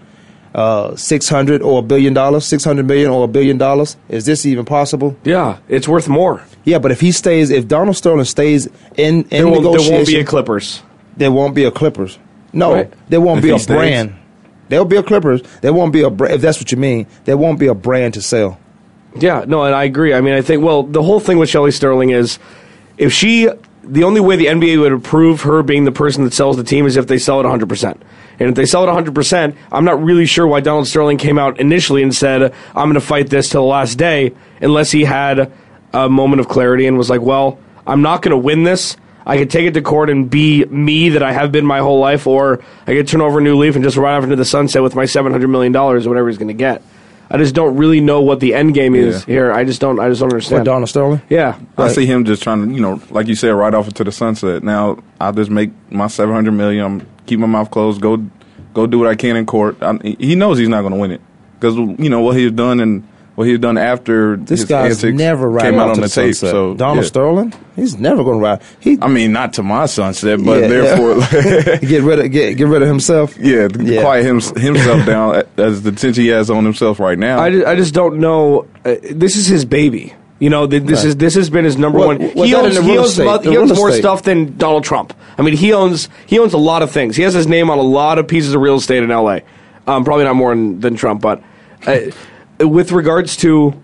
uh, 0.56 0.96
600 0.96 1.62
or 1.62 1.78
a 1.78 1.82
billion 1.82 2.14
dollars? 2.14 2.46
600 2.46 2.84
million 2.84 3.10
or 3.12 3.22
a 3.24 3.28
billion 3.28 3.58
dollars? 3.58 3.96
Is 4.08 4.24
this 4.26 4.44
even 4.44 4.64
possible? 4.64 5.16
Yeah, 5.22 5.58
it's 5.68 5.86
worth 5.86 6.08
more. 6.08 6.42
Yeah, 6.64 6.80
but 6.80 6.90
if 6.90 7.00
he 7.00 7.12
stays, 7.12 7.50
if 7.50 7.68
Donald 7.68 7.94
Sterling 7.96 8.24
stays 8.24 8.66
in, 8.96 9.22
in 9.24 9.24
There 9.28 9.46
won't, 9.48 9.62
there 9.62 9.92
won't 9.92 10.06
be 10.08 10.16
a 10.16 10.24
Clippers. 10.24 10.82
there 11.16 11.30
won't 11.30 11.54
be 11.54 11.62
a 11.62 11.70
Clippers. 11.70 12.18
No, 12.52 12.74
Right. 12.74 12.92
there 13.08 13.20
won't 13.20 13.38
If 13.38 13.44
be 13.44 13.50
a 13.50 13.58
stays. 13.58 13.76
brand. 13.76 14.12
There'll 14.68 14.84
be 14.84 14.96
a 14.96 15.02
Clippers. 15.02 15.42
There 15.60 15.72
won't 15.72 15.92
be 15.92 16.02
a 16.02 16.10
brand. 16.10 16.34
If 16.34 16.40
that's 16.40 16.58
what 16.58 16.72
you 16.72 16.78
mean, 16.78 17.06
there 17.24 17.36
won't 17.36 17.58
be 17.58 17.66
a 17.66 17.74
brand 17.74 18.14
to 18.14 18.22
sell. 18.22 18.58
Yeah, 19.18 19.44
no, 19.46 19.64
and 19.64 19.74
I 19.74 19.84
agree. 19.84 20.14
I 20.14 20.20
mean, 20.22 20.32
I 20.34 20.40
think 20.40 20.62
well, 20.64 20.82
the 20.82 21.02
whole 21.02 21.20
thing 21.20 21.38
with 21.38 21.48
Shelly 21.50 21.70
Sterling 21.70 22.10
is 22.10 22.38
if 22.96 23.12
she, 23.12 23.48
the 23.84 24.04
only 24.04 24.20
way 24.20 24.36
the 24.36 24.46
NBA 24.46 24.78
would 24.80 24.92
approve 24.92 25.42
her 25.42 25.62
being 25.62 25.84
the 25.84 25.92
person 25.92 26.24
that 26.24 26.32
sells 26.32 26.56
the 26.56 26.64
team 26.64 26.86
is 26.86 26.96
if 26.96 27.06
they 27.06 27.18
sell 27.18 27.38
it 27.40 27.42
100. 27.44 27.68
percent 27.68 28.00
And 28.40 28.48
if 28.48 28.54
they 28.54 28.64
sell 28.64 28.82
it 28.84 28.86
100, 28.86 29.14
percent 29.14 29.54
I'm 29.70 29.84
not 29.84 30.02
really 30.02 30.24
sure 30.24 30.46
why 30.46 30.60
Donald 30.60 30.86
Sterling 30.88 31.18
came 31.18 31.38
out 31.38 31.60
initially 31.60 32.02
and 32.02 32.14
said, 32.14 32.42
"I'm 32.74 32.84
going 32.86 32.94
to 32.94 33.00
fight 33.00 33.28
this 33.28 33.50
till 33.50 33.62
the 33.62 33.68
last 33.68 33.96
day," 33.98 34.32
unless 34.62 34.90
he 34.92 35.04
had 35.04 35.52
a 35.92 36.08
moment 36.08 36.40
of 36.40 36.48
clarity 36.48 36.86
and 36.86 36.96
was 36.96 37.10
like, 37.10 37.20
"Well, 37.20 37.58
I'm 37.86 38.00
not 38.00 38.22
going 38.22 38.30
to 38.30 38.38
win 38.38 38.62
this." 38.64 38.96
I 39.26 39.36
could 39.38 39.50
take 39.50 39.66
it 39.66 39.74
to 39.74 39.82
court 39.82 40.10
and 40.10 40.28
be 40.30 40.64
me 40.64 41.10
that 41.10 41.22
I 41.22 41.32
have 41.32 41.52
been 41.52 41.64
my 41.66 41.78
whole 41.78 42.00
life, 42.00 42.26
or 42.26 42.60
I 42.86 42.94
could 42.94 43.06
turn 43.08 43.20
over 43.20 43.38
a 43.38 43.42
new 43.42 43.56
leaf 43.56 43.74
and 43.76 43.84
just 43.84 43.96
ride 43.96 44.16
off 44.16 44.24
into 44.24 44.36
the 44.36 44.44
sunset 44.44 44.82
with 44.82 44.94
my 44.94 45.04
seven 45.04 45.32
hundred 45.32 45.48
million 45.48 45.72
dollars 45.72 46.06
or 46.06 46.08
whatever 46.10 46.28
he's 46.28 46.38
going 46.38 46.48
to 46.48 46.54
get. 46.54 46.82
I 47.30 47.38
just 47.38 47.54
don't 47.54 47.76
really 47.76 48.00
know 48.02 48.20
what 48.20 48.40
the 48.40 48.52
end 48.54 48.74
game 48.74 48.94
is 48.94 49.20
Yeah. 49.26 49.34
here. 49.34 49.52
I 49.52 49.64
just 49.64 49.80
don't. 49.80 49.98
I 50.00 50.08
just 50.10 50.20
don't 50.20 50.28
What 50.28 50.34
understand. 50.34 50.64
Donald 50.66 50.88
Sterling? 50.90 51.22
Yeah, 51.30 51.58
I 51.78 51.88
see 51.88 52.04
him 52.04 52.24
just 52.26 52.42
trying 52.42 52.68
to, 52.68 52.74
you 52.74 52.80
know, 52.82 53.00
like 53.10 53.26
you 53.26 53.34
said, 53.34 53.50
right 53.52 53.72
off 53.72 53.86
into 53.86 54.04
the 54.04 54.12
sunset. 54.12 54.62
Now 54.62 54.98
I'll 55.20 55.32
just 55.32 55.50
make 55.50 55.70
my 55.90 56.08
seven 56.08 56.34
hundred 56.34 56.52
million. 56.52 56.84
I'm 56.84 57.06
keep 57.24 57.38
my 57.38 57.46
mouth 57.46 57.70
closed. 57.70 58.00
Go, 58.02 58.22
go 58.74 58.86
do 58.86 58.98
what 58.98 59.08
I 59.08 59.14
can 59.14 59.36
in 59.36 59.46
court. 59.46 59.76
I, 59.82 59.96
he 60.18 60.34
knows 60.34 60.58
he's 60.58 60.68
not 60.68 60.80
going 60.82 60.92
to 60.92 60.98
win 60.98 61.12
it 61.12 61.20
because 61.58 61.76
you 61.76 62.10
know 62.10 62.20
what 62.20 62.36
he's 62.36 62.50
done 62.52 62.80
and 62.80 63.08
what 63.42 63.48
he's 63.48 63.58
done 63.58 63.76
after 63.78 64.36
This 64.36 64.60
his 64.60 64.68
guy's 64.68 65.04
never 65.04 65.48
riding 65.50 65.72
came 65.72 65.80
out 65.80 65.90
on 65.90 65.94
to 65.96 66.00
the 66.02 66.08
tape. 66.08 66.34
sunset. 66.34 66.50
So 66.50 66.74
Donald 66.74 66.98
yeah. 67.04 67.08
Sterling, 67.08 67.54
he's 67.76 67.98
never 67.98 68.24
going 68.24 68.38
to 68.38 68.42
ride. 68.42 68.62
He 68.80 68.98
I 69.02 69.08
mean, 69.08 69.32
not 69.32 69.52
to 69.54 69.62
my 69.62 69.86
sunset, 69.86 70.40
but 70.44 70.62
Yeah, 70.62 70.68
therefore, 70.68 71.78
get 71.86 72.02
rid 72.02 72.18
of 72.20 72.30
get 72.32 72.56
get 72.56 72.66
rid 72.68 72.82
of 72.82 72.88
himself. 72.88 73.36
yeah, 73.38 73.68
Yeah. 73.78 74.00
quiet 74.02 74.24
him, 74.24 74.40
himself 74.40 75.04
down 75.06 75.42
as 75.56 75.82
the 75.82 75.90
attention 75.90 76.22
he 76.24 76.28
has 76.30 76.50
on 76.50 76.64
himself 76.64 76.98
right 77.00 77.18
now. 77.18 77.38
I 77.40 77.50
just, 77.50 77.66
I 77.66 77.74
just 77.76 77.94
don't 77.94 78.18
know. 78.18 78.66
Uh, 78.84 78.96
this 79.10 79.36
is 79.36 79.46
his 79.46 79.64
baby. 79.64 80.14
You 80.38 80.50
know, 80.50 80.66
th- 80.66 80.82
this 80.82 81.00
Right. 81.00 81.06
is 81.08 81.16
this 81.16 81.34
has 81.36 81.50
been 81.50 81.64
his 81.64 81.78
number 81.78 81.98
Well, 82.00 82.08
one. 82.08 82.20
he 82.20 82.52
owns, 82.54 82.76
he 82.76 82.98
owns, 82.98 83.16
mo- 83.18 83.38
he 83.38 83.56
owns 83.56 83.72
more 83.76 83.92
stuff 83.92 84.24
than 84.24 84.56
Donald 84.56 84.82
Trump. 84.82 85.14
I 85.38 85.42
mean, 85.42 85.56
he 85.56 85.72
owns 85.72 86.08
he 86.26 86.40
owns 86.40 86.52
a 86.52 86.58
lot 86.58 86.82
of 86.82 86.90
things. 86.90 87.14
He 87.14 87.22
has 87.22 87.32
his 87.32 87.46
name 87.46 87.70
on 87.70 87.78
a 87.78 87.82
lot 87.82 88.18
of 88.18 88.26
pieces 88.26 88.52
of 88.54 88.60
real 88.60 88.74
estate 88.76 89.04
in 89.04 89.10
L.A. 89.12 89.42
Um, 89.86 90.04
probably 90.04 90.24
not 90.24 90.34
more 90.34 90.50
than, 90.54 90.80
than 90.80 90.96
Trump, 90.96 91.20
but 91.20 91.42
uh, 91.86 91.96
with 92.62 92.92
regards 92.92 93.36
to 93.38 93.74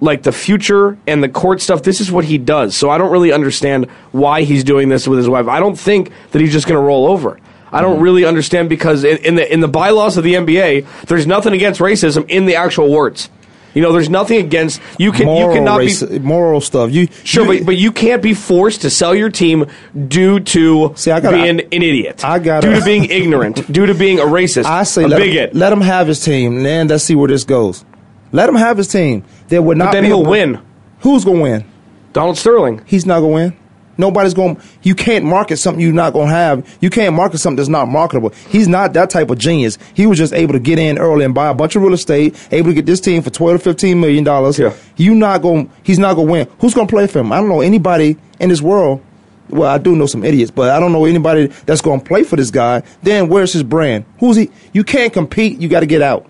like 0.00 0.22
the 0.22 0.32
future 0.32 0.96
and 1.06 1.22
the 1.22 1.28
court 1.28 1.60
stuff, 1.60 1.82
this 1.82 2.00
is 2.00 2.10
what 2.10 2.24
he 2.24 2.38
does. 2.38 2.76
So 2.76 2.90
I 2.90 2.98
don't 2.98 3.12
really 3.12 3.32
understand 3.32 3.90
why 4.12 4.42
he's 4.42 4.64
doing 4.64 4.88
this 4.88 5.06
with 5.06 5.18
his 5.18 5.28
wife. 5.28 5.46
I 5.46 5.60
don't 5.60 5.78
think 5.78 6.10
that 6.30 6.40
he's 6.40 6.52
just 6.52 6.66
going 6.66 6.80
to 6.80 6.84
roll 6.84 7.06
over. 7.06 7.38
I 7.72 7.82
don't 7.82 7.94
mm-hmm. 7.94 8.02
really 8.02 8.24
understand 8.24 8.68
because 8.68 9.04
in, 9.04 9.18
in 9.18 9.34
the 9.36 9.52
in 9.52 9.60
the 9.60 9.68
bylaws 9.68 10.16
of 10.16 10.24
the 10.24 10.34
NBA, 10.34 11.06
there's 11.06 11.26
nothing 11.26 11.52
against 11.52 11.80
racism 11.80 12.28
in 12.28 12.46
the 12.46 12.56
actual 12.56 12.90
words. 12.90 13.30
You 13.74 13.82
know, 13.82 13.92
there's 13.92 14.10
nothing 14.10 14.38
against 14.38 14.80
you 14.98 15.12
can 15.12 15.26
moral 15.26 15.50
you 15.52 15.58
cannot 15.58 15.78
race, 15.78 16.02
be 16.02 16.18
moral 16.18 16.60
stuff. 16.60 16.90
You 16.90 17.06
sure, 17.24 17.52
you, 17.52 17.60
but 17.60 17.66
but 17.66 17.76
you 17.76 17.92
can't 17.92 18.20
be 18.22 18.34
forced 18.34 18.82
to 18.82 18.90
sell 18.90 19.14
your 19.14 19.30
team 19.30 19.66
due 20.08 20.40
to 20.40 20.92
See, 20.96 21.10
I 21.12 21.20
gotta- 21.20 21.36
being 21.36 21.60
an 21.60 21.68
idiot. 21.70 22.24
I 22.24 22.38
gotta- 22.40 22.66
due 22.66 22.78
to 22.78 22.84
being 22.84 23.04
ignorant, 23.10 23.70
due 23.72 23.86
to 23.86 23.94
being 23.94 24.18
a 24.18 24.24
racist, 24.24 24.64
I 24.64 24.82
say 24.82 25.04
a 25.04 25.08
let 25.08 25.18
bigot. 25.20 25.52
him, 25.52 25.58
let 25.58 25.72
him 25.72 25.80
have 25.82 26.08
his 26.08 26.20
team, 26.24 26.56
and 26.56 26.66
then 26.66 26.88
let's 26.88 27.04
see 27.04 27.14
where 27.14 27.28
this 27.28 27.44
goes. 27.44 27.84
Let 28.32 28.48
him 28.48 28.54
have 28.56 28.76
his 28.76 28.88
team. 28.88 29.24
There 29.48 29.62
would 29.62 29.76
not. 29.78 29.92
then 29.92 30.02
be 30.02 30.08
he'll 30.08 30.26
a, 30.26 30.28
win. 30.28 30.60
Who's 31.00 31.24
gonna 31.24 31.40
win? 31.40 31.64
Donald 32.12 32.38
Sterling. 32.38 32.82
He's 32.86 33.06
not 33.06 33.20
gonna 33.20 33.32
win. 33.32 33.56
Nobody's 34.00 34.34
going. 34.34 34.56
to 34.56 34.62
You 34.82 34.94
can't 34.94 35.24
market 35.24 35.58
something 35.58 35.80
you're 35.80 35.92
not 35.92 36.12
gonna 36.12 36.30
have. 36.30 36.66
You 36.80 36.90
can't 36.90 37.14
market 37.14 37.38
something 37.38 37.56
that's 37.56 37.68
not 37.68 37.86
marketable. 37.88 38.30
He's 38.48 38.66
not 38.66 38.94
that 38.94 39.10
type 39.10 39.30
of 39.30 39.38
genius. 39.38 39.78
He 39.94 40.06
was 40.06 40.18
just 40.18 40.32
able 40.32 40.54
to 40.54 40.58
get 40.58 40.78
in 40.78 40.98
early 40.98 41.24
and 41.24 41.34
buy 41.34 41.48
a 41.48 41.54
bunch 41.54 41.76
of 41.76 41.82
real 41.82 41.92
estate. 41.94 42.34
Able 42.50 42.70
to 42.70 42.74
get 42.74 42.86
this 42.86 43.00
team 43.00 43.22
for 43.22 43.30
twelve 43.30 43.58
to 43.58 43.64
fifteen 43.64 44.00
million 44.00 44.24
dollars. 44.24 44.58
Yeah. 44.58 44.74
You 44.96 45.14
not 45.14 45.42
going. 45.42 45.70
He's 45.82 45.98
not 45.98 46.14
gonna 46.14 46.30
win. 46.30 46.48
Who's 46.60 46.74
gonna 46.74 46.88
play 46.88 47.06
for 47.06 47.20
him? 47.20 47.30
I 47.30 47.36
don't 47.36 47.48
know 47.48 47.60
anybody 47.60 48.16
in 48.40 48.48
this 48.48 48.62
world. 48.62 49.02
Well, 49.48 49.68
I 49.68 49.78
do 49.78 49.96
know 49.96 50.06
some 50.06 50.24
idiots, 50.24 50.52
but 50.52 50.70
I 50.70 50.78
don't 50.78 50.92
know 50.92 51.04
anybody 51.04 51.46
that's 51.66 51.80
gonna 51.80 52.00
play 52.00 52.22
for 52.22 52.36
this 52.36 52.50
guy. 52.50 52.82
Then 53.02 53.28
where's 53.28 53.52
his 53.52 53.64
brand? 53.64 54.04
Who's 54.20 54.36
he? 54.36 54.50
You 54.72 54.84
can't 54.84 55.12
compete. 55.12 55.60
You 55.60 55.68
got 55.68 55.80
to 55.80 55.86
get 55.86 56.02
out. 56.02 56.29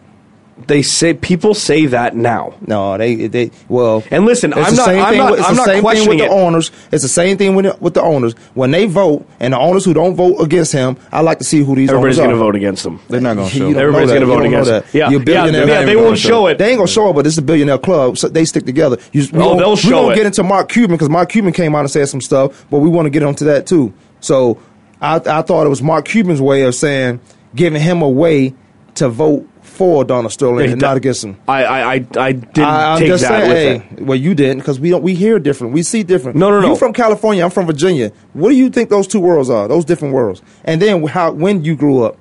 They 0.66 0.82
say 0.82 1.14
people 1.14 1.54
say 1.54 1.86
that 1.86 2.14
now. 2.14 2.54
No, 2.66 2.96
they 2.98 3.26
they 3.26 3.50
well. 3.68 4.02
And 4.10 4.24
listen, 4.24 4.52
I'm 4.54 4.74
not- 4.74 4.88
I'm 4.88 5.16
not- 5.16 5.30
with- 5.32 5.40
I'm 5.40 5.54
the 5.54 5.56
not 5.56 5.64
same 5.66 5.74
thing 5.74 5.82
questioning 5.82 6.18
with 6.18 6.28
the 6.28 6.34
it. 6.34 6.38
owners. 6.38 6.70
It's 6.92 7.02
the 7.02 7.08
same 7.08 7.36
thing 7.38 7.54
with 7.56 7.64
the, 7.64 7.76
with 7.80 7.94
the 7.94 8.02
owners 8.02 8.34
when 8.54 8.70
they 8.70 8.86
vote, 8.86 9.26
and 9.40 9.52
the 9.52 9.58
owners 9.58 9.84
who 9.84 9.94
don't 9.94 10.14
vote 10.14 10.36
against 10.40 10.72
him. 10.72 10.96
I 11.12 11.20
like 11.22 11.38
to 11.38 11.44
see 11.44 11.62
who 11.64 11.74
these 11.74 11.90
are. 11.90 11.96
Everybody's 11.96 12.18
going 12.18 12.30
to 12.30 12.36
vote 12.36 12.54
against 12.56 12.84
them. 12.84 13.00
They're 13.08 13.20
not 13.20 13.34
going 13.36 13.48
to 13.48 13.54
show. 13.54 13.72
don't 13.72 13.76
Everybody's 13.76 14.08
going 14.10 14.20
to 14.20 14.26
vote 14.26 14.44
against 14.46 14.70
that. 14.70 14.84
Yeah, 14.94 15.10
You're 15.10 15.22
yeah, 15.22 15.46
yeah, 15.46 15.84
they 15.84 15.96
won't 15.96 16.18
show 16.18 16.46
it. 16.46 16.58
They 16.58 16.70
ain't 16.70 16.78
gonna 16.78 16.88
show 16.88 17.10
it, 17.10 17.14
but 17.14 17.26
it's 17.26 17.38
a 17.38 17.42
billionaire 17.42 17.78
club. 17.78 18.18
So 18.18 18.28
they 18.28 18.44
stick 18.44 18.64
together. 18.66 18.98
You, 19.12 19.26
we 19.32 19.38
Oh, 19.40 19.56
they'll 19.58 19.70
we 19.70 19.76
show 19.76 19.90
gonna 20.02 20.12
it. 20.12 20.16
get 20.16 20.26
into 20.26 20.42
Mark 20.42 20.68
Cuban 20.70 20.92
because 20.96 21.08
Mark 21.08 21.28
Cuban 21.30 21.52
came 21.52 21.74
out 21.74 21.80
and 21.80 21.90
said 21.90 22.08
some 22.08 22.20
stuff, 22.20 22.66
but 22.70 22.78
we 22.78 22.88
want 22.88 23.06
to 23.06 23.10
get 23.10 23.22
onto 23.22 23.44
that 23.46 23.66
too. 23.66 23.92
So 24.20 24.58
I, 25.00 25.16
I 25.16 25.42
thought 25.42 25.66
it 25.66 25.70
was 25.70 25.82
Mark 25.82 26.04
Cuban's 26.06 26.40
way 26.40 26.62
of 26.62 26.74
saying 26.74 27.20
giving 27.54 27.80
him 27.80 28.02
a 28.02 28.08
way 28.08 28.54
to 28.96 29.08
vote 29.08 29.48
for 29.80 30.04
Donald 30.04 30.30
Sterling 30.30 30.66
Yeah, 30.66 30.72
and 30.72 30.80
not 30.82 30.98
against 30.98 31.24
him. 31.24 31.38
I 31.48 31.64
I 31.64 31.80
I, 31.80 31.92
I 32.18 32.32
didn't 32.32 32.58
I, 32.58 32.92
I'm 32.92 32.98
take 32.98 33.08
just 33.08 33.22
that 33.22 33.46
saying, 33.46 33.80
with 33.80 33.88
hey, 33.88 33.96
it. 33.96 34.04
well, 34.04 34.18
you 34.18 34.34
didn't 34.34 34.58
because 34.58 34.78
we 34.78 34.90
don't. 34.90 35.02
We 35.02 35.14
hear 35.14 35.38
different. 35.38 35.72
We 35.72 35.82
see 35.82 36.02
different. 36.02 36.36
No, 36.36 36.50
no, 36.50 36.60
no. 36.60 36.68
You 36.68 36.76
from 36.76 36.92
California? 36.92 37.42
I'm 37.42 37.50
from 37.50 37.64
Virginia. 37.64 38.12
What 38.34 38.50
do 38.50 38.56
you 38.56 38.68
think 38.68 38.90
those 38.90 39.06
two 39.06 39.20
worlds 39.20 39.48
are? 39.48 39.68
Those 39.68 39.86
different 39.86 40.12
worlds. 40.12 40.42
And 40.64 40.82
then 40.82 41.02
how 41.06 41.32
when 41.32 41.64
you 41.64 41.76
grew 41.76 42.02
up, 42.02 42.18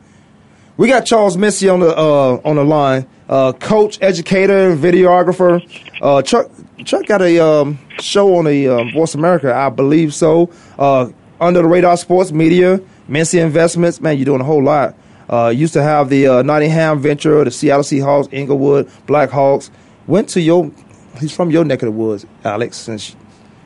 we 0.78 0.88
got 0.88 1.06
Charles 1.06 1.36
Mincy 1.36 1.72
on 1.74 1.82
the 1.82 1.94
uh, 1.98 2.40
on 2.46 2.56
the 2.56 2.64
line. 2.64 3.06
Uh, 3.28 3.52
coach, 3.52 4.00
educator, 4.02 4.74
videographer. 4.74 5.62
Uh, 6.02 6.22
Chuck 6.22 6.50
Chuck 6.86 7.08
got 7.08 7.22
a 7.22 7.40
um, 7.40 7.78
show 8.00 8.38
on 8.38 8.46
the 8.46 8.70
um, 8.70 8.94
Voice 8.94 9.16
America, 9.16 9.54
I 9.54 9.68
believe 9.68 10.14
so. 10.14 10.50
Uh, 10.78 11.10
under 11.42 11.62
the 11.62 11.68
radar 11.68 11.98
sports 11.98 12.32
media, 12.32 12.80
Mincy 13.10 13.44
Investments. 13.44 14.00
Man, 14.00 14.16
you're 14.18 14.24
doing 14.24 14.40
a 14.40 14.46
whole 14.46 14.64
lot. 14.64 14.96
Uh, 15.30 15.50
used 15.50 15.74
to 15.74 15.84
have 15.84 16.10
the 16.10 16.28
uh, 16.28 16.42
Nottingham 16.42 17.00
Venture, 17.00 17.44
the 17.44 17.52
Seattle 17.52 17.84
Seahawks, 17.84 18.28
Inglewood, 18.34 18.88
Blackhawks. 19.06 19.70
Went 20.08 20.28
to 20.30 20.42
your, 20.42 20.72
he's 21.20 21.36
from 21.36 21.52
your 21.52 21.64
neck 21.64 21.84
of 21.84 21.88
the 21.88 21.92
woods, 21.92 22.26
Alex. 22.44 22.78
Since 22.78 23.16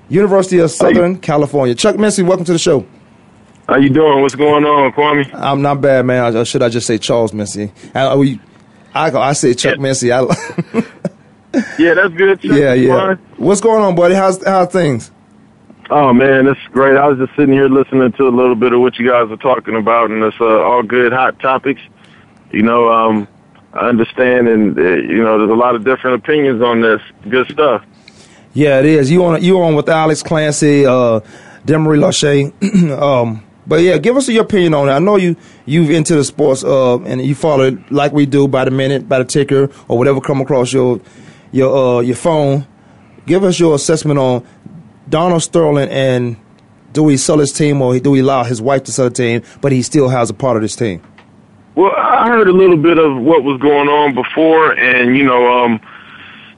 University 0.10 0.60
of 0.60 0.70
Southern 0.72 1.18
California. 1.20 1.74
Chuck 1.74 1.96
Mincy, 1.96 2.26
welcome 2.26 2.46
to 2.46 2.52
the 2.54 2.60
show. 2.60 2.86
How 3.68 3.78
you 3.78 3.90
doing? 3.90 4.22
What's 4.22 4.36
going 4.36 4.66
on, 4.66 4.92
Kwamie? 4.92 5.34
I'm 5.34 5.62
not 5.62 5.80
bad, 5.80 6.06
man. 6.06 6.36
Or 6.36 6.44
should 6.44 6.62
I 6.62 6.68
just 6.68 6.86
say 6.86 6.98
Charles 6.98 7.32
Mincy? 7.32 7.72
I, 7.96 8.14
we, 8.16 8.42
I, 8.94 9.10
I 9.10 9.32
say 9.34 9.54
Chuck 9.54 9.78
Mincy. 9.78 10.12
I, 10.12 10.86
Yeah, 11.78 11.94
that's 11.94 12.14
good. 12.16 12.42
Chuck. 12.42 12.52
yeah, 12.52 12.74
yeah. 12.74 13.16
What's 13.38 13.62
going 13.62 13.84
on, 13.84 13.96
buddy? 13.96 14.16
How's 14.16 14.44
how 14.44 14.66
things? 14.66 15.12
Oh 15.90 16.14
man, 16.14 16.46
that's 16.46 16.60
great. 16.72 16.98
I 16.98 17.08
was 17.08 17.18
just 17.18 17.36
sitting 17.36 17.54
here 17.54 17.68
listening 17.68 18.12
to 18.14 18.28
a 18.28 18.30
little 18.30 18.56
bit 18.56 18.74
of 18.74 18.80
what 18.80 18.98
you 18.98 19.08
guys 19.08 19.30
are 19.30 19.38
talking 19.38 19.76
about, 19.76 20.12
and 20.12 20.24
it's 20.24 20.40
uh, 20.40 20.46
all 20.46 20.82
good, 20.82 21.12
hot 21.12 21.40
topics. 21.40 21.82
You 22.52 22.64
know, 22.64 22.92
um, 22.92 23.28
I 23.74 23.90
understand, 23.90 24.48
and 24.48 24.78
uh, 24.78 24.82
you 24.82 25.24
know, 25.24 25.38
there's 25.40 25.50
a 25.50 25.56
lot 25.56 25.76
of 25.76 25.84
different 25.84 26.24
opinions 26.24 26.62
on 26.62 26.82
this. 26.82 27.02
Good 27.30 27.50
stuff. 27.52 27.84
Yeah, 28.54 28.80
it 28.80 28.86
is. 28.86 29.12
You 29.12 29.26
on 29.26 29.44
you 29.44 29.62
on 29.62 29.76
with 29.76 29.90
Alex 29.90 30.24
Clancy, 30.24 30.86
uh, 30.86 31.20
Demery 31.66 32.00
Lachey. 32.00 32.54
um, 33.02 33.44
but 33.68 33.82
yeah, 33.82 33.98
give 33.98 34.16
us 34.16 34.30
your 34.30 34.44
opinion 34.44 34.74
on 34.74 34.90
it. 34.90 34.94
I 34.94 35.00
know 35.00 35.18
you 35.18 35.36
you've 35.66 35.90
into 35.90 36.16
the 36.16 36.24
sports 36.24 36.64
uh, 36.64 37.00
and 37.02 37.22
you 37.22 37.36
follow 37.36 37.66
it 37.66 37.92
like 37.92 38.14
we 38.14 38.26
do 38.26 38.48
by 38.48 38.66
the 38.66 38.72
minute, 38.72 39.10
by 39.10 39.20
the 39.20 39.26
ticker, 39.26 39.70
or 39.88 39.98
whatever 39.98 40.22
come 40.22 40.40
across 40.40 40.72
your 40.72 41.02
your 41.52 41.98
uh, 41.98 42.00
your 42.02 42.16
phone. 42.16 42.68
Give 43.26 43.44
us 43.44 43.60
your 43.60 43.76
assessment 43.76 44.20
on 44.20 44.46
Donald 45.10 45.44
Sterling 45.44 45.90
and 45.90 46.38
do 46.94 47.04
we 47.04 47.18
sell 47.18 47.40
his 47.40 47.52
team 47.52 47.82
or 47.82 47.98
do 48.00 48.12
we 48.12 48.20
allow 48.20 48.44
his 48.44 48.62
wife 48.62 48.84
to 48.84 48.92
sell 48.92 49.10
the 49.10 49.16
team, 49.16 49.42
but 49.62 49.72
he 49.72 49.82
still 49.82 50.10
has 50.10 50.30
a 50.30 50.34
part 50.34 50.56
of 50.56 50.62
this 50.62 50.76
team. 50.76 51.02
Well, 51.76 51.92
I 51.96 52.28
heard 52.28 52.48
a 52.48 52.54
little 52.54 52.78
bit 52.78 53.00
of 53.00 53.18
what 53.18 53.44
was 53.44 53.60
going 53.60 53.90
on 53.90 54.14
before, 54.14 54.74
and 54.78 55.18
you 55.18 55.24
know, 55.24 55.64
um, 55.64 55.82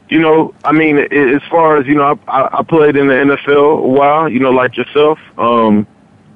you 0.09 0.19
know, 0.19 0.53
I 0.65 0.73
mean, 0.73 0.97
as 0.97 1.41
far 1.49 1.77
as 1.77 1.87
you 1.87 1.95
know, 1.95 2.19
I, 2.27 2.41
I 2.41 2.59
I 2.59 2.63
played 2.63 2.97
in 2.97 3.07
the 3.07 3.13
NFL 3.13 3.79
a 3.79 3.87
while. 3.87 4.29
You 4.29 4.39
know, 4.39 4.51
like 4.51 4.75
yourself. 4.75 5.17
Um, 5.37 5.87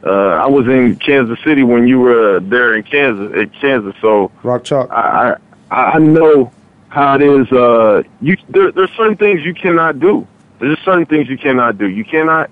uh, 0.01 0.09
I 0.09 0.47
was 0.47 0.65
in 0.67 0.95
Kansas 0.95 1.37
City 1.43 1.63
when 1.63 1.89
you 1.89 1.99
were 1.99 2.39
there 2.39 2.73
in 2.73 2.83
Kansas, 2.83 3.33
at 3.35 3.53
Kansas. 3.59 3.93
So 3.99 4.31
Rock 4.43 4.63
chalk. 4.63 4.89
I 4.91 5.35
I, 5.69 5.75
I 5.75 5.99
know 5.99 6.53
how 6.87 7.15
it 7.15 7.21
is. 7.21 7.51
Uh, 7.51 8.03
you 8.21 8.37
there, 8.47 8.71
there's 8.71 8.91
certain 8.91 9.17
things 9.17 9.41
you 9.43 9.53
cannot 9.53 9.99
do. 9.99 10.25
There's 10.59 10.75
just 10.75 10.85
certain 10.85 11.05
things 11.05 11.29
you 11.29 11.37
cannot 11.37 11.77
do. 11.77 11.87
You 11.87 12.03
cannot, 12.03 12.49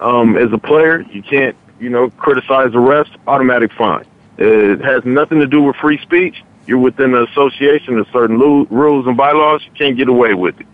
um, 0.00 0.36
as 0.36 0.52
a 0.52 0.58
player, 0.58 1.02
you 1.10 1.22
can't, 1.22 1.56
you 1.80 1.90
know, 1.90 2.10
criticize 2.10 2.72
the 2.72 2.78
refs. 2.78 3.10
Automatic 3.26 3.72
fine. 3.72 4.04
It 4.38 4.80
has 4.84 5.04
nothing 5.04 5.40
to 5.40 5.46
do 5.46 5.62
with 5.62 5.76
free 5.76 5.98
speech. 5.98 6.42
You're 6.66 6.78
within 6.78 7.12
the 7.12 7.24
association. 7.24 7.94
There's 7.94 8.06
certain 8.12 8.38
lu- 8.38 8.66
rules 8.70 9.06
and 9.06 9.16
bylaws. 9.16 9.62
You 9.64 9.72
can't 9.72 9.96
get 9.96 10.08
away 10.08 10.34
with 10.34 10.60
it. 10.60 10.66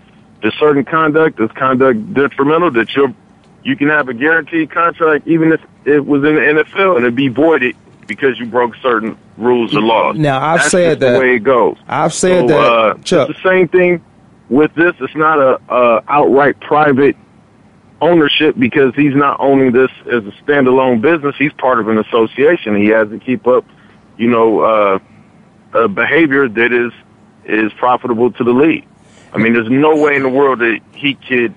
There's 0.43 0.55
certain 0.59 0.85
conduct. 0.85 1.39
There's 1.39 1.53
conduct 1.53 2.13
detrimental 2.13 2.71
that 2.73 2.95
you're, 2.95 3.15
you 3.63 3.77
can 3.77 3.89
have 3.89 4.09
a 4.09 4.15
guaranteed 4.15 4.71
contract 4.71 5.27
even 5.27 5.53
if 5.53 5.61
it 5.87 6.05
was 6.05 6.23
in 6.25 6.35
the 6.35 6.41
NFL 6.41 6.97
and 6.97 7.05
it'd 7.05 7.15
be 7.15 7.29
voided 7.29 7.77
because 8.07 8.39
you 8.39 8.45
broke 8.45 8.75
certain 8.83 9.17
rules 9.39 9.75
or 9.75 9.81
laws. 9.81 10.19
Now, 10.19 10.39
I've 10.45 10.59
That's 10.59 10.71
said 10.71 11.01
that- 11.01 11.13
the 11.15 11.19
way 11.21 11.37
it 11.37 11.45
goes. 11.45 11.79
I've 11.89 12.13
said 12.13 12.43
So, 12.43 12.47
that, 12.49 12.73
uh, 12.73 12.95
Chuck. 13.05 13.31
It's 13.31 13.43
the 13.43 13.49
same 13.49 13.69
thing 13.69 14.05
with 14.49 14.75
this. 14.75 14.95
It's 15.01 15.15
not 15.17 15.39
a, 15.39 15.61
a 15.69 16.05
outright 16.09 16.61
private 16.61 17.17
ownership 18.01 18.57
because 18.59 18.95
he's 18.95 19.15
not 19.15 19.41
owning 19.41 19.73
this 19.73 19.91
as 20.07 20.25
a 20.25 20.33
standalone 20.43 21.01
business. 21.01 21.35
He's 21.39 21.53
part 21.55 21.79
of 21.81 21.89
an 21.89 21.99
association. 21.99 22.77
He 22.77 22.89
has 22.89 23.09
to 23.09 23.19
keep 23.19 23.47
up, 23.47 23.65
you 24.19 24.29
know, 24.29 24.61
uh, 24.61 24.99
a 25.75 25.89
behavior 25.89 26.49
that 26.49 26.73
is 26.73 26.93
is 27.45 27.73
profitable 27.75 28.33
to 28.33 28.45
the 28.45 28.53
league. 28.53 28.87
I 29.33 29.39
mean, 29.39 29.53
there's 29.53 29.71
no 29.71 29.97
way 29.97 30.17
in 30.17 30.23
the 30.23 30.29
world 30.29 30.61
that 30.61 30.81
he 30.95 31.15
could, 31.15 31.55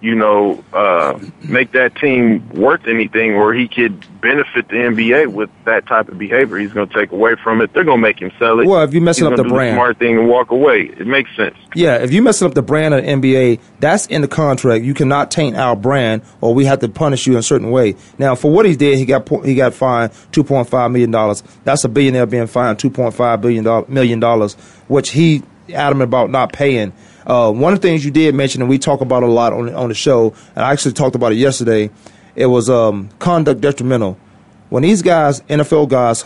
you 0.00 0.14
know, 0.14 0.62
uh, 0.72 1.18
make 1.42 1.72
that 1.72 1.96
team 1.96 2.48
worth 2.50 2.86
anything, 2.86 3.34
or 3.34 3.52
he 3.52 3.66
could 3.66 3.98
benefit 4.20 4.68
the 4.68 4.74
NBA 4.76 5.32
with 5.32 5.50
that 5.64 5.86
type 5.86 6.08
of 6.08 6.18
behavior. 6.18 6.56
He's 6.56 6.72
going 6.72 6.88
to 6.88 6.94
take 6.94 7.10
away 7.10 7.34
from 7.42 7.60
it. 7.60 7.72
They're 7.72 7.84
going 7.84 7.98
to 7.98 8.02
make 8.02 8.20
him 8.20 8.30
sell 8.38 8.60
it. 8.60 8.66
Well, 8.66 8.82
if 8.82 8.92
you're 8.92 9.02
messing 9.02 9.24
He's 9.24 9.32
up 9.38 9.44
the 9.44 9.48
brand. 9.48 9.74
smart 9.74 9.98
thing 9.98 10.18
and 10.18 10.28
walk 10.28 10.50
away. 10.52 10.82
It 10.82 11.06
makes 11.06 11.34
sense. 11.36 11.56
Yeah, 11.74 11.96
if 11.96 12.12
you're 12.12 12.22
messing 12.22 12.46
up 12.46 12.54
the 12.54 12.62
brand 12.62 12.94
of 12.94 13.04
the 13.04 13.10
NBA, 13.10 13.60
that's 13.80 14.06
in 14.06 14.22
the 14.22 14.28
contract. 14.28 14.84
You 14.84 14.94
cannot 14.94 15.30
taint 15.32 15.56
our 15.56 15.74
brand, 15.74 16.22
or 16.40 16.54
we 16.54 16.64
have 16.66 16.78
to 16.80 16.88
punish 16.88 17.26
you 17.26 17.32
in 17.32 17.40
a 17.40 17.42
certain 17.42 17.70
way. 17.70 17.96
Now, 18.18 18.36
for 18.36 18.52
what 18.52 18.66
he 18.66 18.76
did, 18.76 18.98
he 18.98 19.04
got 19.04 19.28
he 19.44 19.54
got 19.56 19.74
fined 19.74 20.12
two 20.30 20.44
point 20.44 20.68
five 20.68 20.90
million 20.92 21.10
dollars. 21.10 21.42
That's 21.64 21.82
a 21.84 21.88
billionaire 21.88 22.26
being 22.26 22.46
fined 22.46 22.78
two 22.78 22.90
point 22.90 23.14
five 23.14 23.40
billion 23.40 23.64
dollars 23.64 23.88
million 23.88 24.20
dollars, 24.20 24.54
which 24.86 25.10
he 25.10 25.42
adamant 25.74 26.08
about 26.08 26.30
not 26.30 26.52
paying. 26.52 26.92
Uh, 27.28 27.52
one 27.52 27.74
of 27.74 27.80
the 27.80 27.86
things 27.86 28.04
you 28.04 28.10
did 28.10 28.34
mention, 28.34 28.62
and 28.62 28.70
we 28.70 28.78
talk 28.78 29.02
about 29.02 29.22
a 29.22 29.26
lot 29.26 29.52
on 29.52 29.72
on 29.74 29.88
the 29.88 29.94
show, 29.94 30.34
and 30.56 30.64
I 30.64 30.72
actually 30.72 30.94
talked 30.94 31.14
about 31.14 31.32
it 31.32 31.36
yesterday. 31.36 31.90
It 32.34 32.46
was 32.46 32.70
um, 32.70 33.10
conduct 33.18 33.60
detrimental. 33.60 34.18
When 34.70 34.82
these 34.82 35.02
guys, 35.02 35.42
NFL 35.42 35.88
guys, 35.88 36.24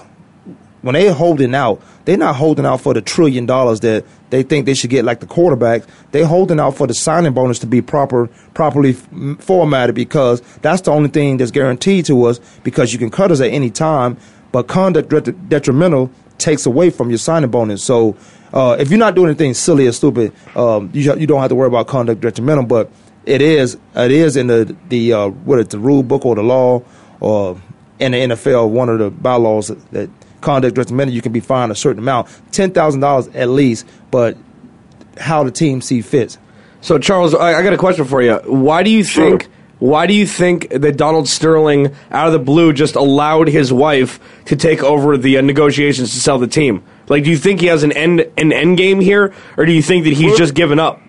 when 0.83 0.95
they're 0.95 1.13
holding 1.13 1.55
out, 1.55 1.83
they're 2.05 2.17
not 2.17 2.37
holding 2.37 2.67
out 2.67 2.81
for 2.81 2.95
the 2.95 3.01
trillion 3.01 3.47
dollars 3.47 3.81
that 3.81 4.05
they 4.31 4.43
think 4.43 4.67
they 4.67 4.75
should 4.75 4.91
get 4.91 5.05
like 5.05 5.21
the 5.21 5.27
quarterbacks. 5.27 5.87
They're 6.11 6.27
holding 6.27 6.61
out 6.61 6.77
for 6.77 6.87
the 6.87 6.95
signing 6.95 7.33
bonus 7.33 7.59
to 7.61 7.67
be 7.67 7.81
proper, 7.83 8.29
properly 8.55 8.93
formatted 8.93 9.95
because 9.95 10.41
that's 10.59 10.83
the 10.83 10.91
only 10.91 11.09
thing 11.09 11.37
that's 11.37 11.51
guaranteed 11.51 12.07
to 12.07 12.25
us 12.25 12.41
because 12.63 12.93
you 12.93 12.99
can 12.99 13.11
cut 13.11 13.31
us 13.31 13.41
at 13.41 13.51
any 13.51 13.71
time, 13.71 14.17
but 14.51 14.69
conduct 14.69 15.09
det- 15.09 15.49
detrimental 15.49 16.11
takes 16.39 16.67
away 16.67 16.91
from 16.91 17.09
your 17.11 17.19
signing 17.19 17.51
bonus. 17.51 17.83
So 17.85 18.17
uh, 18.53 18.77
if 18.79 18.91
you're 18.91 18.99
not 18.99 19.15
doing 19.15 19.29
anything 19.29 19.55
silly 19.55 19.87
or 19.87 19.93
stupid, 19.93 20.33
um, 20.57 20.91
you 20.93 21.15
you 21.17 21.27
don't 21.27 21.41
have 21.41 21.49
to 21.49 21.55
worry 21.55 21.69
about 21.69 21.87
conduct 21.87 22.21
detrimental. 22.21 22.65
But 22.65 22.91
it 23.25 23.41
is 23.41 23.79
it 23.95 24.11
is 24.11 24.37
in 24.37 24.49
the 24.49 24.77
the 24.89 25.13
uh, 25.13 25.29
what 25.29 25.59
is 25.59 25.67
it, 25.67 25.71
the 25.71 25.79
rule 25.79 26.03
book 26.03 26.27
or 26.27 26.35
the 26.35 26.43
law 26.43 26.83
or 27.21 27.61
in 27.99 28.13
the 28.13 28.19
NFL 28.19 28.71
one 28.71 28.89
of 28.89 28.99
the 28.99 29.11
bylaws 29.11 29.69
that, 29.69 29.91
that 29.93 30.11
conduct 30.41 30.75
detrimental 30.77 31.15
you 31.15 31.23
can 31.23 31.33
be 31.33 31.41
fined 31.41 31.73
a 31.73 31.75
certain 31.75 32.01
amount, 32.03 32.29
ten 32.51 32.73
thousand 32.73 33.01
dollars 33.01 33.29
at 33.29 33.49
least. 33.49 33.87
But 34.11 34.37
how 35.19 35.45
the 35.45 35.51
team 35.51 35.81
see 35.81 36.03
fits. 36.03 36.39
So 36.81 36.99
Charles, 36.99 37.35
I, 37.35 37.55
I 37.55 37.63
got 37.63 37.73
a 37.73 37.79
question 37.79 38.05
for 38.05 38.23
you. 38.23 38.37
Why 38.45 38.83
do 38.83 38.91
you 38.91 39.05
think? 39.05 39.49
Why 39.83 40.07
do 40.07 40.15
you 40.15 40.27
think 40.27 40.69
that 40.69 40.97
Donald 40.97 41.27
Sterling, 41.29 41.93
out 42.13 42.29
of 42.29 42.33
the 42.33 42.39
blue, 42.39 42.73
just 42.73 42.95
allowed 42.95 43.49
his 43.49 43.73
wife 43.73 44.21
to 44.45 44.55
take 44.55 44.81
over 44.85 45.17
the 45.17 45.39
uh, 45.39 45.41
negotiations 45.41 46.13
to 46.13 46.21
sell 46.21 46.39
the 46.39 46.47
team? 46.47 46.85
Like, 47.09 47.25
do 47.25 47.31
you 47.31 47.37
think 47.37 47.59
he 47.61 47.67
has 47.67 47.83
an 47.83 47.91
end 47.91 48.25
an 48.37 48.53
end 48.53 48.77
game 48.77 49.01
here, 49.01 49.35
or 49.57 49.67
do 49.67 49.73
you 49.73 49.83
think 49.83 50.05
that 50.05 50.13
he's 50.13 50.29
Well- 50.29 50.37
just 50.37 50.55
given 50.55 50.79
up? 50.79 51.01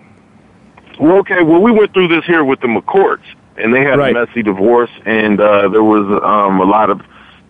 Well, 0.98 1.18
okay. 1.18 1.44
Well, 1.44 1.60
we 1.62 1.70
went 1.70 1.92
through 1.94 2.08
this 2.08 2.24
here 2.24 2.42
with 2.42 2.60
the 2.62 2.66
McCourts, 2.66 3.22
and 3.56 3.72
they 3.72 3.82
had 3.82 3.96
Right. 3.96 4.10
a 4.16 4.26
messy 4.26 4.42
divorce, 4.42 4.90
and 5.06 5.40
uh, 5.40 5.68
there 5.68 5.84
was 5.84 6.04
um, 6.24 6.60
a 6.60 6.64
lot 6.64 6.90
of 6.90 7.00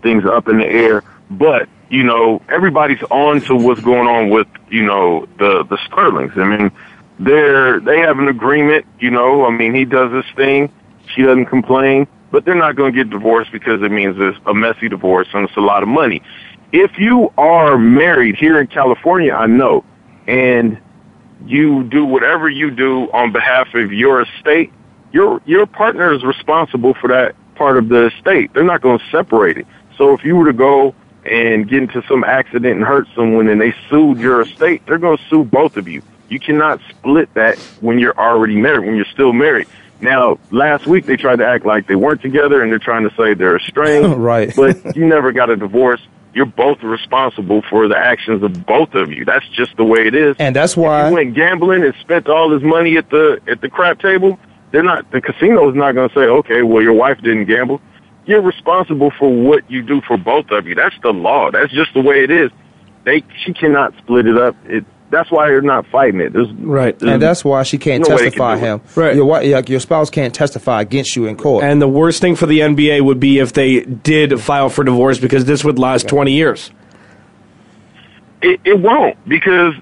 things 0.02 0.26
up 0.26 0.46
in 0.46 0.58
the 0.58 0.66
air. 0.66 1.02
But 1.30 1.70
you 1.88 2.02
know, 2.04 2.42
everybody's 2.50 3.02
on 3.10 3.40
to 3.42 3.56
what's 3.56 3.80
going 3.80 4.06
on 4.08 4.28
with 4.28 4.46
you 4.68 4.84
know 4.84 5.26
the 5.38 5.64
the 5.70 5.78
Sterlings. 5.86 6.32
I 6.36 6.44
mean, 6.44 6.70
they're 7.18 7.80
they 7.80 8.00
have 8.00 8.18
an 8.18 8.28
agreement. 8.28 8.84
You 9.00 9.10
know, 9.10 9.46
I 9.46 9.50
mean, 9.52 9.72
he 9.74 9.86
does 9.86 10.12
this 10.12 10.26
thing, 10.36 10.68
she 11.06 11.22
doesn't 11.22 11.46
complain, 11.46 12.06
but 12.30 12.44
they're 12.44 12.54
not 12.54 12.76
going 12.76 12.92
to 12.92 13.04
get 13.04 13.10
divorced 13.10 13.52
because 13.52 13.82
it 13.82 13.90
means 13.90 14.16
it's 14.18 14.38
a 14.46 14.54
messy 14.54 14.88
divorce 14.88 15.28
and 15.32 15.48
it's 15.48 15.56
a 15.56 15.60
lot 15.60 15.82
of 15.82 15.88
money. 15.88 16.22
If 16.72 16.98
you 16.98 17.32
are 17.38 17.78
married 17.78 18.36
here 18.36 18.60
in 18.60 18.66
California, 18.66 19.32
I 19.32 19.46
know, 19.46 19.84
and 20.26 20.78
you 21.46 21.84
do 21.84 22.04
whatever 22.04 22.48
you 22.48 22.70
do 22.70 23.10
on 23.12 23.32
behalf 23.32 23.74
of 23.74 23.92
your 23.92 24.22
estate, 24.22 24.72
your 25.12 25.40
your 25.44 25.66
partner 25.66 26.12
is 26.12 26.24
responsible 26.24 26.94
for 26.94 27.08
that 27.08 27.36
part 27.54 27.76
of 27.76 27.88
the 27.88 28.06
estate. 28.06 28.52
They're 28.52 28.64
not 28.64 28.80
going 28.80 28.98
to 28.98 29.04
separate 29.10 29.58
it. 29.58 29.66
So 29.96 30.12
if 30.12 30.24
you 30.24 30.34
were 30.34 30.46
to 30.46 30.52
go 30.52 30.94
and 31.24 31.68
get 31.68 31.82
into 31.82 32.02
some 32.08 32.24
accident 32.24 32.76
and 32.76 32.84
hurt 32.84 33.06
someone 33.14 33.48
and 33.48 33.60
they 33.60 33.74
sued 33.88 34.18
your 34.18 34.40
estate, 34.40 34.82
they're 34.86 34.98
going 34.98 35.18
to 35.18 35.24
sue 35.28 35.44
both 35.44 35.76
of 35.76 35.86
you. 35.86 36.02
You 36.28 36.40
cannot 36.40 36.80
split 36.90 37.32
that 37.34 37.58
when 37.80 37.98
you're 37.98 38.18
already 38.18 38.56
married, 38.56 38.86
when 38.86 38.96
you're 38.96 39.04
still 39.06 39.32
married. 39.32 39.68
Now, 40.04 40.38
last 40.50 40.86
week 40.86 41.06
they 41.06 41.16
tried 41.16 41.36
to 41.36 41.46
act 41.46 41.64
like 41.66 41.86
they 41.88 41.96
weren't 41.96 42.22
together 42.22 42.62
and 42.62 42.70
they're 42.70 42.78
trying 42.78 43.08
to 43.08 43.14
say 43.16 43.34
they're 43.34 43.56
estranged. 43.56 44.16
Right. 44.24 44.54
but 44.54 44.96
you 44.96 45.06
never 45.06 45.32
got 45.32 45.50
a 45.50 45.56
divorce 45.56 46.00
you're 46.34 46.46
both 46.46 46.82
responsible 46.82 47.62
for 47.70 47.88
the 47.88 47.96
actions 47.96 48.42
of 48.42 48.66
both 48.66 48.94
of 48.94 49.12
you. 49.12 49.24
That's 49.24 49.48
just 49.50 49.76
the 49.76 49.84
way 49.84 50.06
it 50.06 50.14
is. 50.14 50.36
And 50.38 50.54
that's 50.54 50.72
If 50.72 50.78
why 50.78 51.08
you 51.08 51.14
went 51.14 51.34
gambling 51.34 51.84
and 51.84 51.94
spent 52.00 52.28
all 52.28 52.52
his 52.52 52.62
money 52.62 52.96
at 52.96 53.08
the 53.08 53.40
at 53.48 53.60
the 53.60 53.68
crap 53.70 54.00
table, 54.00 54.38
they're 54.72 54.82
not 54.82 55.10
the 55.12 55.20
casino 55.20 55.68
is 55.70 55.76
not 55.76 55.92
going 55.92 56.08
to 56.08 56.14
say, 56.14 56.22
okay, 56.22 56.62
well 56.62 56.82
your 56.82 56.92
wife 56.92 57.20
didn't 57.22 57.46
gamble. 57.46 57.80
You're 58.26 58.42
responsible 58.42 59.12
for 59.18 59.32
what 59.32 59.70
you 59.70 59.82
do 59.82 60.00
for 60.00 60.16
both 60.16 60.50
of 60.50 60.66
you. 60.66 60.74
That's 60.74 60.96
the 61.02 61.12
law. 61.12 61.50
That's 61.50 61.72
just 61.72 61.94
the 61.94 62.00
way 62.00 62.24
it 62.24 62.30
is. 62.30 62.50
They 63.04 63.22
she 63.44 63.52
cannot 63.52 63.96
split 63.98 64.26
it 64.26 64.36
up. 64.36 64.56
It 64.64 64.84
that's 65.14 65.30
why 65.30 65.48
you're 65.48 65.62
not 65.62 65.86
fighting 65.86 66.20
it. 66.20 66.32
There's, 66.32 66.50
Right. 66.52 67.00
and 67.02 67.22
that's 67.22 67.44
why 67.44 67.62
she 67.62 67.78
can't 67.78 68.06
No 68.08 68.14
way 68.16 68.24
they 68.24 68.30
can 68.30 68.32
testify 68.32 68.54
do 68.56 68.60
it. 68.62 68.66
him. 68.66 68.80
Right. 68.96 69.14
Your, 69.16 69.26
wi- 69.26 69.54
like, 69.54 69.68
your 69.68 69.80
spouse 69.80 70.10
can't 70.10 70.34
testify 70.34 70.80
against 70.80 71.14
you 71.16 71.26
in 71.26 71.36
court. 71.36 71.64
And 71.64 71.80
the 71.80 71.88
worst 71.88 72.20
thing 72.20 72.34
for 72.36 72.46
the 72.46 72.60
NBA 72.60 73.00
would 73.02 73.20
be 73.20 73.38
if 73.38 73.52
they 73.52 73.80
did 73.80 74.40
file 74.40 74.68
for 74.68 74.84
divorce 74.84 75.18
because 75.18 75.44
this 75.44 75.64
would 75.64 75.78
last 75.78 76.08
20 76.08 76.32
years. 76.32 76.70
it, 78.42 78.60
it 78.64 78.80
won't 78.80 79.16
because 79.28 79.74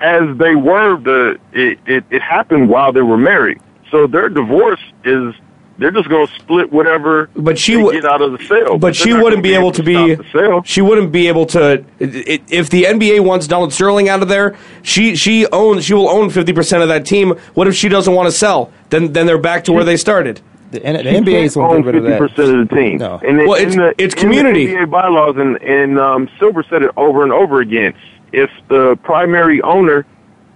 as 0.00 0.36
they 0.38 0.54
were 0.54 0.98
the 1.00 1.38
it, 1.52 1.78
it, 1.86 2.04
it 2.10 2.22
happened 2.22 2.68
while 2.68 2.92
they 2.92 3.02
were 3.02 3.16
married. 3.18 3.58
So 3.90 4.06
their 4.06 4.28
divorce 4.28 4.80
is 5.04 5.34
they're 5.80 5.90
just 5.90 6.08
going 6.08 6.26
to 6.26 6.32
split 6.34 6.70
whatever 6.72 7.28
But 7.34 7.58
she 7.58 7.76
would- 7.76 7.94
get 7.94 8.04
out 8.04 8.22
of 8.22 8.30
the 8.32 8.44
sale. 8.44 8.78
But 8.78 8.94
she 8.94 9.12
wouldn't 9.12 9.42
be 9.42 9.54
able 9.54 9.72
to 9.72 9.82
be. 9.82 10.14
the 10.14 10.24
sale. 10.32 10.62
She 10.64 10.80
wouldn't 10.82 11.10
be 11.10 11.26
able 11.26 11.46
to. 11.46 11.82
i- 12.00 12.04
i- 12.04 12.40
If 12.48 12.70
the 12.70 12.84
NBA 12.86 13.20
wants 13.20 13.48
Donald 13.48 13.72
Sterling 13.72 14.08
out 14.08 14.22
of 14.22 14.28
there, 14.28 14.54
she 14.82 15.16
she 15.16 15.46
owns. 15.48 15.84
She 15.86 15.94
will 15.94 16.08
own 16.08 16.30
fifty 16.30 16.52
percent 16.52 16.82
of 16.82 16.88
that 16.90 17.04
team. 17.04 17.34
What 17.54 17.66
if 17.66 17.74
she 17.74 17.88
doesn't 17.88 18.14
want 18.14 18.28
to 18.28 18.32
sell? 18.32 18.70
Then 18.90 19.12
then 19.12 19.26
they're 19.26 19.38
back 19.38 19.64
to 19.64 19.72
where 19.72 19.84
they 19.84 19.96
started. 19.96 20.40
the, 20.70 20.86
and 20.86 20.96
the 20.98 21.02
She 21.02 21.16
NBA 21.16 21.42
is 21.44 21.54
can't 21.54 21.66
going 21.66 21.70
own 21.70 21.76
to 21.78 21.82
get 21.82 21.94
rid 21.94 22.04
of 22.04 22.10
that. 22.10 22.18
percent 22.20 22.56
of 22.60 22.68
the 22.68 22.74
team. 22.76 22.98
No. 22.98 23.20
And 23.26 23.40
it- 23.40 23.48
Well, 23.48 23.58
in 23.58 23.70
it's- 23.70 23.76
the, 23.96 24.04
it's 24.04 24.14
in 24.14 24.20
community. 24.20 24.66
The 24.66 24.74
NBA 24.76 24.90
bylaws, 24.90 25.36
and 25.36 25.60
and 25.62 25.98
um, 25.98 26.28
Silver 26.38 26.62
said 26.70 26.82
it 26.82 26.90
over 26.96 27.24
and 27.24 27.32
over 27.32 27.60
again. 27.60 27.92
If 28.32 28.50
the 28.68 28.96
primary 29.02 29.60
owner 29.62 30.06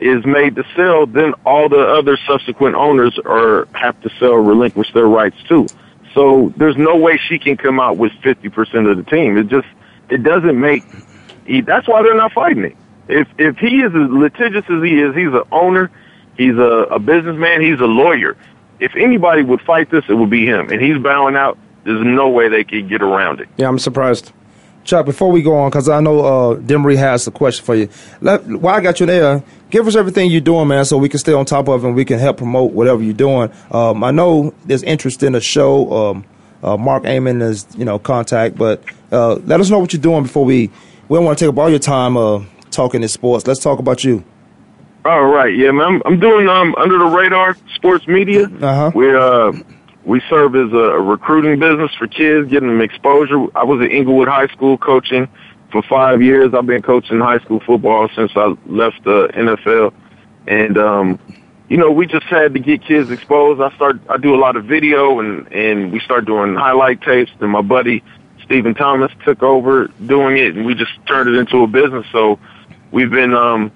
is 0.00 0.24
made 0.26 0.56
to 0.56 0.64
sell, 0.76 1.06
then 1.06 1.34
all 1.46 1.68
the 1.68 1.78
other 1.78 2.18
subsequent 2.26 2.74
owners 2.74 3.18
are 3.24 3.68
have 3.74 4.00
to 4.02 4.10
sell, 4.18 4.34
relinquish 4.34 4.92
their 4.92 5.06
rights 5.06 5.36
too. 5.48 5.66
So 6.14 6.52
there's 6.56 6.76
no 6.76 6.96
way 6.96 7.16
she 7.16 7.38
can 7.38 7.56
come 7.56 7.80
out 7.80 7.96
with 7.96 8.12
50% 8.22 8.90
of 8.90 8.96
the 8.96 9.02
team. 9.04 9.36
It 9.36 9.48
just 9.48 9.66
it 10.10 10.22
doesn't 10.22 10.58
make. 10.58 10.84
He, 11.46 11.60
that's 11.60 11.88
why 11.88 12.02
they're 12.02 12.16
not 12.16 12.32
fighting 12.32 12.64
it. 12.64 12.76
If 13.08 13.28
if 13.38 13.56
he 13.58 13.80
is 13.80 13.92
as 13.94 14.10
litigious 14.10 14.64
as 14.70 14.82
he 14.82 15.00
is, 15.00 15.14
he's 15.14 15.32
an 15.32 15.42
owner, 15.52 15.90
he's 16.36 16.56
a, 16.56 16.86
a 16.90 16.98
businessman, 16.98 17.60
he's 17.60 17.80
a 17.80 17.86
lawyer. 17.86 18.36
If 18.80 18.96
anybody 18.96 19.42
would 19.42 19.60
fight 19.62 19.90
this, 19.90 20.04
it 20.08 20.14
would 20.14 20.30
be 20.30 20.46
him, 20.46 20.70
and 20.70 20.80
he's 20.80 20.98
bowing 20.98 21.36
out. 21.36 21.58
There's 21.84 22.04
no 22.04 22.30
way 22.30 22.48
they 22.48 22.64
could 22.64 22.88
get 22.88 23.02
around 23.02 23.40
it. 23.40 23.48
Yeah, 23.56 23.68
I'm 23.68 23.78
surprised. 23.78 24.32
Chuck, 24.84 25.06
before 25.06 25.30
we 25.30 25.42
go 25.42 25.56
on, 25.56 25.70
because 25.70 25.88
I 25.88 26.00
know 26.00 26.20
uh, 26.20 26.56
Demery 26.56 26.96
has 26.96 27.26
a 27.26 27.30
question 27.30 27.64
for 27.64 27.74
you. 27.74 27.88
Let, 28.20 28.44
while 28.46 28.74
I 28.74 28.80
got 28.80 29.00
you 29.00 29.06
there, 29.06 29.42
give 29.70 29.86
us 29.86 29.96
everything 29.96 30.30
you're 30.30 30.40
doing, 30.40 30.68
man, 30.68 30.84
so 30.84 30.98
we 30.98 31.08
can 31.08 31.18
stay 31.18 31.32
on 31.32 31.46
top 31.46 31.68
of 31.68 31.82
it 31.82 31.86
and 31.86 31.96
we 31.96 32.04
can 32.04 32.18
help 32.18 32.36
promote 32.36 32.72
whatever 32.72 33.02
you're 33.02 33.14
doing. 33.14 33.50
Um, 33.70 34.04
I 34.04 34.10
know 34.10 34.54
there's 34.66 34.82
interest 34.82 35.22
in 35.22 35.32
the 35.32 35.40
show. 35.40 35.92
Um, 35.92 36.24
uh, 36.62 36.76
Mark 36.76 37.04
Amon 37.04 37.42
is, 37.42 37.66
you 37.76 37.84
know, 37.84 37.98
contact, 37.98 38.56
but 38.56 38.82
uh, 39.10 39.34
let 39.34 39.60
us 39.60 39.70
know 39.70 39.78
what 39.78 39.92
you're 39.92 40.02
doing 40.02 40.22
before 40.22 40.44
we. 40.44 40.70
We 41.08 41.18
don't 41.18 41.24
want 41.24 41.38
to 41.38 41.44
take 41.44 41.52
up 41.52 41.58
all 41.58 41.68
your 41.68 41.78
time 41.78 42.16
uh, 42.16 42.44
talking 42.70 43.02
in 43.02 43.08
sports. 43.08 43.46
Let's 43.46 43.60
talk 43.60 43.78
about 43.78 44.04
you. 44.04 44.24
All 45.04 45.26
right, 45.26 45.54
yeah, 45.54 45.70
man. 45.70 45.86
I'm, 45.86 46.02
I'm 46.06 46.18
doing 46.18 46.48
um 46.48 46.74
under 46.76 46.96
the 46.96 47.04
radar 47.04 47.56
sports 47.74 48.08
media. 48.08 48.46
Uh-huh. 48.46 48.90
We 48.94 49.14
uh 49.14 49.52
we 50.04 50.20
serve 50.28 50.54
as 50.54 50.72
a, 50.72 51.00
recruiting 51.00 51.58
business 51.58 51.92
for 51.94 52.06
kids, 52.06 52.50
getting 52.50 52.68
them 52.68 52.80
exposure. 52.80 53.46
I 53.54 53.64
was 53.64 53.82
at 53.82 53.90
Inglewood 53.90 54.28
High 54.28 54.48
School 54.48 54.76
coaching 54.76 55.28
for 55.72 55.82
five 55.82 56.22
years. 56.22 56.54
I've 56.54 56.66
been 56.66 56.82
coaching 56.82 57.20
high 57.20 57.38
school 57.38 57.60
football 57.60 58.08
since 58.14 58.32
I 58.36 58.54
left 58.66 59.02
the 59.04 59.28
NFL, 59.28 59.92
and 60.46 60.78
um, 60.78 61.18
you 61.68 61.78
know, 61.78 61.90
we 61.90 62.06
just 62.06 62.26
had 62.26 62.54
to 62.54 62.60
get 62.60 62.84
kids 62.84 63.10
exposed. 63.10 63.60
I 63.60 63.74
start 63.76 64.00
I 64.08 64.18
do 64.18 64.34
a 64.34 64.38
lot 64.38 64.56
of 64.56 64.66
video, 64.66 65.20
and 65.20 65.50
and 65.52 65.92
we 65.92 66.00
start 66.00 66.26
doing 66.26 66.54
highlight 66.54 67.00
tapes. 67.00 67.32
And 67.40 67.50
my 67.50 67.62
buddy 67.62 68.02
Stephen 68.44 68.74
Thomas 68.74 69.10
took 69.24 69.42
over 69.42 69.88
doing 70.06 70.36
it, 70.36 70.54
and 70.54 70.66
we 70.66 70.74
just 70.74 70.92
turned 71.06 71.28
it 71.28 71.38
into 71.38 71.62
a 71.62 71.66
business. 71.66 72.06
So 72.12 72.38
we've 72.92 73.10
been 73.10 73.34
um 73.34 73.72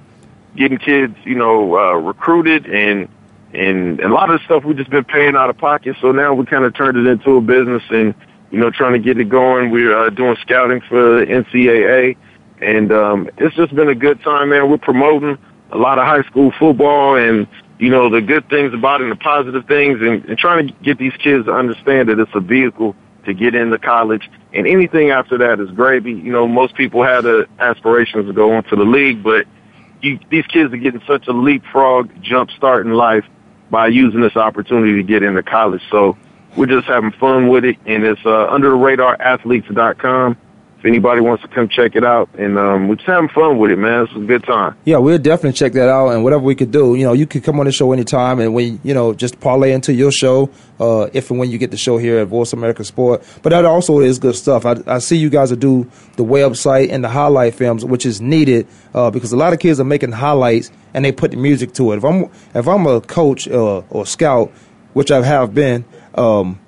getting 0.57 0.79
kids, 0.79 1.17
you 1.25 1.37
know, 1.37 1.77
uh, 1.77 1.95
recruited 1.95 2.67
and 2.67 3.09
and 3.55 4.01
a 4.01 4.09
lot 4.09 4.31
of 4.31 4.41
the 4.41 4.45
stuff 4.45 4.65
we've 4.65 4.77
just 4.77 4.91
been 4.91 5.05
paying 5.05 5.35
out 5.35 5.49
of 5.49 5.57
pocket. 5.57 5.97
So 6.01 6.13
now 6.13 6.35
we 6.35 6.45
kind 6.47 6.65
of 6.65 6.75
turned 6.75 6.99
it 6.99 7.07
into 7.07 7.37
a 7.37 7.41
business 7.41 7.83
and 7.91 8.15
you 8.51 8.59
know 8.59 8.71
trying 8.71 8.93
to 8.93 8.99
get 8.99 9.19
it 9.19 9.29
going. 9.29 9.71
We're 9.71 9.97
uh, 9.97 10.11
doing 10.11 10.37
scouting 10.43 10.81
for 10.89 11.21
the 11.21 11.27
NCAA, 11.27 12.17
and 12.61 12.93
um, 12.93 13.31
it's 13.39 13.57
just 13.57 13.75
been 13.75 13.89
a 13.89 13.95
good 13.95 14.23
time, 14.23 14.51
man. 14.51 14.71
We're 14.71 14.79
promoting 14.79 15.39
a 15.71 15.79
lot 15.79 15.99
of 15.99 16.05
high 16.05 16.23
school 16.23 16.53
football 16.59 17.17
and 17.17 17.47
you 17.79 17.91
know 17.91 18.11
the 18.11 18.21
good 18.21 18.49
things 18.49 18.75
about 18.75 19.01
it 19.01 19.05
and 19.05 19.13
the 19.13 19.17
positive 19.17 19.67
things, 19.67 20.01
and, 20.03 20.25
and 20.27 20.39
trying 20.39 20.69
to 20.69 20.75
get 20.83 20.99
these 20.99 21.15
kids 21.15 21.47
to 21.47 21.53
understand 21.53 22.09
that 22.11 22.19
it's 22.19 22.31
a 22.35 22.41
vehicle 22.41 22.95
to 23.25 23.33
get 23.33 23.55
into 23.55 23.79
college. 23.79 24.29
And 24.53 24.67
anything 24.67 25.11
after 25.11 25.39
that 25.39 25.61
is 25.61 25.71
gravy. 25.71 26.13
You 26.13 26.33
know, 26.33 26.49
most 26.49 26.75
people 26.75 27.03
have 27.03 27.25
the 27.25 27.47
aspirations 27.59 28.27
to 28.27 28.33
go 28.33 28.57
into 28.57 28.77
the 28.77 28.85
league, 28.85 29.23
but 29.23 29.47
you, 30.01 30.19
these 30.31 30.47
kids 30.47 30.73
are 30.73 30.79
getting 30.79 31.03
such 31.07 31.27
a 31.29 31.33
leapfrog 31.33 32.11
jump 32.23 32.51
start 32.51 32.87
in 32.87 32.93
life 32.93 33.25
by 33.71 33.89
using 33.89 34.21
this 34.21 34.37
opportunity 34.37 34.95
to 34.95 35.03
get 35.03 35.23
into 35.23 35.43
college. 35.43 35.83
So 35.91 36.17
we're 36.57 36.67
just 36.67 36.87
having 36.87 37.13
fun 37.13 37.49
with 37.49 37.65
it, 37.65 37.77
and 37.87 38.05
it's 38.05 38.25
uh, 38.25 38.47
under 38.49 38.77
the. 38.77 40.37
If 40.79 40.85
anybody 40.85 41.21
wants 41.21 41.43
to 41.43 41.49
come 41.49 41.69
check 41.69 41.97
it 41.97 42.05
out, 42.05 42.29
and 42.39 42.57
um, 42.57 42.87
we're 42.87 42.95
just 42.95 43.09
having 43.09 43.29
fun 43.31 43.59
with 43.59 43.73
it, 43.73 43.79
man. 43.79 44.05
It's 44.05 44.13
a 44.15 44.21
good 44.21 44.45
time. 44.45 44.77
Yeah, 44.85 44.99
we'll 44.99 45.19
definitely 45.19 45.55
check 45.55 45.73
that 45.73 45.89
out, 45.89 46.11
and 46.11 46.23
whatever 46.23 46.45
we 46.45 46.55
could 46.55 46.71
do, 46.71 46.95
you 46.95 47.05
know, 47.05 47.15
you 47.15 47.27
can 47.27 47.41
come 47.41 47.59
on 47.59 47.67
the 47.67 47.73
show 47.73 47.91
anytime, 47.91 48.39
and 48.39 48.55
we, 48.55 48.79
you 48.85 48.95
know, 48.95 49.13
just 49.13 49.41
parlay 49.41 49.73
into 49.73 49.93
your 49.93 50.13
show, 50.13 50.51
uh, 50.79 51.09
if 51.13 51.31
and 51.31 51.41
when 51.41 51.51
you 51.51 51.59
get 51.59 51.73
the 51.73 51.77
show 51.77 51.99
here 51.99 52.19
at 52.19 52.29
Voice 52.29 52.53
America 52.53 52.85
Sport. 52.85 53.25
But 53.43 53.51
that 53.51 53.65
also 53.65 53.99
is 53.99 54.21
good 54.21 54.37
stuff. 54.37 54.65
I, 54.65 54.77
I 54.87 54.99
see 55.01 55.17
you 55.17 55.31
guys 55.31 55.51
are 55.51 55.57
do 55.57 55.91
the 56.15 56.25
website 56.25 56.93
and 56.93 57.03
the 57.03 57.09
highlight 57.09 57.57
films, 57.57 57.85
which 57.85 58.07
is 58.07 58.21
needed 58.21 58.69
uh, 58.95 59.11
because 59.11 59.33
a 59.33 59.37
lot 59.37 59.53
of 59.53 59.59
kids 59.59 59.81
are 59.81 59.85
making 59.85 60.13
highlights 60.13 60.71
and 60.95 61.05
they 61.05 61.11
put 61.11 61.33
the 61.33 61.37
music 61.39 61.73
to 61.75 61.91
it. 61.91 61.97
If 61.97 62.05
I'm 62.05 62.31
if 62.55 62.69
I'm 62.69 62.87
a 62.87 63.01
coach 63.01 63.49
uh, 63.49 63.83
or 63.91 64.07
scout, 64.07 64.53
which 64.93 65.11
I 65.11 65.25
have 65.25 65.55
been, 65.55 65.85
um, 66.15 66.61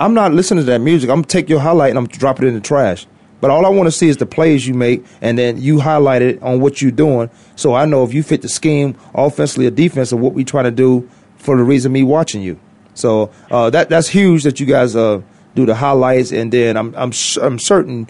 I'm 0.00 0.14
not 0.14 0.32
listening 0.32 0.64
to 0.64 0.70
that 0.72 0.80
music. 0.80 1.10
I'm 1.10 1.18
gonna 1.18 1.26
take 1.28 1.48
your 1.48 1.60
highlight 1.60 1.90
and 1.90 1.98
I'm 1.98 2.06
gonna 2.06 2.18
drop 2.18 2.42
it 2.42 2.46
in 2.48 2.54
the 2.54 2.60
trash. 2.60 3.06
But 3.42 3.50
all 3.50 3.66
I 3.66 3.70
want 3.70 3.88
to 3.88 3.90
see 3.90 4.08
is 4.08 4.18
the 4.18 4.24
plays 4.24 4.68
you 4.68 4.72
make, 4.72 5.04
and 5.20 5.36
then 5.36 5.60
you 5.60 5.80
highlight 5.80 6.22
it 6.22 6.40
on 6.42 6.60
what 6.60 6.80
you're 6.80 6.92
doing, 6.92 7.28
so 7.56 7.74
I 7.74 7.86
know 7.86 8.04
if 8.04 8.14
you 8.14 8.22
fit 8.22 8.40
the 8.40 8.48
scheme, 8.48 8.96
offensively 9.14 9.66
or 9.66 9.72
defensively, 9.72 10.22
what 10.22 10.32
we 10.32 10.44
trying 10.44 10.64
to 10.64 10.70
do 10.70 11.10
for 11.38 11.56
the 11.56 11.64
reason 11.64 11.90
me 11.90 12.04
watching 12.04 12.40
you. 12.40 12.60
So 12.94 13.32
uh, 13.50 13.68
that 13.70 13.88
that's 13.88 14.06
huge 14.06 14.44
that 14.44 14.60
you 14.60 14.66
guys 14.66 14.94
uh, 14.94 15.22
do 15.56 15.66
the 15.66 15.74
highlights, 15.74 16.30
and 16.30 16.52
then 16.52 16.76
I'm 16.76 16.94
I'm 16.94 17.10
I'm 17.42 17.58
certain 17.58 18.06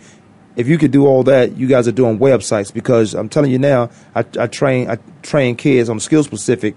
if 0.55 0.69
you 0.69 0.77
could 0.77 0.91
do 0.91 1.07
all 1.07 1.23
that, 1.23 1.57
you 1.57 1.67
guys 1.67 1.89
are 1.89 1.93
doing 1.93 2.19
websites 2.19 2.71
because 2.71 3.15
I'm 3.15 3.31
telling 3.31 3.51
you 3.51 3.59
now, 3.59 3.89
I, 4.15 4.27
I 4.39 4.49
train 4.49 4.91
I 4.91 4.99
train 5.23 5.57
kids 5.57 5.89
on 5.89 5.99
skill 5.99 6.25
specific 6.25 6.77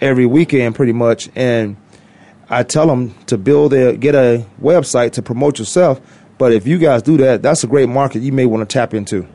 every 0.00 0.24
weekend 0.24 0.74
pretty 0.74 0.94
much, 0.94 1.28
and 1.34 1.76
I 2.48 2.62
tell 2.62 2.86
them 2.86 3.14
to 3.26 3.36
build 3.36 3.74
a 3.74 3.96
get 3.96 4.14
a 4.14 4.46
website 4.60 5.12
to 5.12 5.22
promote 5.22 5.58
yourself. 5.58 6.00
But 6.40 6.54
if 6.54 6.66
you 6.66 6.78
guys 6.78 7.02
do 7.02 7.18
that, 7.18 7.42
that's 7.42 7.64
a 7.64 7.66
great 7.66 7.90
market 7.90 8.22
you 8.22 8.32
may 8.32 8.46
want 8.46 8.66
to 8.66 8.72
tap 8.72 8.94
into. 8.94 9.28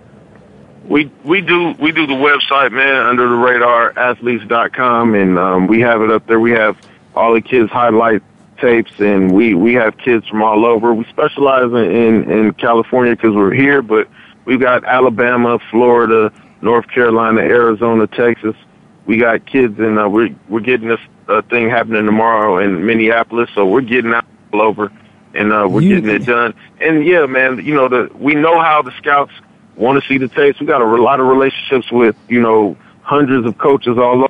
We 0.90 1.12
we 1.24 1.40
do 1.40 1.76
we 1.80 1.92
do 1.92 2.08
the 2.08 2.16
website, 2.16 2.72
man, 2.72 3.06
under 3.06 3.30
the 3.30 3.36
radar 3.36 3.94
athletes.com, 3.96 5.14
and 5.14 5.38
um, 5.38 5.68
we 5.68 5.82
have 5.82 6.02
it 6.02 6.10
up 6.10 6.26
there. 6.26 6.40
We 6.40 6.50
have 6.54 6.76
all 7.14 7.36
the 7.36 7.42
kids 7.42 7.70
highlight 7.70 8.24
tapes, 8.60 8.92
and 8.98 9.32
we 9.32 9.54
we 9.54 9.76
have 9.76 10.00
kids 10.00 10.28
from 10.28 10.42
all 10.42 10.66
over. 10.66 10.96
We 10.96 11.06
specialize 11.06 11.66
in 11.66 11.92
in, 11.92 12.32
in 12.32 12.54
California 12.56 13.16
because 13.16 13.36
we're 13.36 13.54
here, 13.54 13.84
but 13.84 14.08
we've 14.46 14.60
got 14.60 14.84
Alabama, 14.84 15.60
Florida, 15.70 16.34
North 16.62 16.88
Carolina, 16.88 17.42
Arizona, 17.42 18.08
Texas. 18.08 18.56
We 19.06 19.18
got 19.20 19.46
kids, 19.46 19.78
and 19.78 20.00
uh, 20.00 20.10
we're 20.10 20.36
we're 20.50 20.60
getting 20.60 20.88
this 20.88 21.02
uh, 21.30 21.44
thing 21.44 21.70
happening 21.70 22.08
tomorrow 22.08 22.58
in 22.58 22.84
Minneapolis, 22.84 23.52
so 23.54 23.68
we're 23.68 23.82
getting 23.82 24.12
out 24.12 24.26
all 24.54 24.64
over, 24.64 24.92
and 25.36 25.52
uh, 25.54 25.68
we're 25.70 25.82
You- 25.82 26.02
getting 26.02 26.16
it 26.22 26.26
done. 26.26 26.54
And 26.82 27.06
yeah, 27.06 27.26
man, 27.26 27.64
you 27.64 27.74
know 27.74 27.88
the 27.88 28.10
we 28.16 28.36
know 28.36 28.60
how 28.60 28.82
the 28.82 28.92
scouts 28.98 29.32
want 29.76 30.02
to 30.02 30.08
see 30.08 30.18
the 30.18 30.28
tapes. 30.28 30.60
We 30.60 30.66
got 30.66 30.82
a 30.82 30.86
lot 30.86 31.20
of 31.20 31.28
relationships 31.28 31.92
with 31.92 32.16
you 32.30 32.42
know 32.42 32.78
hundreds 33.02 33.46
of 33.46 33.58
coaches 33.58 33.98
all 33.98 34.24
over. 34.24 34.30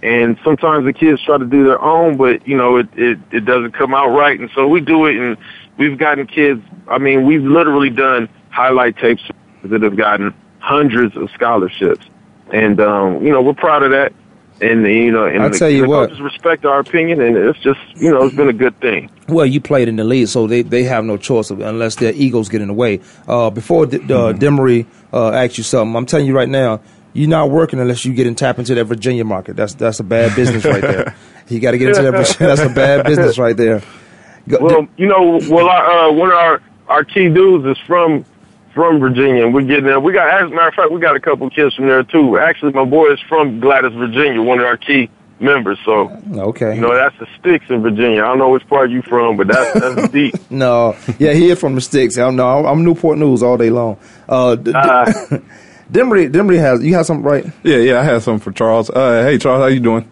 And 0.00 0.38
sometimes 0.44 0.84
the 0.84 0.92
kids 0.92 1.20
try 1.24 1.38
to 1.38 1.44
do 1.44 1.64
their 1.64 1.80
own, 1.82 2.16
but 2.16 2.46
you 2.46 2.56
know 2.56 2.76
it, 2.76 2.88
it 2.96 3.18
it 3.32 3.44
doesn't 3.44 3.72
come 3.72 3.94
out 3.94 4.08
right. 4.10 4.38
And 4.38 4.48
so 4.54 4.68
we 4.68 4.80
do 4.80 5.06
it, 5.06 5.16
and 5.16 5.36
we've 5.76 5.98
gotten 5.98 6.26
kids. 6.26 6.62
I 6.86 6.98
mean, 6.98 7.26
we've 7.26 7.42
literally 7.42 7.90
done 7.90 8.28
highlight 8.50 8.96
tapes 8.98 9.22
that 9.64 9.82
have 9.82 9.96
gotten 9.96 10.32
hundreds 10.60 11.16
of 11.16 11.28
scholarships, 11.32 12.06
and 12.52 12.80
um, 12.80 13.24
you 13.26 13.32
know 13.32 13.42
we're 13.42 13.54
proud 13.54 13.82
of 13.82 13.90
that. 13.90 14.12
And 14.60 14.86
you 14.86 15.10
know, 15.10 15.26
and 15.26 15.52
the, 15.52 15.58
tell 15.58 15.70
you 15.70 15.82
the 15.82 15.88
what. 15.88 16.08
coaches 16.08 16.20
respect 16.20 16.64
our 16.64 16.80
opinion, 16.80 17.20
and 17.20 17.36
it's 17.36 17.58
just 17.60 17.80
you 17.96 18.10
know, 18.10 18.24
it's 18.24 18.36
been 18.36 18.48
a 18.48 18.52
good 18.52 18.78
thing. 18.80 19.10
Well, 19.28 19.46
you 19.46 19.60
played 19.60 19.88
in 19.88 19.96
the 19.96 20.04
league, 20.04 20.28
so 20.28 20.46
they, 20.46 20.62
they 20.62 20.84
have 20.84 21.04
no 21.04 21.16
choice 21.16 21.50
of, 21.50 21.60
unless 21.60 21.96
their 21.96 22.12
egos 22.14 22.48
get 22.48 22.62
in 22.62 22.68
the 22.68 22.74
way. 22.74 23.00
Uh, 23.26 23.50
before 23.50 23.86
D- 23.86 23.96
uh, 23.96 24.00
Mm-hmm. 24.00 24.38
Demery 24.38 24.86
uh, 25.12 25.30
asks 25.30 25.58
you 25.58 25.64
something, 25.64 25.94
I'm 25.94 26.06
telling 26.06 26.26
you 26.26 26.34
right 26.34 26.48
now, 26.48 26.80
you're 27.12 27.28
not 27.28 27.50
working 27.50 27.78
unless 27.78 28.04
you 28.04 28.14
get 28.14 28.26
and 28.26 28.36
tap 28.38 28.58
into 28.58 28.74
that 28.74 28.84
Virginia 28.84 29.24
market. 29.24 29.56
That's 29.56 29.74
that's 29.74 30.00
a 30.00 30.04
bad 30.04 30.34
business 30.34 30.64
right 30.64 30.80
there. 30.82 31.14
You 31.48 31.60
got 31.60 31.70
to 31.72 31.78
get 31.78 31.88
into 31.88 32.02
that. 32.02 32.36
That's 32.38 32.60
a 32.60 32.68
bad 32.68 33.06
business 33.06 33.38
right 33.38 33.56
there. 33.56 33.82
Well, 34.46 34.86
you 34.98 35.06
know, 35.06 35.40
well, 35.48 35.68
our, 35.68 36.08
uh, 36.08 36.12
one 36.12 36.28
of 36.28 36.36
our 36.36 36.62
our 36.88 37.04
key 37.04 37.28
dudes 37.28 37.64
is 37.66 37.78
from 37.86 38.24
from 38.78 39.00
Virginia, 39.00 39.44
and 39.44 39.52
we're 39.52 39.62
getting 39.64 39.86
there. 39.86 39.98
We 39.98 40.12
got, 40.12 40.28
as 40.40 40.52
a 40.52 40.54
matter 40.54 40.68
of 40.68 40.74
fact, 40.74 40.92
we 40.92 41.00
got 41.00 41.16
a 41.16 41.20
couple 41.20 41.50
kids 41.50 41.74
from 41.74 41.88
there 41.88 42.04
too. 42.04 42.38
Actually, 42.38 42.70
my 42.74 42.84
boy 42.84 43.12
is 43.12 43.18
from 43.28 43.58
Gladys, 43.58 43.92
Virginia, 43.92 44.40
one 44.40 44.60
of 44.60 44.66
our 44.66 44.76
key 44.76 45.10
members. 45.40 45.80
So, 45.84 46.08
okay. 46.32 46.76
you 46.76 46.80
know, 46.80 46.94
that's 46.94 47.18
the 47.18 47.26
sticks 47.40 47.64
in 47.70 47.82
Virginia. 47.82 48.22
I 48.22 48.28
don't 48.28 48.38
know 48.38 48.50
which 48.50 48.64
part 48.68 48.90
you 48.90 49.02
from, 49.02 49.36
but 49.36 49.48
that's 49.48 49.80
that's 49.80 50.08
deep. 50.12 50.36
No, 50.48 50.96
yeah, 51.18 51.32
he 51.32 51.50
is 51.50 51.58
from 51.58 51.74
the 51.74 51.80
sticks. 51.80 52.16
I'm 52.16 52.36
no, 52.36 52.66
I'm 52.66 52.84
Newport 52.84 53.18
News 53.18 53.42
all 53.42 53.56
day 53.56 53.70
long. 53.70 53.98
Uh, 54.28 54.54
D- 54.54 54.70
D- 54.70 54.78
Uh, 54.78 55.06
Demery, 55.90 56.30
Demery 56.30 56.60
has 56.60 56.80
you 56.84 56.94
have 56.94 57.06
something 57.06 57.24
right? 57.24 57.46
Yeah, 57.64 57.78
yeah, 57.78 57.98
I 58.00 58.04
had 58.04 58.22
something 58.22 58.44
for 58.44 58.52
Charles. 58.52 58.90
Uh, 58.90 59.24
hey, 59.24 59.38
Charles, 59.38 59.60
how 59.62 59.66
you 59.66 59.80
doing? 59.80 60.08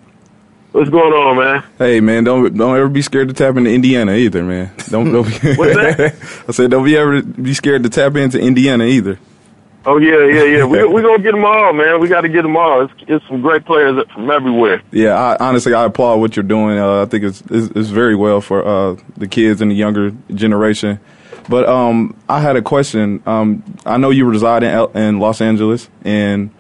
What's 0.77 0.91
going 0.91 1.12
on, 1.12 1.37
man? 1.37 1.64
Hey, 1.79 2.01
man, 2.01 2.24
don't 2.24 2.57
don't 2.57 2.77
ever 2.77 2.89
be 2.89 3.03
scared 3.03 3.29
to 3.29 3.35
tap 3.35 3.57
into 3.57 3.70
Indiana 3.72 4.12
either, 4.12 4.43
man. 4.43 4.70
Don't 4.91 5.12
don't. 5.12 5.24
Be, 5.24 5.55
What's 5.57 5.74
that? 5.74 6.14
I 6.49 6.53
said 6.53 6.70
don't 6.70 6.85
be 6.85 6.97
ever 6.97 7.22
be 7.22 7.55
scared 7.55 7.83
to 7.85 7.89
tap 7.89 8.14
into 8.16 8.39
Indiana 8.39 8.85
either. 8.85 9.18
Oh 9.87 9.99
yeah, 9.99 10.24
yeah, 10.27 10.45
yeah. 10.45 10.64
We 10.64 10.85
we 10.95 11.03
gonna 11.03 11.22
get 11.22 11.33
them 11.33 11.45
all, 11.45 11.72
man. 11.72 12.01
We 12.01 12.09
got 12.09 12.22
to 12.22 12.29
get 12.29 12.43
them 12.43 12.57
all. 12.57 12.83
It's, 12.83 12.93
it's 13.07 13.27
some 13.27 13.41
great 13.41 13.64
players 13.64 14.05
from 14.12 14.31
everywhere. 14.31 14.83
Yeah, 14.91 15.14
I, 15.14 15.37
honestly, 15.49 15.74
I 15.74 15.85
applaud 15.85 16.20
what 16.20 16.37
you're 16.37 16.43
doing. 16.43 16.79
Uh, 16.79 17.03
I 17.03 17.07
think 17.07 17.24
it's, 17.24 17.41
it's 17.51 17.74
it's 17.74 17.89
very 17.89 18.16
well 18.16 18.41
for 18.41 18.66
uh, 18.66 18.97
the 19.16 19.29
kids 19.29 19.61
and 19.61 19.70
the 19.70 19.77
younger 19.77 20.11
generation. 20.35 21.01
But 21.49 21.68
um, 21.68 22.16
I 22.29 22.41
had 22.41 22.57
a 22.57 22.62
question. 22.62 23.22
Um, 23.24 23.62
I 23.87 23.97
know 23.97 24.11
you 24.11 24.24
reside 24.24 24.64
in 24.64 24.70
L- 24.70 24.91
in 24.93 25.20
Los 25.20 25.41
Angeles, 25.41 25.89
and 26.05 26.51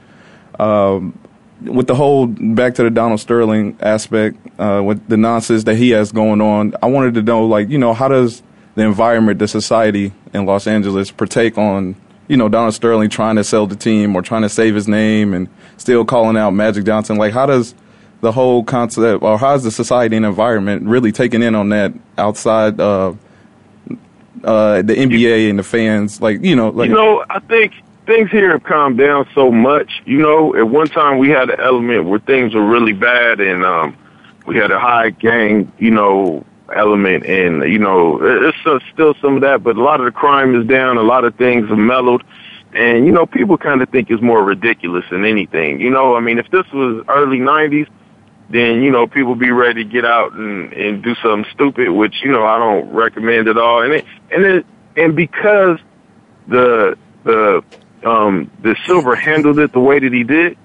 um, 0.60 1.18
with 1.62 1.86
the 1.86 1.94
whole 1.94 2.26
back 2.26 2.74
to 2.74 2.82
the 2.82 2.90
Donald 2.90 3.20
Sterling 3.20 3.76
aspect, 3.80 4.36
uh, 4.58 4.82
with 4.84 5.08
the 5.08 5.16
nonsense 5.16 5.64
that 5.64 5.76
he 5.76 5.90
has 5.90 6.12
going 6.12 6.40
on, 6.40 6.74
I 6.82 6.86
wanted 6.86 7.14
to 7.14 7.22
know, 7.22 7.46
like, 7.46 7.68
you 7.68 7.78
know, 7.78 7.94
how 7.94 8.08
does 8.08 8.42
the 8.74 8.82
environment, 8.82 9.38
the 9.38 9.48
society 9.48 10.12
in 10.34 10.44
Los 10.44 10.66
Angeles 10.66 11.10
partake 11.10 11.56
on, 11.56 11.96
you 12.28 12.36
know, 12.36 12.48
Donald 12.48 12.74
Sterling 12.74 13.08
trying 13.08 13.36
to 13.36 13.44
sell 13.44 13.66
the 13.66 13.76
team 13.76 14.14
or 14.14 14.22
trying 14.22 14.42
to 14.42 14.48
save 14.48 14.74
his 14.74 14.86
name 14.86 15.32
and 15.32 15.48
still 15.78 16.04
calling 16.04 16.36
out 16.36 16.50
Magic 16.50 16.84
Johnson? 16.84 17.16
Like, 17.16 17.32
how 17.32 17.46
does 17.46 17.74
the 18.20 18.32
whole 18.32 18.64
concept, 18.64 19.22
or 19.22 19.38
how 19.38 19.54
is 19.54 19.62
the 19.62 19.70
society 19.70 20.16
and 20.16 20.26
environment 20.26 20.82
really 20.86 21.12
taking 21.12 21.42
in 21.42 21.54
on 21.54 21.70
that 21.70 21.92
outside 22.18 22.80
uh, 22.80 23.14
uh, 24.44 24.82
the 24.82 24.94
NBA 24.94 25.48
and 25.48 25.58
the 25.58 25.62
fans? 25.62 26.20
Like, 26.20 26.42
you 26.42 26.56
know, 26.56 26.68
like, 26.68 26.88
you 26.88 26.94
know, 26.94 27.24
I 27.30 27.40
think 27.40 27.72
things 28.06 28.30
here 28.30 28.52
have 28.52 28.64
calmed 28.64 28.98
down 28.98 29.28
so 29.34 29.50
much. 29.50 30.02
You 30.04 30.18
know, 30.18 30.54
at 30.56 30.68
one 30.68 30.86
time 30.86 31.18
we 31.18 31.28
had 31.28 31.50
an 31.50 31.60
element 31.60 32.06
where 32.06 32.18
things 32.20 32.54
were 32.54 32.64
really 32.64 32.92
bad, 32.92 33.40
and 33.40 33.64
um, 33.64 33.96
we 34.46 34.56
had 34.56 34.70
a 34.70 34.78
high 34.78 35.10
gang, 35.10 35.70
you 35.78 35.90
know, 35.90 36.44
element, 36.74 37.26
and 37.26 37.62
you 37.70 37.78
know, 37.78 38.18
it's 38.22 38.56
uh, 38.66 38.78
still 38.92 39.14
some 39.20 39.36
of 39.36 39.42
that, 39.42 39.62
but 39.62 39.76
a 39.76 39.82
lot 39.82 40.00
of 40.00 40.06
the 40.06 40.12
crime 40.12 40.60
is 40.60 40.66
down. 40.66 40.96
A 40.96 41.02
lot 41.02 41.24
of 41.24 41.34
things 41.36 41.68
have 41.68 41.78
mellowed. 41.78 42.24
And 42.72 43.06
you 43.06 43.12
know, 43.12 43.26
people 43.26 43.56
kind 43.56 43.82
of 43.82 43.88
think 43.88 44.10
it's 44.10 44.22
more 44.22 44.44
ridiculous 44.44 45.04
than 45.10 45.24
anything. 45.24 45.80
You 45.80 45.90
know, 45.90 46.16
I 46.16 46.20
mean, 46.20 46.38
if 46.38 46.50
this 46.50 46.66
was 46.72 47.04
early 47.08 47.38
'90s, 47.38 47.88
then 48.50 48.82
you 48.82 48.90
know 48.90 49.06
people 49.06 49.34
be 49.34 49.50
ready 49.50 49.84
to 49.84 49.90
get 49.90 50.04
out 50.04 50.32
and 50.32 50.72
and 50.72 51.02
do 51.02 51.14
something 51.16 51.50
stupid, 51.52 51.90
which 51.90 52.22
you 52.22 52.30
know 52.30 52.44
I 52.44 52.58
don't 52.58 52.92
recommend 52.92 53.48
at 53.48 53.56
all. 53.56 53.82
And 53.82 53.94
it 53.94 54.04
and 54.30 54.44
it 54.44 54.66
and 54.96 55.16
because 55.16 55.78
the 56.48 56.98
the 57.24 57.64
um 58.06 58.50
the 58.62 58.76
silver 58.86 59.14
handled 59.16 59.58
it 59.58 59.72
the 59.72 59.80
way 59.80 59.98
that 59.98 60.12
he 60.12 60.24
did, 60.24 60.56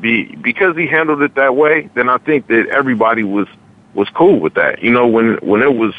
be 0.00 0.36
because 0.36 0.76
he 0.76 0.86
handled 0.86 1.22
it 1.22 1.34
that 1.34 1.56
way, 1.56 1.88
then 1.94 2.08
I 2.08 2.18
think 2.18 2.46
that 2.48 2.66
everybody 2.68 3.22
was 3.24 3.48
was 3.94 4.08
cool 4.10 4.38
with 4.38 4.54
that. 4.54 4.82
You 4.82 4.92
know, 4.92 5.06
when 5.06 5.36
when 5.36 5.62
it 5.62 5.74
was 5.74 5.94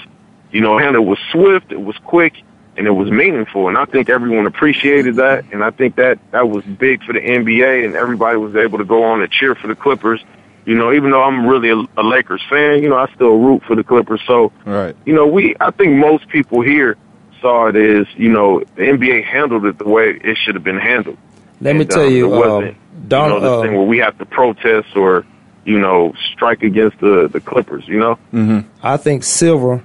you 0.51 0.61
know 0.61 0.77
handled 0.77 1.07
was 1.07 1.19
swift, 1.31 1.71
it 1.71 1.81
was 1.81 1.97
quick, 2.05 2.41
and 2.77 2.87
it 2.87 2.91
was 2.91 3.09
meaningful, 3.09 3.67
and 3.67 3.77
I 3.77 3.85
think 3.85 4.09
everyone 4.09 4.45
appreciated 4.45 5.15
that, 5.15 5.45
and 5.51 5.63
I 5.63 5.71
think 5.71 5.95
that 5.95 6.19
that 6.31 6.49
was 6.49 6.63
big 6.63 7.03
for 7.03 7.13
the 7.13 7.19
NBA, 7.19 7.85
and 7.85 7.95
everybody 7.95 8.37
was 8.37 8.55
able 8.55 8.77
to 8.77 8.85
go 8.85 9.03
on 9.03 9.21
and 9.21 9.31
cheer 9.31 9.55
for 9.55 9.67
the 9.67 9.75
Clippers. 9.75 10.23
You 10.65 10.73
know, 10.73 10.91
even 10.93 11.11
though 11.11 11.21
I'm 11.21 11.45
really 11.45 11.69
a, 11.69 11.77
a 11.97 12.03
Lakers 12.03 12.41
fan, 12.49 12.81
you 12.81 12.89
know, 12.89 12.97
I 12.97 13.07
still 13.13 13.37
root 13.37 13.61
for 13.67 13.75
the 13.75 13.83
Clippers. 13.83 14.19
So, 14.25 14.51
right. 14.65 14.95
you 15.05 15.13
know, 15.13 15.27
we 15.27 15.55
I 15.59 15.69
think 15.71 15.93
most 15.93 16.27
people 16.29 16.61
here 16.61 16.97
saw 17.45 17.67
it 17.67 17.75
as 17.75 18.07
you 18.17 18.29
know 18.31 18.61
the 18.75 18.81
NBA 18.81 19.23
handled 19.23 19.65
it 19.65 19.77
the 19.77 19.87
way 19.87 20.19
it 20.23 20.35
should 20.43 20.55
have 20.55 20.63
been 20.63 20.79
handled. 20.79 21.17
Let 21.61 21.75
me 21.75 21.85
tell 21.85 22.07
um, 22.07 22.11
you, 22.11 22.25
it 22.25 22.37
wasn't, 22.37 22.77
um, 22.77 23.07
Don, 23.07 23.29
you 23.29 23.35
know, 23.35 23.39
the 23.39 23.51
uh, 23.51 23.61
thing 23.61 23.73
where 23.73 23.85
we 23.85 23.99
have 23.99 24.17
to 24.17 24.25
protest 24.25 24.95
or 24.95 25.25
you 25.63 25.79
know 25.79 26.13
strike 26.33 26.63
against 26.63 26.99
the 26.99 27.27
the 27.31 27.39
Clippers. 27.39 27.87
You 27.87 27.99
know, 27.99 28.15
Mm-hmm. 28.33 28.67
I 28.81 28.97
think 28.97 29.23
Silver. 29.23 29.83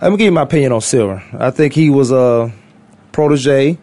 Let 0.00 0.10
me 0.10 0.16
give 0.16 0.24
you 0.24 0.32
my 0.32 0.42
opinion 0.42 0.72
on 0.72 0.80
Silver. 0.80 1.22
I 1.38 1.50
think 1.50 1.74
he 1.74 1.90
was 1.90 2.10
a 2.10 2.50
protege 3.12 3.78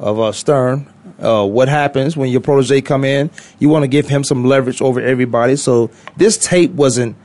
of 0.00 0.18
uh, 0.18 0.32
Stern. 0.32 0.90
Uh, 1.20 1.46
what 1.46 1.68
happens 1.68 2.16
when 2.16 2.30
your 2.30 2.40
protege 2.40 2.80
come 2.80 3.04
in? 3.04 3.30
You 3.58 3.68
want 3.68 3.82
to 3.84 3.88
give 3.88 4.08
him 4.08 4.24
some 4.24 4.44
leverage 4.44 4.80
over 4.82 5.00
everybody. 5.00 5.56
So 5.56 5.90
this 6.16 6.38
tape 6.38 6.70
wasn't. 6.70 7.16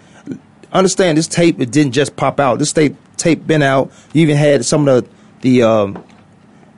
Understand 0.72 1.18
this 1.18 1.28
tape? 1.28 1.60
It 1.60 1.72
didn't 1.72 1.94
just 1.94 2.16
pop 2.16 2.40
out. 2.40 2.60
This 2.60 2.74
tape 2.74 2.96
tape 3.18 3.48
been 3.48 3.64
out. 3.64 3.90
You 4.14 4.22
even 4.22 4.36
had 4.38 4.66
some 4.66 4.88
of 4.88 5.06
the 5.06 5.10
the 5.42 5.64
um, 5.64 6.04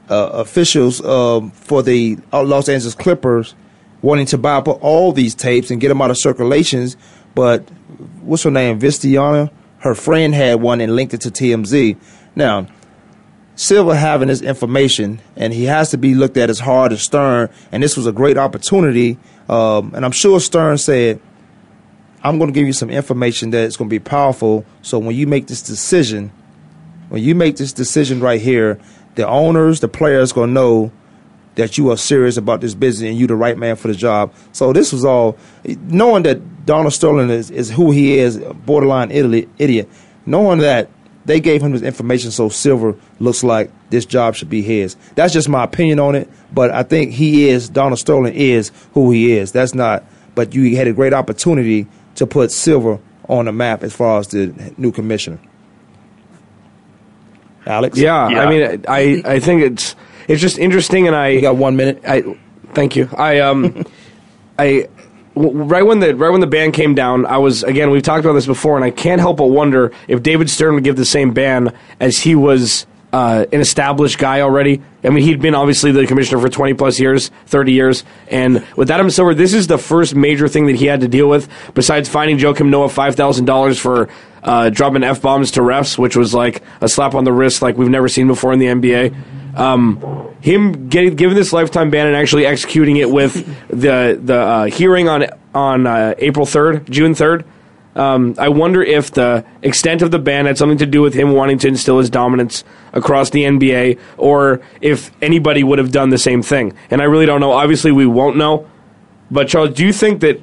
uh, 0.10 0.30
officials 0.34 1.04
um, 1.06 1.52
for 1.52 1.82
the 1.82 2.18
Los 2.34 2.70
Angeles 2.70 2.96
Clippers 2.96 3.56
wanting 4.02 4.26
to 4.28 4.38
buy 4.38 4.56
up 4.56 4.68
all 4.68 5.12
these 5.12 5.36
tapes 5.36 5.72
and 5.72 5.80
get 5.80 5.90
them 5.90 6.02
out 6.02 6.12
of 6.12 6.18
circulations. 6.18 6.98
But 7.36 7.62
what's 8.22 8.44
her 8.44 8.52
name? 8.52 8.80
V. 8.80 8.88
Stiviano. 8.88 9.52
Her 9.80 9.96
friend 9.96 10.34
had 10.34 10.62
one 10.62 10.82
and 10.82 10.96
linked 10.96 11.14
it 11.14 11.22
to 11.22 11.32
TMZ. 11.32 11.98
Now, 12.36 12.68
Silver 13.56 13.96
having 13.96 14.28
this 14.28 14.42
information, 14.42 15.22
and 15.36 15.54
he 15.54 15.66
has 15.66 15.92
to 15.92 15.98
be 15.98 16.16
looked 16.16 16.38
at 16.38 16.50
as 16.50 16.60
hard 16.60 16.92
as 16.92 17.02
Stern. 17.02 17.50
And 17.72 17.82
this 17.82 17.98
was 17.98 18.08
a 18.08 18.12
great 18.12 18.38
opportunity. 18.38 19.18
Um, 19.50 19.94
and 19.96 20.06
I'm 20.06 20.12
sure 20.12 20.40
Stern 20.40 20.78
said, 20.78 21.20
"I'm 22.24 22.38
going 22.38 22.50
to 22.50 22.54
give 22.54 22.68
you 22.68 22.74
some 22.74 22.90
information 22.90 23.52
that 23.52 23.66
is 23.66 23.78
going 23.78 23.90
to 23.90 23.94
be 23.94 24.00
powerful. 24.00 24.66
So 24.82 25.00
when 25.00 25.16
you 25.16 25.28
make 25.28 25.48
this 25.48 25.62
decision, 25.62 26.32
when 27.12 27.22
you 27.22 27.36
make 27.36 27.58
this 27.58 27.74
decision 27.74 28.22
right 28.22 28.40
here, 28.40 28.80
the 29.16 29.28
owners, 29.28 29.82
the 29.82 29.90
players, 29.90 30.32
to 30.32 30.48
know 30.48 30.94
that 31.56 31.78
you 31.78 31.92
are 31.92 31.98
serious 31.98 32.38
about 32.38 32.62
this 32.62 32.74
business 32.74 33.10
and 33.10 33.20
you 33.20 33.28
the 33.28 33.36
right 33.36 33.58
man 33.58 33.76
for 33.76 33.90
the 33.90 33.94
job. 33.94 34.34
So 34.54 34.72
this 34.72 34.94
was 34.94 35.04
all 35.04 35.38
knowing 35.66 36.24
that 36.24 36.66
Donald 36.66 36.94
Sterling 36.94 37.30
is, 37.30 37.52
is 37.52 37.70
who 37.70 37.92
he 37.92 38.18
is, 38.18 38.38
borderline 38.38 39.12
idiot, 39.12 39.50
idiot. 39.58 39.90
Knowing 40.26 40.60
that 40.60 40.90
they 41.26 41.42
gave 41.42 41.62
him 41.62 41.74
this 41.74 41.82
information, 41.82 42.32
so 42.32 42.48
Silver 42.48 42.96
looks 43.20 43.44
like 43.44 43.70
this 43.90 44.06
job 44.06 44.36
should 44.36 44.50
be 44.50 44.62
his. 44.62 44.96
That's 45.16 45.34
just 45.34 45.50
my 45.50 45.66
opinion 45.66 46.00
on 46.00 46.16
it. 46.16 46.30
But 46.54 46.72
I 46.72 46.84
think 46.84 47.12
he 47.12 47.50
is 47.50 47.68
Donald 47.68 48.00
Sterling 48.00 48.36
is 48.36 48.72
who 48.94 49.12
he 49.12 49.34
is. 49.34 49.52
That's 49.52 49.76
not. 49.76 50.06
But 50.34 50.56
you 50.56 50.78
had 50.78 50.88
a 50.88 50.94
great 50.94 51.12
opportunity 51.12 51.88
to 52.16 52.26
put 52.26 52.54
Silver 52.54 53.00
on 53.28 53.46
the 53.46 53.52
map 53.52 53.84
as 53.84 53.94
far 53.94 54.20
as 54.20 54.30
the 54.30 54.74
new 54.78 54.94
commissioner. 54.94 55.40
Alex, 57.66 57.98
Yeah, 57.98 58.16
I 58.16 58.50
mean, 58.50 58.86
I, 58.88 59.22
I 59.26 59.40
think 59.40 59.62
it's 59.62 59.96
it's 60.28 60.42
just 60.42 60.58
interesting, 60.58 61.08
and 61.08 61.16
I 61.16 61.30
you 61.30 61.42
got 61.42 61.56
one 61.56 61.76
minute. 61.76 62.02
I 62.08 62.24
thank 62.74 62.96
you. 62.96 63.10
I 63.18 63.40
um 63.40 63.86
I 64.58 64.88
w- 65.36 65.64
right 65.64 65.86
when 65.86 66.00
the 66.00 66.16
right 66.16 66.30
when 66.32 66.42
the 66.42 66.48
ban 66.48 66.72
came 66.72 66.96
down, 66.96 67.26
I 67.26 67.38
was 67.38 67.64
again 67.64 67.90
we've 67.92 68.04
talked 68.04 68.26
about 68.26 68.34
this 68.34 68.46
before, 68.46 68.76
and 68.76 68.86
I 68.86 68.92
can't 68.92 69.20
help 69.22 69.38
but 69.38 69.48
wonder 69.48 69.92
if 70.08 70.24
David 70.24 70.50
Stern 70.50 70.76
would 70.76 70.84
give 70.84 70.96
the 70.96 71.06
same 71.06 71.34
ban 71.34 71.76
as 72.00 72.20
he 72.20 72.36
was 72.36 72.86
uh, 73.14 73.46
an 73.52 73.60
established 73.60 74.18
guy 74.18 74.40
already. 74.42 74.82
I 75.04 75.10
mean, 75.10 75.24
he'd 75.24 75.42
been 75.42 75.54
obviously 75.56 75.92
the 75.92 76.08
commissioner 76.08 76.40
for 76.40 76.50
twenty 76.50 76.74
plus 76.74 77.00
years, 77.00 77.30
thirty 77.46 77.74
years, 77.74 78.04
and 78.30 78.66
with 78.78 78.90
Adam 78.90 79.10
Silver, 79.10 79.34
this 79.34 79.54
is 79.54 79.68
the 79.68 79.78
first 79.78 80.16
major 80.16 80.48
thing 80.48 80.68
that 80.68 80.78
he 80.78 80.86
had 80.86 81.02
to 81.02 81.08
deal 81.08 81.28
with 81.28 81.50
besides 81.74 82.08
finding 82.08 82.38
Joakim 82.38 82.70
Noah 82.70 82.90
five 82.90 83.16
thousand 83.16 83.46
dollars 83.46 83.78
for. 83.80 84.10
Uh, 84.44 84.70
dropping 84.70 85.04
f 85.04 85.22
bombs 85.22 85.52
to 85.52 85.62
refs, 85.62 85.98
which 85.98 86.16
was 86.16 86.34
like 86.34 86.64
a 86.82 86.90
slap 86.90 87.14
on 87.14 87.24
the 87.26 87.32
wrist, 87.32 87.62
like 87.62 87.78
we've 87.78 87.90
never 87.90 88.08
seen 88.08 88.28
before 88.28 88.52
in 88.52 88.60
the 88.60 88.66
NBA. 88.66 89.16
Um, 89.56 90.36
him 90.42 90.90
getting 90.90 91.16
given 91.16 91.36
this 91.36 91.54
lifetime 91.54 91.92
ban 91.92 92.08
and 92.08 92.16
actually 92.16 92.46
executing 92.46 92.98
it 92.98 93.10
with 93.10 93.34
the 93.70 94.20
the 94.22 94.36
uh, 94.36 94.66
hearing 94.66 95.08
on 95.08 95.26
on 95.54 95.86
uh, 95.86 96.16
April 96.18 96.46
third, 96.46 96.90
June 96.92 97.14
third. 97.14 97.46
Um, 97.96 98.36
I 98.38 98.50
wonder 98.50 98.82
if 98.82 99.12
the 99.12 99.46
extent 99.62 100.02
of 100.02 100.12
the 100.12 100.20
ban 100.20 100.46
had 100.46 100.58
something 100.58 100.78
to 100.78 100.86
do 100.86 101.02
with 101.02 101.14
him 101.14 101.34
wanting 101.34 101.58
to 101.60 101.68
instill 101.68 102.00
his 102.00 102.10
dominance 102.10 102.64
across 102.94 103.32
the 103.32 103.44
NBA, 103.44 104.00
or 104.18 104.62
if 104.80 105.12
anybody 105.22 105.64
would 105.64 105.78
have 105.78 105.92
done 105.92 106.10
the 106.10 106.18
same 106.18 106.42
thing. 106.42 106.74
And 106.90 107.02
I 107.02 107.06
really 107.06 107.26
don't 107.26 107.42
know. 107.42 107.52
Obviously, 107.52 107.92
we 107.92 108.06
won't 108.06 108.38
know. 108.38 108.68
But 109.30 109.50
Charles, 109.50 109.76
do 109.76 109.86
you 109.86 109.92
think 109.94 110.22
that 110.22 110.42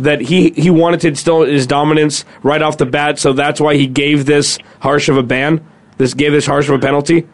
that 0.00 0.20
he 0.20 0.50
he 0.50 0.70
wanted 0.70 1.00
to 1.00 1.08
instill 1.08 1.42
his 1.42 1.66
dominance 1.66 2.24
right 2.42 2.60
off 2.62 2.76
the 2.78 2.86
bat, 2.86 3.18
so 3.18 3.32
that's 3.32 3.60
why 3.60 3.76
he 3.76 3.86
gave 3.86 4.26
this 4.26 4.58
harsh 4.80 5.08
of 5.08 5.16
a 5.16 5.22
ban. 5.22 5.64
This 5.98 6.14
gave 6.14 6.32
this 6.32 6.46
harsh 6.46 6.68
of 6.68 6.74
a 6.74 6.78
penalty. 6.78 7.26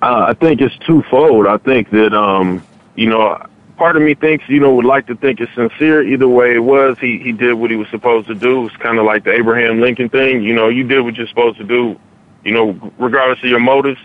Uh, 0.00 0.26
I 0.28 0.34
think 0.34 0.60
it's 0.60 0.76
twofold. 0.86 1.46
I 1.46 1.56
think 1.58 1.90
that 1.90 2.14
um, 2.14 2.62
you 2.94 3.08
know, 3.08 3.44
part 3.76 3.96
of 3.96 4.02
me 4.02 4.14
thinks 4.14 4.44
you 4.48 4.60
know 4.60 4.74
would 4.74 4.84
like 4.84 5.06
to 5.08 5.16
think 5.16 5.40
it's 5.40 5.52
sincere. 5.54 6.02
Either 6.06 6.28
way 6.28 6.54
it 6.54 6.60
was, 6.60 6.98
he 7.00 7.18
he 7.18 7.32
did 7.32 7.54
what 7.54 7.70
he 7.70 7.76
was 7.76 7.88
supposed 7.88 8.28
to 8.28 8.34
do. 8.34 8.66
It's 8.66 8.76
kind 8.76 8.98
of 8.98 9.04
like 9.04 9.24
the 9.24 9.32
Abraham 9.32 9.80
Lincoln 9.80 10.08
thing. 10.08 10.42
You 10.42 10.54
know, 10.54 10.68
you 10.68 10.84
did 10.84 11.00
what 11.00 11.16
you're 11.16 11.26
supposed 11.26 11.58
to 11.58 11.64
do. 11.64 11.98
You 12.44 12.52
know, 12.52 12.92
regardless 12.98 13.38
of 13.42 13.50
your 13.50 13.60
motives. 13.60 14.00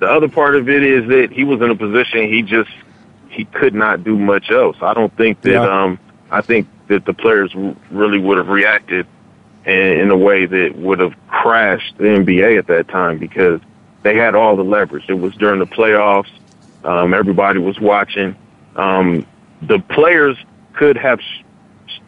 The 0.00 0.06
other 0.06 0.28
part 0.28 0.56
of 0.56 0.68
it 0.68 0.82
is 0.82 1.08
that 1.08 1.30
he 1.32 1.44
was 1.44 1.60
in 1.62 1.70
a 1.70 1.76
position 1.76 2.28
he 2.28 2.42
just 2.42 2.70
he 3.30 3.44
could 3.44 3.74
not 3.74 4.02
do 4.02 4.18
much 4.18 4.50
else. 4.50 4.76
I 4.82 4.92
don't 4.92 5.16
think 5.16 5.40
that 5.42 5.52
Yeah. 5.52 5.82
um 5.84 6.00
I 6.30 6.40
think 6.40 6.66
that 6.88 7.04
the 7.04 7.12
players 7.12 7.54
really 7.90 8.18
would 8.18 8.38
have 8.38 8.48
reacted 8.48 9.06
in, 9.64 10.10
a 10.10 10.16
way 10.16 10.46
that 10.46 10.74
would 10.76 10.98
have 10.98 11.12
crashed 11.28 11.96
the 11.98 12.04
NBA 12.04 12.58
at 12.58 12.66
that 12.68 12.88
time 12.88 13.18
because 13.18 13.60
they 14.02 14.16
had 14.16 14.34
all 14.34 14.56
the 14.56 14.62
leverage. 14.64 15.04
It 15.08 15.14
was 15.14 15.34
during 15.34 15.60
the 15.60 15.66
playoffs. 15.66 16.30
Um, 16.84 17.12
everybody 17.12 17.58
was 17.58 17.78
watching. 17.78 18.34
Um, 18.76 19.26
the 19.62 19.78
players 19.78 20.36
could 20.74 20.96
have, 20.96 21.20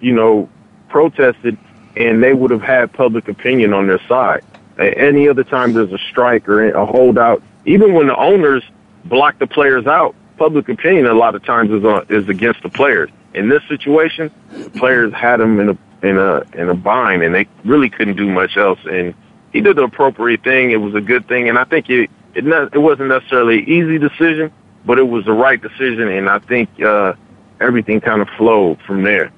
you 0.01 0.13
know, 0.15 0.49
protested, 0.89 1.59
and 1.97 2.23
they 2.23 2.33
would 2.33 2.51
have 2.51 2.63
had 2.63 2.93
public 2.93 3.29
opinion 3.29 3.73
on 3.75 3.87
their 3.87 4.01
side. 4.09 4.43
A- 4.79 4.97
Any 4.99 5.29
other 5.29 5.45
time 5.45 5.73
there's 5.75 5.93
a 5.93 5.99
strike 6.11 6.49
or 6.49 6.71
a 6.71 6.87
holdout, 6.87 7.43
even 7.67 7.93
when 7.93 8.07
the 8.07 8.17
owners 8.17 8.63
block 9.05 9.39
the 9.39 9.47
players 9.47 9.87
out, 9.87 10.15
public 10.41 10.71
opinion 10.71 11.05
a 11.05 11.13
lot 11.13 11.35
of 11.35 11.45
times 11.45 11.71
is 11.71 11.85
on, 11.85 12.07
is 12.09 12.27
against 12.31 12.63
the 12.63 12.71
players. 12.71 13.11
In 13.35 13.51
this 13.51 13.63
situation, 13.69 14.31
the 14.51 14.71
players 14.71 15.13
had 15.13 15.39
him 15.39 15.61
in 15.61 15.69
a 15.69 15.79
in 16.03 16.17
a 16.17 16.43
in 16.55 16.71
a 16.71 16.75
bind, 16.75 17.23
and 17.23 17.35
they 17.35 17.47
really 17.63 17.91
couldn't 17.91 18.17
do 18.17 18.27
much 18.27 18.57
else. 18.57 18.79
And 18.91 19.15
he 19.53 19.61
did 19.61 19.77
the 19.77 19.83
appropriate 19.83 20.43
thing. 20.43 20.71
It 20.71 20.79
was 20.79 20.95
a 20.95 21.01
good 21.03 21.29
thing, 21.29 21.51
and 21.51 21.59
I 21.59 21.65
think 21.65 21.91
it 21.91 22.11
it 22.35 22.45
not, 22.45 22.75
it 22.75 22.79
wasn't 22.79 23.11
necessarily 23.11 23.59
an 23.59 23.69
easy 23.69 23.99
decision, 23.99 24.51
but 24.87 24.99
it 24.99 25.03
was 25.03 25.27
the 25.27 25.33
right 25.33 25.61
decision, 25.61 26.09
and 26.09 26.27
I 26.27 26.39
think 26.39 26.71
uh, 26.81 27.13
everything 27.61 28.01
kind 28.01 28.23
of 28.23 28.29
flowed 28.39 28.81
from 28.87 29.03
there. 29.03 29.31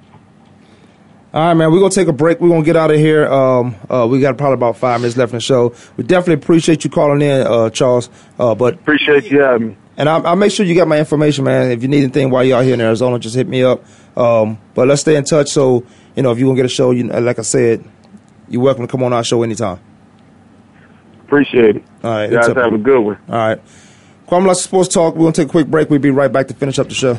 All 1.35 1.47
right, 1.49 1.55
man. 1.55 1.73
We're 1.73 1.81
gonna 1.81 1.91
take 1.91 2.09
a 2.09 2.13
break. 2.13 2.41
We're 2.41 2.51
gonna 2.51 2.63
get 2.63 2.77
out 2.77 2.93
of 2.93 2.99
here. 2.99 3.27
Um, 3.27 3.75
uh, 3.91 4.07
we 4.09 4.21
got 4.21 4.39
probably 4.39 4.55
about 4.55 4.77
five 4.77 5.01
minutes 5.01 5.17
left 5.17 5.33
in 5.33 5.39
the 5.39 5.41
show. 5.41 5.75
We 5.97 6.05
definitely 6.05 6.45
appreciate 6.45 6.85
you 6.85 6.91
calling 6.91 7.23
in, 7.23 7.45
uh, 7.45 7.71
Charles. 7.71 8.09
Uh, 8.39 8.55
but 8.55 8.75
appreciate 8.75 9.25
you 9.25 9.41
having 9.41 9.69
me. 9.71 9.77
And 9.97 10.09
I'll, 10.09 10.27
I'll 10.27 10.37
make 10.37 10.51
sure 10.53 10.65
you 10.65 10.75
got 10.75 10.89
my 10.89 10.99
information, 10.99 11.45
man. 11.45 11.71
If 11.71 11.83
you 11.83 11.89
need 11.89 11.99
anything 12.05 12.31
while 12.31 12.43
you're 12.45 12.59
out 12.59 12.65
here 12.65 12.75
in 12.75 12.81
Arizona, 12.81 13.19
just 13.19 13.35
hit 13.35 13.47
me 13.47 13.63
up. 13.63 13.85
Um, 14.17 14.59
but 14.75 14.89
let's 14.89 15.03
stay 15.03 15.17
in 15.17 15.25
touch. 15.25 15.51
So 15.51 15.85
you 16.17 16.23
know, 16.23 16.31
if 16.33 16.39
you 16.39 16.47
want 16.47 16.57
to 16.57 16.63
get 16.63 16.67
a 16.67 16.75
show, 16.75 16.91
you 16.93 17.05
like 17.05 17.39
I 17.39 17.43
said, 17.43 17.85
you're 18.49 18.63
welcome 18.63 18.87
to 18.87 18.91
come 18.91 19.03
on 19.03 19.13
our 19.13 19.25
show 19.25 19.43
anytime. 19.43 19.81
Appreciate 21.27 21.77
it. 21.77 21.85
All 22.05 22.11
right, 22.11 22.31
You 22.31 22.37
guys 22.37 22.49
up. 22.49 22.57
have 22.57 22.73
a 22.75 22.79
good 22.79 23.01
one. 23.01 23.19
All 23.29 23.35
right. 23.35 23.61
Kwamie 24.29 24.55
Sports 24.57 24.89
Talk. 24.89 25.15
We're 25.15 25.23
gonna 25.23 25.33
take 25.33 25.49
a 25.49 25.51
quick 25.51 25.67
break. 25.67 25.89
We'll 25.91 25.99
be 26.01 26.11
right 26.11 26.31
back 26.33 26.49
to 26.49 26.55
finish 26.55 26.79
up 26.79 26.89
the 26.89 26.95
show. 26.95 27.19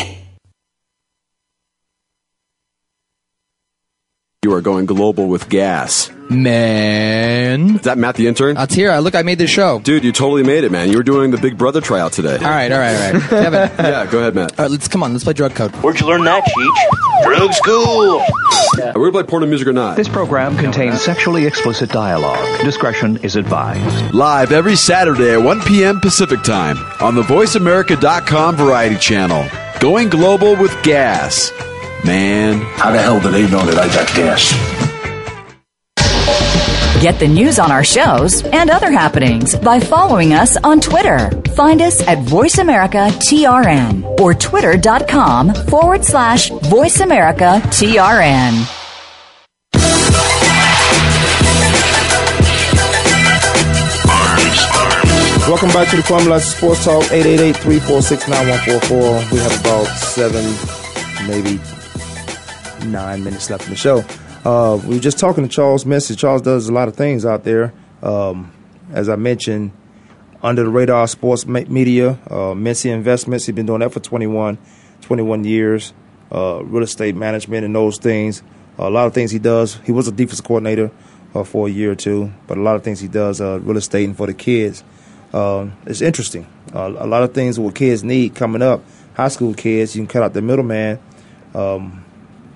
You 4.43 4.53
are 4.53 4.61
going 4.61 4.87
global 4.87 5.27
with 5.27 5.49
gas. 5.49 6.09
Man. 6.27 7.75
Is 7.75 7.81
that 7.81 7.99
Matt 7.99 8.15
the 8.15 8.25
intern? 8.25 8.55
That's 8.55 8.73
here. 8.73 8.89
I 8.89 8.97
look, 8.97 9.13
I 9.13 9.21
made 9.21 9.37
this 9.37 9.51
show. 9.51 9.79
Dude, 9.81 10.03
you 10.03 10.11
totally 10.11 10.41
made 10.41 10.63
it, 10.63 10.71
man. 10.71 10.89
You 10.89 10.97
were 10.97 11.03
doing 11.03 11.29
the 11.29 11.37
Big 11.37 11.59
Brother 11.59 11.79
tryout 11.79 12.13
today. 12.13 12.37
All 12.37 12.49
right, 12.49 12.71
all 12.71 12.79
right, 12.79 12.95
all 12.95 13.11
right. 13.11 13.21
Kevin. 13.29 13.69
yeah, 13.77 14.07
go 14.07 14.17
ahead, 14.17 14.33
Matt. 14.33 14.57
All 14.57 14.65
right, 14.65 14.71
let's 14.71 14.87
come 14.87 15.03
on. 15.03 15.11
Let's 15.11 15.25
play 15.25 15.33
drug 15.33 15.53
code. 15.53 15.69
Where'd 15.83 15.99
you 15.99 16.07
learn 16.07 16.23
that, 16.23 16.43
Cheech? 16.43 17.23
Drug 17.23 17.53
school. 17.53 18.19
Are 18.83 18.99
we 18.99 19.01
going 19.01 19.05
to 19.05 19.11
play 19.11 19.23
porn 19.25 19.43
and 19.43 19.51
music 19.51 19.67
or 19.67 19.73
not? 19.73 19.95
This 19.95 20.09
program 20.09 20.57
contains 20.57 20.99
sexually 21.03 21.45
explicit 21.45 21.91
dialogue. 21.91 22.63
Discretion 22.63 23.17
is 23.17 23.35
advised. 23.35 24.11
Live 24.15 24.51
every 24.51 24.75
Saturday 24.75 25.33
at 25.33 25.43
1 25.43 25.61
p.m. 25.61 25.99
Pacific 25.99 26.41
Time 26.41 26.77
on 26.99 27.13
the 27.13 27.21
VoiceAmerica.com 27.21 28.55
Variety 28.55 28.95
Channel. 28.97 29.47
Going 29.79 30.09
global 30.09 30.55
with 30.55 30.75
gas. 30.81 31.51
Man. 32.05 32.61
How 32.75 32.91
the 32.91 33.01
hell 33.01 33.19
do 33.19 33.29
they 33.29 33.49
know 33.49 33.65
that 33.65 33.77
I 33.77 33.87
got 33.93 34.07
gas? 34.15 34.51
Get 37.01 37.19
the 37.19 37.27
news 37.27 37.57
on 37.57 37.71
our 37.71 37.83
shows 37.83 38.43
and 38.43 38.69
other 38.69 38.91
happenings 38.91 39.55
by 39.55 39.79
following 39.79 40.33
us 40.33 40.55
on 40.57 40.79
Twitter. 40.79 41.31
Find 41.55 41.81
us 41.81 42.05
at 42.07 42.19
Voice 42.19 42.59
America 42.59 43.07
TRN 43.13 44.19
or 44.19 44.33
twitter.com 44.35 45.51
forward 45.53 46.05
slash 46.05 46.49
Voice 46.51 46.99
America 46.99 47.59
TRN. 47.65 48.67
Welcome 55.47 55.69
back 55.69 55.89
to 55.89 55.95
the 55.95 56.03
Kwamie 56.03 56.39
Sports 56.39 56.85
Talk, 56.85 57.03
888-346-9144. 57.05 59.31
We 59.31 59.39
have 59.39 59.59
about 59.59 59.85
seven, 59.87 60.45
maybe 61.27 61.59
nine 62.85 63.23
minutes 63.23 63.49
left 63.49 63.65
in 63.65 63.69
the 63.69 63.75
show. 63.75 64.03
Uh, 64.43 64.79
we 64.85 64.95
were 64.95 65.01
just 65.01 65.19
talking 65.19 65.43
to 65.43 65.49
Charles 65.49 65.85
Mincy. 65.85 66.17
Charles 66.17 66.41
does 66.41 66.67
a 66.67 66.73
lot 66.73 66.87
of 66.87 66.95
things 66.95 67.25
out 67.25 67.43
there. 67.43 67.73
Um, 68.01 68.51
as 68.91 69.09
I 69.09 69.15
mentioned, 69.15 69.71
under 70.43 70.63
the 70.63 70.69
radar 70.69 71.07
sports 71.07 71.45
media, 71.45 72.11
uh, 72.29 72.53
Mincy 72.53 72.91
Investments. 72.91 73.45
He's 73.45 73.55
been 73.55 73.65
doing 73.65 73.79
that 73.79 73.91
for 73.93 73.99
21, 73.99 74.57
21 75.01 75.43
years. 75.43 75.93
Uh, 76.31 76.63
real 76.63 76.83
estate 76.83 77.13
management 77.15 77.65
and 77.65 77.75
those 77.75 77.97
things. 77.97 78.41
a 78.77 78.89
lot 78.89 79.05
of 79.05 79.13
things 79.13 79.31
he 79.31 79.39
does. 79.39 79.75
He 79.83 79.91
was 79.91 80.07
a 80.07 80.11
defensive 80.11 80.45
coordinator 80.45 80.89
uh, 81.35 81.43
for 81.43 81.67
a 81.67 81.69
year 81.69 81.91
or 81.91 81.95
two, 81.95 82.31
but 82.47 82.57
a 82.57 82.61
lot 82.61 82.75
of 82.75 82.83
things 82.83 83.01
he 83.01 83.09
does, 83.09 83.41
uh, 83.41 83.59
real 83.61 83.77
estate 83.77 84.05
and 84.05 84.15
for 84.15 84.27
the 84.27 84.33
kids. 84.33 84.83
Um, 85.33 85.73
it's 85.85 86.01
interesting. 86.01 86.47
Uh, 86.73 86.93
a 86.97 87.05
lot 87.05 87.23
of 87.23 87.33
things 87.33 87.59
what 87.59 87.75
kids 87.75 88.03
need 88.03 88.33
coming 88.33 88.61
up. 88.61 88.83
High 89.13 89.27
school 89.27 89.53
kids, 89.53 89.95
you 89.95 90.01
can 90.01 90.07
cut 90.07 90.23
out 90.23 90.33
the 90.33 90.41
middleman 90.41 90.99
um, 91.53 92.05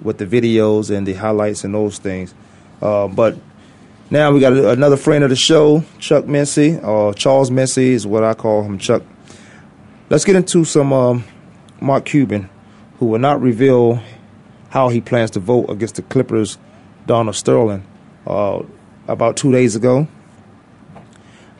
with 0.01 0.17
the 0.17 0.25
videos 0.25 0.95
and 0.95 1.07
the 1.07 1.13
highlights 1.13 1.63
and 1.63 1.73
those 1.73 1.97
things. 1.97 2.33
Uh, 2.81 3.07
but 3.07 3.37
now 4.09 4.31
we 4.31 4.39
got 4.39 4.53
a- 4.53 4.71
another 4.71 4.97
friend 4.97 5.23
of 5.23 5.29
the 5.29 5.35
show, 5.35 5.83
Chuck 5.99 6.25
Mincy, 6.25 6.83
or 6.83 7.13
Charles 7.13 7.49
Mincy 7.49 7.89
is 7.89 8.05
what 8.05 8.23
I 8.23 8.33
call 8.33 8.63
him, 8.63 8.77
Chuck. 8.77 9.03
Let's 10.09 10.23
get 10.23 10.35
into 10.35 10.63
some 10.65 10.93
um, 10.93 11.23
Mark 11.81 12.05
Cuban, 12.05 12.49
who 12.99 13.07
will 13.07 13.19
not 13.19 13.41
reveal 13.41 14.01
how 14.69 14.89
he 14.89 15.01
plans 15.01 15.31
to 15.31 15.39
vote 15.39 15.69
against 15.69 15.95
the 15.95 16.01
Clippers' 16.03 16.57
Donald 17.07 17.35
Sterling. 17.35 17.85
Uh, 18.27 18.63
about 19.07 19.37
two 19.37 19.51
days 19.51 19.75
ago, 19.75 20.07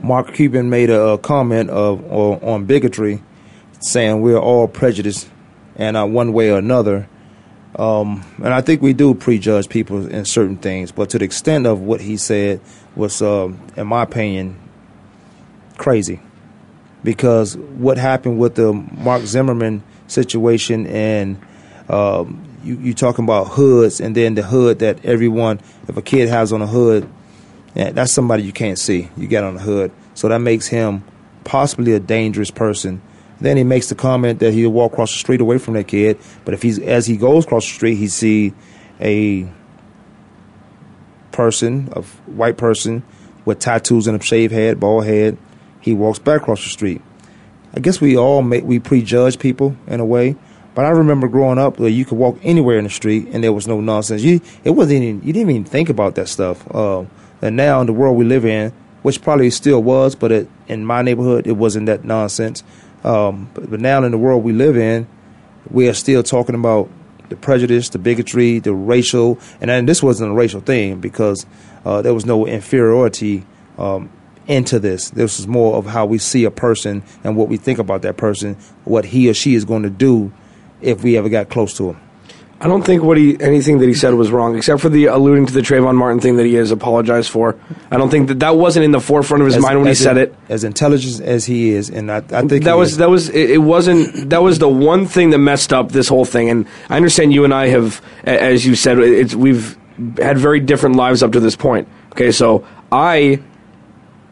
Mark 0.01 0.33
Cuban 0.33 0.69
made 0.69 0.89
a, 0.89 1.01
a 1.01 1.17
comment 1.17 1.69
of 1.69 2.03
or, 2.11 2.43
on 2.43 2.65
bigotry, 2.65 3.23
saying 3.79 4.21
we're 4.21 4.37
all 4.37 4.67
prejudiced, 4.67 5.29
and 5.75 5.97
uh, 5.97 6.05
one 6.05 6.33
way 6.33 6.51
or 6.51 6.57
another, 6.57 7.07
Um, 7.77 8.23
and 8.37 8.53
I 8.53 8.61
think 8.61 8.81
we 8.81 8.93
do 8.93 9.13
prejudge 9.13 9.67
people 9.67 10.07
in 10.07 10.23
certain 10.25 10.57
things, 10.57 10.91
but 10.91 11.09
to 11.09 11.19
the 11.19 11.25
extent 11.25 11.67
of 11.67 11.81
what 11.81 11.99
he 11.99 12.15
said 12.15 12.61
was, 12.95 13.21
um, 13.21 13.59
in 13.75 13.87
my 13.87 14.03
opinion, 14.03 14.57
crazy. 15.77 16.21
Because 17.03 17.57
what 17.57 17.97
happened 17.97 18.39
with 18.39 18.55
the 18.55 18.73
Mark 18.73 19.23
Zimmerman 19.23 19.83
situation, 20.07 20.87
and 20.87 21.39
um, 21.89 22.43
you 22.63 22.77
you 22.77 22.93
talking 22.93 23.25
about 23.25 23.49
hoods, 23.49 23.99
and 23.99 24.15
then 24.15 24.35
the 24.35 24.41
hood 24.41 24.79
that 24.79 25.03
everyone, 25.05 25.59
if 25.87 25.97
a 25.97 26.01
kid 26.01 26.29
has 26.29 26.53
on 26.53 26.61
a 26.61 26.67
hood, 26.67 27.07
yeah, 27.75 27.91
that's 27.91 28.13
somebody 28.13 28.43
you 28.43 28.53
can't 28.53 28.79
see. 28.79 29.09
You 29.17 29.27
got 29.27 29.43
on 29.43 29.55
the 29.55 29.61
hood, 29.61 29.91
so 30.13 30.29
that 30.29 30.39
makes 30.39 30.67
him 30.67 31.03
possibly 31.43 31.93
a 31.93 31.99
dangerous 31.99 32.49
person. 32.49 33.01
Then 33.39 33.57
he 33.57 33.63
makes 33.63 33.89
the 33.89 33.95
comment 33.95 34.39
that 34.39 34.53
he'll 34.53 34.69
walk 34.69 34.93
across 34.93 35.11
the 35.11 35.19
street 35.19 35.41
away 35.41 35.57
from 35.57 35.73
that 35.73 35.87
kid, 35.87 36.17
but 36.45 36.53
if 36.53 36.61
he's 36.61 36.79
as 36.79 37.05
he 37.05 37.17
goes 37.17 37.45
across 37.45 37.65
the 37.65 37.73
street, 37.73 37.95
he 37.95 38.07
see 38.07 38.53
a 39.01 39.47
person, 41.31 41.89
a 41.91 42.01
white 42.01 42.57
person 42.57 43.03
with 43.43 43.59
tattoos 43.59 44.07
and 44.07 44.19
a 44.19 44.23
shaved 44.23 44.53
head, 44.53 44.79
bald 44.79 45.05
head. 45.05 45.37
He 45.81 45.93
walks 45.93 46.17
back 46.17 46.41
across 46.41 46.63
the 46.63 46.69
street. 46.69 47.01
I 47.75 47.79
guess 47.79 47.99
we 47.99 48.17
all 48.17 48.41
make 48.41 48.63
we 48.63 48.79
prejudge 48.79 49.37
people 49.37 49.75
in 49.87 49.99
a 49.99 50.05
way. 50.05 50.35
But 50.73 50.85
I 50.85 50.89
remember 50.89 51.27
growing 51.27 51.57
up 51.57 51.79
where 51.79 51.89
you 51.89 52.03
could 52.03 52.17
walk 52.17 52.37
anywhere 52.43 52.77
in 52.77 52.83
the 52.83 52.89
street 52.89 53.29
and 53.31 53.43
there 53.43 53.53
was 53.53 53.67
no 53.67 53.79
nonsense. 53.79 54.23
You 54.23 54.41
it 54.63 54.71
wasn't 54.71 55.03
even 55.03 55.21
you 55.23 55.33
didn't 55.33 55.49
even 55.49 55.65
think 55.65 55.89
about 55.89 56.15
that 56.15 56.27
stuff. 56.27 56.65
Uh, 56.73 57.05
and 57.41 57.55
now 57.55 57.81
in 57.81 57.87
the 57.87 57.93
world 57.93 58.17
we 58.17 58.25
live 58.25 58.45
in, 58.45 58.71
which 59.01 59.21
probably 59.21 59.49
still 59.51 59.83
was, 59.83 60.15
but 60.15 60.31
it, 60.31 60.49
in 60.67 60.85
my 60.85 61.01
neighborhood 61.01 61.47
it 61.47 61.53
wasn't 61.53 61.85
that 61.85 62.03
nonsense. 62.03 62.63
Um, 63.05 63.49
but, 63.53 63.69
but 63.69 63.79
now 63.79 64.03
in 64.03 64.11
the 64.11 64.17
world 64.17 64.43
we 64.43 64.51
live 64.51 64.75
in, 64.75 65.07
we 65.69 65.87
are 65.87 65.93
still 65.93 66.23
talking 66.23 66.55
about 66.55 66.89
the 67.29 67.35
prejudice, 67.35 67.89
the 67.89 67.99
bigotry, 67.99 68.59
the 68.59 68.73
racial, 68.73 69.39
and 69.61 69.69
then 69.69 69.85
this 69.85 70.01
wasn't 70.01 70.31
a 70.31 70.33
racial 70.33 70.59
thing 70.59 70.99
because 70.99 71.45
uh, 71.85 72.01
there 72.01 72.13
was 72.13 72.25
no 72.25 72.45
inferiority 72.45 73.45
um, 73.77 74.11
into 74.47 74.79
this. 74.79 75.11
This 75.11 75.39
is 75.39 75.47
more 75.47 75.75
of 75.75 75.85
how 75.85 76.05
we 76.05 76.17
see 76.17 76.43
a 76.45 76.51
person 76.51 77.03
and 77.23 77.35
what 77.35 77.47
we 77.47 77.57
think 77.57 77.79
about 77.79 78.01
that 78.01 78.17
person, 78.17 78.55
what 78.83 79.05
he 79.05 79.29
or 79.29 79.33
she 79.33 79.53
is 79.55 79.65
going 79.65 79.83
to 79.83 79.89
do 79.89 80.33
if 80.81 81.03
we 81.03 81.17
ever 81.17 81.29
got 81.29 81.49
close 81.49 81.75
to 81.77 81.91
him. 81.91 82.01
I 82.61 82.67
don't 82.67 82.83
think 82.83 83.03
what 83.03 83.17
he 83.17 83.39
anything 83.41 83.79
that 83.79 83.87
he 83.87 83.93
said 83.93 84.13
was 84.13 84.31
wrong, 84.31 84.55
except 84.55 84.79
for 84.81 84.87
the 84.87 85.05
alluding 85.05 85.45
to 85.47 85.53
the 85.53 85.59
Trayvon 85.59 85.95
Martin 85.95 86.21
thing 86.21 86.37
that 86.37 86.45
he 86.45 86.53
has 86.53 86.71
apologized 86.71 87.29
for. 87.29 87.57
I 87.91 87.97
don't 87.97 88.09
think 88.09 88.29
that 88.29 88.39
that 88.39 88.55
wasn't 88.55 88.85
in 88.85 88.91
the 88.91 89.01
forefront 89.01 89.41
of 89.41 89.47
his 89.47 89.57
As- 89.57 89.61
mind 89.61 89.77
when 89.79 89.87
he 89.87 89.91
as 89.91 89.99
said 89.99 90.17
it. 90.17 90.33
As 90.47 90.63
intelligent 90.63 91.19
as 91.21 91.45
he 91.45 91.71
is, 91.71 91.89
and 91.89 92.09
I, 92.09 92.17
I 92.17 92.21
think 92.43 92.63
that 92.63 92.73
he 92.73 92.79
was 92.79 92.97
that 92.97 93.09
was 93.09 93.27
it, 93.29 93.51
it 93.51 93.57
wasn't 93.57 94.29
that 94.29 94.41
was 94.41 94.59
the 94.59 94.69
one 94.69 95.05
thing 95.05 95.31
that 95.31 95.39
messed 95.39 95.73
up 95.73 95.91
this 95.91 96.07
whole 96.07 96.23
thing 96.23 96.49
and 96.49 96.65
i 96.89 96.95
understand 96.95 97.33
you 97.33 97.43
and 97.43 97.53
i 97.53 97.67
have 97.67 98.01
as 98.23 98.65
you 98.65 98.75
said 98.75 98.99
it's 98.99 99.35
we've 99.35 99.77
had 100.17 100.37
very 100.37 100.59
different 100.61 100.95
lives 100.95 101.21
up 101.23 101.33
to 101.33 101.39
this 101.41 101.55
point 101.55 101.87
okay 102.13 102.31
so 102.31 102.65
i 102.91 103.41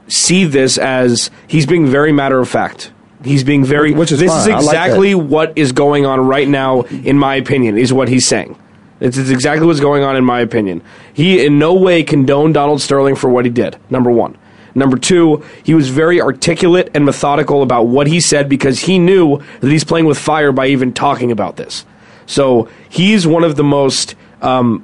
see 0.07 0.45
this 0.45 0.77
as 0.77 1.29
he's 1.47 1.65
being 1.65 1.87
very 1.87 2.11
matter 2.13 2.39
of 2.39 2.47
fact 2.47 2.92
he's 3.23 3.43
being 3.43 3.63
very 3.65 3.93
Which 3.93 4.11
is 4.11 4.19
this 4.19 4.31
fine. 4.31 4.41
is 4.41 4.47
I 4.47 4.51
like 4.51 4.63
exactly 4.63 5.15
what 5.15 5.53
is 5.57 5.71
going 5.71 6.05
on 6.05 6.27
right 6.27 6.47
now 6.47 6.81
in 6.81 7.17
my 7.17 7.35
opinion 7.35 7.77
is 7.77 7.93
what 7.93 8.07
he's 8.07 8.27
saying 8.27 8.57
it's, 8.99 9.17
it's 9.17 9.29
exactly 9.29 9.65
what's 9.65 9.79
going 9.79 10.03
on 10.03 10.15
in 10.15 10.23
my 10.23 10.39
opinion 10.39 10.81
he 11.13 11.45
in 11.45 11.59
no 11.59 11.73
way 11.73 12.03
condoned 12.03 12.53
donald 12.53 12.81
sterling 12.81 13.15
for 13.15 13.29
what 13.29 13.45
he 13.45 13.51
did 13.51 13.77
number 13.89 14.11
one 14.11 14.37
Number 14.75 14.97
two, 14.97 15.43
he 15.63 15.73
was 15.75 15.89
very 15.89 16.19
articulate 16.21 16.89
and 16.93 17.05
methodical 17.05 17.61
about 17.61 17.83
what 17.83 18.07
he 18.07 18.19
said 18.19 18.49
because 18.49 18.79
he 18.79 18.97
knew 18.97 19.41
that 19.59 19.71
he's 19.71 19.83
playing 19.83 20.05
with 20.05 20.17
fire 20.17 20.51
by 20.51 20.67
even 20.67 20.93
talking 20.93 21.31
about 21.31 21.57
this. 21.57 21.85
So 22.25 22.69
he's 22.89 23.27
one 23.27 23.43
of 23.43 23.55
the 23.55 23.63
most 23.63 24.15
um, 24.41 24.83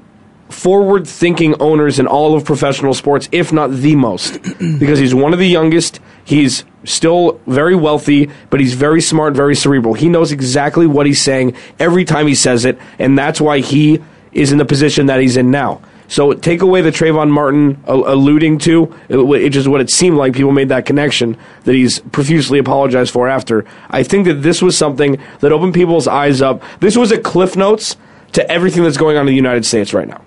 forward 0.50 1.08
thinking 1.08 1.60
owners 1.60 2.00
in 2.00 2.06
all 2.06 2.36
of 2.36 2.46
professional 2.46 2.94
sports, 2.94 3.30
if 3.32 3.52
not 3.52 3.72
the 3.72 3.96
most, 3.96 4.42
because 4.80 5.00
he's 5.00 5.16
one 5.16 5.34
of 5.34 5.40
the 5.40 5.48
youngest. 5.48 6.00
He's 6.30 6.64
still 6.84 7.42
very 7.48 7.76
wealthy, 7.76 8.30
but 8.52 8.60
he's 8.60 8.76
very 8.76 9.02
smart, 9.02 9.34
very 9.34 9.56
cerebral. 9.56 9.96
He 9.96 10.10
knows 10.10 10.32
exactly 10.32 10.86
what 10.86 11.08
he's 11.08 11.20
saying 11.20 11.56
every 11.80 12.06
time 12.06 12.28
he 12.28 12.36
says 12.36 12.66
it, 12.66 12.78
and 13.00 13.18
that's 13.18 13.42
why 13.42 13.62
he 13.62 14.00
is 14.32 14.52
in 14.52 14.60
the 14.60 14.66
position 14.66 15.08
that 15.08 15.20
he's 15.22 15.38
in 15.38 15.50
now. 15.50 15.82
So 16.08 16.34
take 16.34 16.62
away 16.62 16.82
the 16.82 16.92
Trayvon 16.92 17.32
Martin 17.32 17.84
alluding 17.88 18.60
to, 18.60 18.86
which 19.10 19.56
is 19.56 19.68
what 19.68 19.82
it 19.82 19.90
seemed 19.90 20.18
like 20.18 20.34
people 20.34 20.52
made 20.52 20.70
that 20.70 20.86
connection 20.86 21.36
that 21.64 21.74
he's 21.74 21.98
profusely 21.98 22.60
apologized 22.60 23.12
for 23.12 23.28
after. 23.28 23.66
I 23.90 24.04
think 24.04 24.26
that 24.28 24.44
this 24.44 24.62
was 24.62 24.78
something 24.78 25.20
that 25.40 25.52
opened 25.52 25.74
people's 25.74 26.08
eyes 26.08 26.44
up. 26.44 26.62
This 26.80 26.96
was 26.96 27.12
a 27.12 27.18
cliff 27.18 27.56
notes 27.56 27.98
to 28.34 28.52
everything 28.52 28.84
that's 28.84 28.98
going 28.98 29.18
on 29.18 29.22
in 29.22 29.32
the 29.32 29.36
United 29.36 29.66
States 29.66 29.96
right 29.96 30.08
now, 30.08 30.22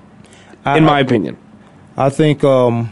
in 0.67 0.83
my 0.83 0.99
opinion. 0.99 1.37
I 1.97 2.11
think 2.11 2.43
um, 2.43 2.91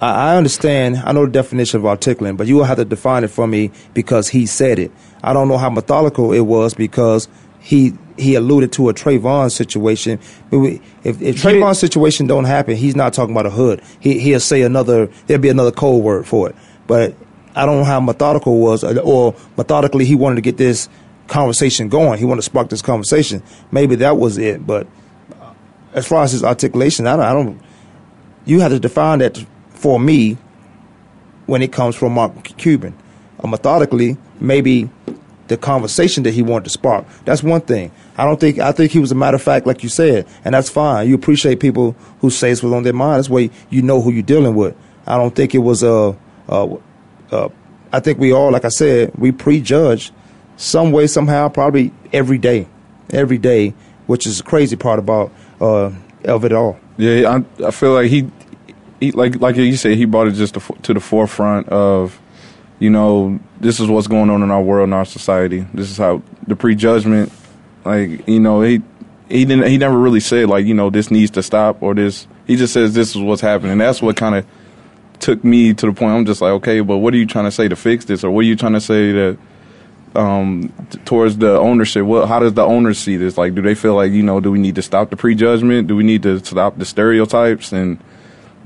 I, 0.00 0.32
I 0.32 0.36
understand. 0.36 0.96
I 1.04 1.12
know 1.12 1.26
the 1.26 1.32
definition 1.32 1.80
of 1.80 1.86
articulate, 1.86 2.36
but 2.36 2.46
you 2.46 2.56
will 2.56 2.64
have 2.64 2.78
to 2.78 2.84
define 2.84 3.24
it 3.24 3.28
for 3.28 3.46
me 3.46 3.70
because 3.94 4.28
he 4.28 4.46
said 4.46 4.78
it. 4.78 4.90
I 5.22 5.32
don't 5.32 5.48
know 5.48 5.58
how 5.58 5.70
methodical 5.70 6.32
it 6.32 6.40
was 6.40 6.74
because 6.74 7.28
he 7.60 7.92
he 8.16 8.34
alluded 8.34 8.72
to 8.72 8.88
a 8.88 8.94
Trayvon 8.94 9.50
situation. 9.50 10.18
If, 10.50 11.20
if 11.22 11.42
Trayvon 11.42 11.76
situation 11.76 12.26
don't 12.26 12.44
happen, 12.44 12.76
he's 12.76 12.96
not 12.96 13.12
talking 13.12 13.34
about 13.34 13.46
a 13.46 13.50
hood. 13.50 13.82
He 14.00 14.18
he'll 14.18 14.40
say 14.40 14.62
another. 14.62 15.06
There'll 15.26 15.42
be 15.42 15.48
another 15.48 15.72
code 15.72 16.02
word 16.02 16.26
for 16.26 16.48
it. 16.48 16.56
But 16.86 17.14
I 17.54 17.66
don't 17.66 17.78
know 17.78 17.84
how 17.84 18.00
methodical 18.00 18.56
it 18.56 18.60
was, 18.60 18.84
uh, 18.84 19.00
or 19.04 19.34
methodically 19.56 20.04
he 20.04 20.14
wanted 20.14 20.36
to 20.36 20.42
get 20.42 20.56
this 20.56 20.88
conversation 21.26 21.88
going. 21.88 22.18
He 22.18 22.24
wanted 22.24 22.40
to 22.40 22.46
spark 22.46 22.70
this 22.70 22.82
conversation. 22.82 23.42
Maybe 23.70 23.96
that 23.96 24.16
was 24.16 24.38
it. 24.38 24.66
But 24.66 24.86
uh, 25.40 25.52
as 25.92 26.06
far 26.06 26.24
as 26.24 26.32
his 26.32 26.42
articulation, 26.42 27.06
I 27.06 27.16
don't. 27.16 27.24
I 27.24 27.32
don't 27.32 27.60
you 28.46 28.60
have 28.60 28.72
to 28.72 28.80
define 28.80 29.18
that 29.18 29.44
for 29.80 29.98
me 29.98 30.36
when 31.46 31.62
it 31.62 31.72
comes 31.72 31.96
from 31.96 32.12
Mark 32.12 32.44
Cuban. 32.58 32.94
Uh, 33.42 33.48
methodically, 33.48 34.18
maybe 34.38 34.90
the 35.48 35.56
conversation 35.56 36.22
that 36.22 36.32
he 36.32 36.42
wanted 36.42 36.64
to 36.64 36.70
spark. 36.70 37.06
That's 37.24 37.42
one 37.42 37.62
thing. 37.62 37.90
I 38.16 38.24
don't 38.24 38.38
think 38.38 38.58
I 38.58 38.72
think 38.72 38.92
he 38.92 38.98
was 38.98 39.10
a 39.10 39.14
matter 39.14 39.36
of 39.36 39.42
fact, 39.42 39.66
like 39.66 39.82
you 39.82 39.88
said, 39.88 40.26
and 40.44 40.54
that's 40.54 40.68
fine. 40.68 41.08
You 41.08 41.14
appreciate 41.14 41.58
people 41.58 41.96
who 42.20 42.30
say 42.30 42.50
what's 42.50 42.62
on 42.62 42.82
their 42.82 42.92
mind. 42.92 43.18
That's 43.18 43.30
way 43.30 43.50
you 43.70 43.82
know 43.82 44.02
who 44.02 44.12
you're 44.12 44.22
dealing 44.22 44.54
with. 44.54 44.76
I 45.06 45.16
don't 45.16 45.34
think 45.34 45.54
it 45.54 45.58
was 45.58 45.82
a. 45.82 46.16
I 47.92 48.00
think 48.00 48.18
we 48.18 48.32
all, 48.32 48.52
like 48.52 48.64
I 48.64 48.68
said, 48.68 49.12
we 49.16 49.32
prejudge 49.32 50.12
some 50.56 50.92
way, 50.92 51.06
somehow, 51.06 51.48
probably 51.48 51.92
every 52.12 52.38
day, 52.38 52.68
every 53.10 53.38
day, 53.38 53.74
which 54.06 54.26
is 54.26 54.38
the 54.38 54.44
crazy 54.44 54.76
part 54.76 54.98
about 54.98 55.32
uh, 55.60 55.90
of 56.24 56.44
it 56.44 56.52
all. 56.52 56.78
Yeah, 56.98 57.38
I, 57.58 57.66
I 57.66 57.70
feel 57.70 57.94
like 57.94 58.10
he, 58.10 58.30
he 59.00 59.12
like 59.12 59.40
like 59.40 59.56
you 59.56 59.76
said, 59.76 59.96
he 59.96 60.04
brought 60.04 60.28
it 60.28 60.32
just 60.32 60.54
to, 60.54 60.60
to 60.82 60.94
the 60.94 61.00
forefront 61.00 61.68
of, 61.68 62.20
you 62.78 62.90
know, 62.90 63.40
this 63.58 63.80
is 63.80 63.88
what's 63.88 64.06
going 64.06 64.30
on 64.30 64.42
in 64.42 64.50
our 64.50 64.62
world 64.62 64.84
and 64.84 64.94
our 64.94 65.04
society. 65.04 65.66
This 65.74 65.90
is 65.90 65.96
how 65.96 66.22
the 66.46 66.56
prejudgment, 66.56 67.32
like 67.84 68.28
you 68.28 68.40
know, 68.40 68.62
he 68.62 68.82
he 69.28 69.44
didn't 69.44 69.66
he 69.68 69.78
never 69.78 69.98
really 69.98 70.20
said 70.20 70.48
like 70.48 70.66
you 70.66 70.74
know 70.74 70.90
this 70.90 71.10
needs 71.10 71.30
to 71.32 71.42
stop 71.42 71.82
or 71.82 71.94
this. 71.94 72.26
He 72.46 72.56
just 72.56 72.72
says 72.72 72.94
this 72.94 73.10
is 73.10 73.22
what's 73.22 73.42
happening. 73.42 73.78
That's 73.78 74.02
what 74.02 74.16
kind 74.16 74.34
of 74.34 74.46
took 75.18 75.42
me 75.44 75.74
to 75.74 75.86
the 75.86 75.92
point. 75.92 76.12
I'm 76.12 76.26
just 76.26 76.40
like, 76.40 76.52
okay, 76.52 76.80
but 76.80 76.98
what 76.98 77.14
are 77.14 77.18
you 77.18 77.26
trying 77.26 77.44
to 77.46 77.50
say 77.50 77.68
to 77.68 77.76
fix 77.76 78.04
this, 78.04 78.22
or 78.22 78.30
what 78.30 78.40
are 78.40 78.48
you 78.48 78.56
trying 78.56 78.74
to 78.74 78.80
say 78.80 79.12
that? 79.12 79.38
um, 80.14 80.72
t- 80.90 80.98
towards 81.04 81.38
the 81.38 81.58
ownership? 81.58 82.04
What, 82.04 82.28
how 82.28 82.40
does 82.40 82.54
the 82.54 82.64
owner 82.64 82.94
see 82.94 83.16
this? 83.16 83.38
Like, 83.38 83.54
do 83.54 83.62
they 83.62 83.74
feel 83.74 83.94
like 83.94 84.12
you 84.12 84.22
know, 84.22 84.40
do 84.40 84.50
we 84.50 84.58
need 84.58 84.74
to 84.76 84.82
stop 84.82 85.10
the 85.10 85.16
prejudgment? 85.16 85.88
Do 85.88 85.96
we 85.96 86.04
need 86.04 86.22
to 86.24 86.44
stop 86.44 86.78
the 86.78 86.84
stereotypes? 86.84 87.72
And 87.72 88.02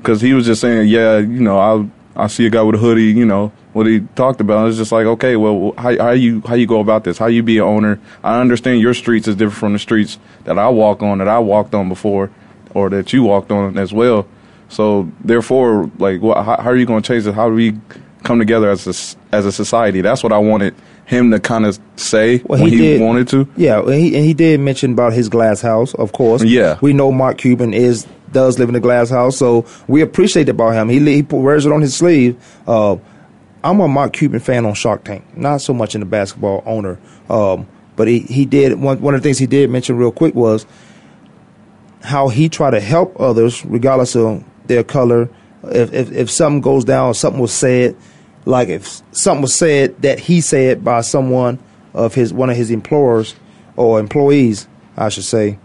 because 0.05 0.21
he 0.21 0.35
was 0.35 0.45
just 0.47 0.61
saying, 0.61 0.89
yeah, 0.89 1.19
you 1.19 1.41
know, 1.41 1.59
I 1.59 2.25
I 2.25 2.27
see 2.29 2.47
a 2.47 2.51
guy 2.51 2.63
with 2.63 2.77
a 2.77 2.79
hoodie, 2.79 3.07
you 3.11 3.25
know, 3.25 3.51
what 3.73 3.87
he 3.87 4.01
talked 4.15 4.41
about. 4.41 4.69
It's 4.69 4.77
just 4.77 4.93
like, 4.93 5.07
okay, 5.07 5.37
well, 5.37 5.73
how 5.79 5.97
how 5.99 6.11
you 6.11 6.43
how 6.47 6.55
you 6.55 6.67
go 6.67 6.81
about 6.81 7.05
this? 7.05 7.19
How 7.19 7.27
you 7.27 7.43
be 7.43 7.59
an 7.59 7.65
owner? 7.65 7.99
I 8.23 8.41
understand 8.41 8.81
your 8.81 8.95
streets 8.95 9.27
is 9.27 9.35
different 9.37 9.59
from 9.59 9.73
the 9.73 9.79
streets 9.79 10.19
that 10.45 10.59
I 10.59 10.69
walk 10.69 11.03
on, 11.03 11.19
that 11.19 11.29
I 11.29 11.39
walked 11.39 11.75
on 11.75 11.89
before, 11.89 12.31
or 12.75 12.91
that 12.91 13.13
you 13.13 13.23
walked 13.25 13.51
on 13.51 13.79
as 13.79 13.93
well. 13.93 14.27
So 14.69 15.11
therefore, 15.25 15.91
like, 15.99 16.21
what, 16.21 16.37
how, 16.45 16.57
how 16.61 16.71
are 16.71 16.77
you 16.77 16.87
going 16.87 17.03
to 17.03 17.07
change 17.07 17.25
this? 17.25 17.35
How 17.35 17.49
do 17.49 17.55
we 17.55 17.79
come 18.25 18.39
together 18.39 18.71
as 18.71 18.87
a, 18.87 19.35
as 19.35 19.45
a 19.47 19.53
society? 19.53 20.01
That's 20.01 20.23
what 20.23 20.33
I 20.33 20.39
wanted 20.39 20.75
him 21.07 21.31
to 21.33 21.39
kind 21.39 21.67
of 21.67 21.79
say 21.97 22.39
Well, 22.47 22.61
when 22.61 22.71
he 22.71 22.77
he, 22.79 22.83
did- 22.83 23.01
wanted 23.03 23.29
to. 23.29 23.47
Yeah, 23.57 23.81
and 23.81 23.93
he, 23.95 24.17
and 24.17 24.25
he 24.25 24.35
did 24.35 24.59
mention 24.61 24.93
about 24.93 25.13
his 25.13 25.29
glass 25.29 25.61
house, 25.61 25.95
of 25.95 26.13
course. 26.13 26.43
Yeah. 26.43 26.79
we 26.81 26.93
know 26.93 27.13
Mark 27.13 27.39
Cuban 27.39 27.75
is 27.75 28.07
does 28.35 28.59
live 28.59 28.69
in 28.69 28.75
a 28.75 28.81
glass 28.81 29.09
house, 29.09 29.39
so 29.39 29.65
we 29.89 30.03
appreciate 30.03 30.51
about 30.51 30.75
him. 30.75 30.91
He 30.91 30.99
he 30.99 31.23
wears 31.23 31.65
it 31.65 31.73
on 31.73 31.81
his 31.81 31.97
sleeve. 31.97 32.37
Uh, 32.67 32.97
I'm 33.63 33.81
a 33.81 33.89
Mark 33.89 34.13
Cuban 34.13 34.41
fan 34.41 34.67
on 34.67 34.75
Shark 34.75 35.05
Tank, 35.05 35.25
not 35.35 35.63
so 35.63 35.73
much 35.73 35.95
in 35.95 36.01
the 36.01 36.07
basketball 36.07 36.63
owner, 36.67 36.99
um, 37.31 37.67
but 37.97 38.07
he 38.07 38.19
he 38.19 38.45
did 38.45 38.79
one 38.79 39.01
one 39.01 39.15
of 39.15 39.23
the 39.23 39.27
things 39.27 39.39
he 39.39 39.47
did 39.47 39.71
mention 39.71 39.97
real 39.97 40.13
quick 40.13 40.35
was 40.35 40.67
how 42.03 42.29
he 42.29 42.51
tried 42.51 42.73
to 42.73 42.81
help 42.81 43.19
others 43.19 43.65
regardless 43.65 44.15
of 44.15 44.45
their 44.67 44.85
color. 44.85 45.31
If 45.63 45.95
if, 45.95 46.13
if 46.13 46.31
something 46.31 46.61
goes 46.61 46.85
down, 46.85 47.15
something 47.15 47.41
was 47.41 47.55
said, 47.55 47.97
like 48.45 48.69
if 48.69 49.01
something 49.13 49.41
was 49.43 49.55
said 49.55 50.01
that 50.03 50.19
he 50.19 50.43
said 50.43 50.85
by 50.85 51.01
someone 51.01 51.59
of 51.95 52.15
his 52.15 52.35
one 52.35 52.51
of 52.51 52.57
his 52.57 52.71
employers 52.71 53.35
or 53.77 53.99
employees, 53.99 54.69
I 54.97 55.09
should 55.09 55.25
say, 55.25 55.59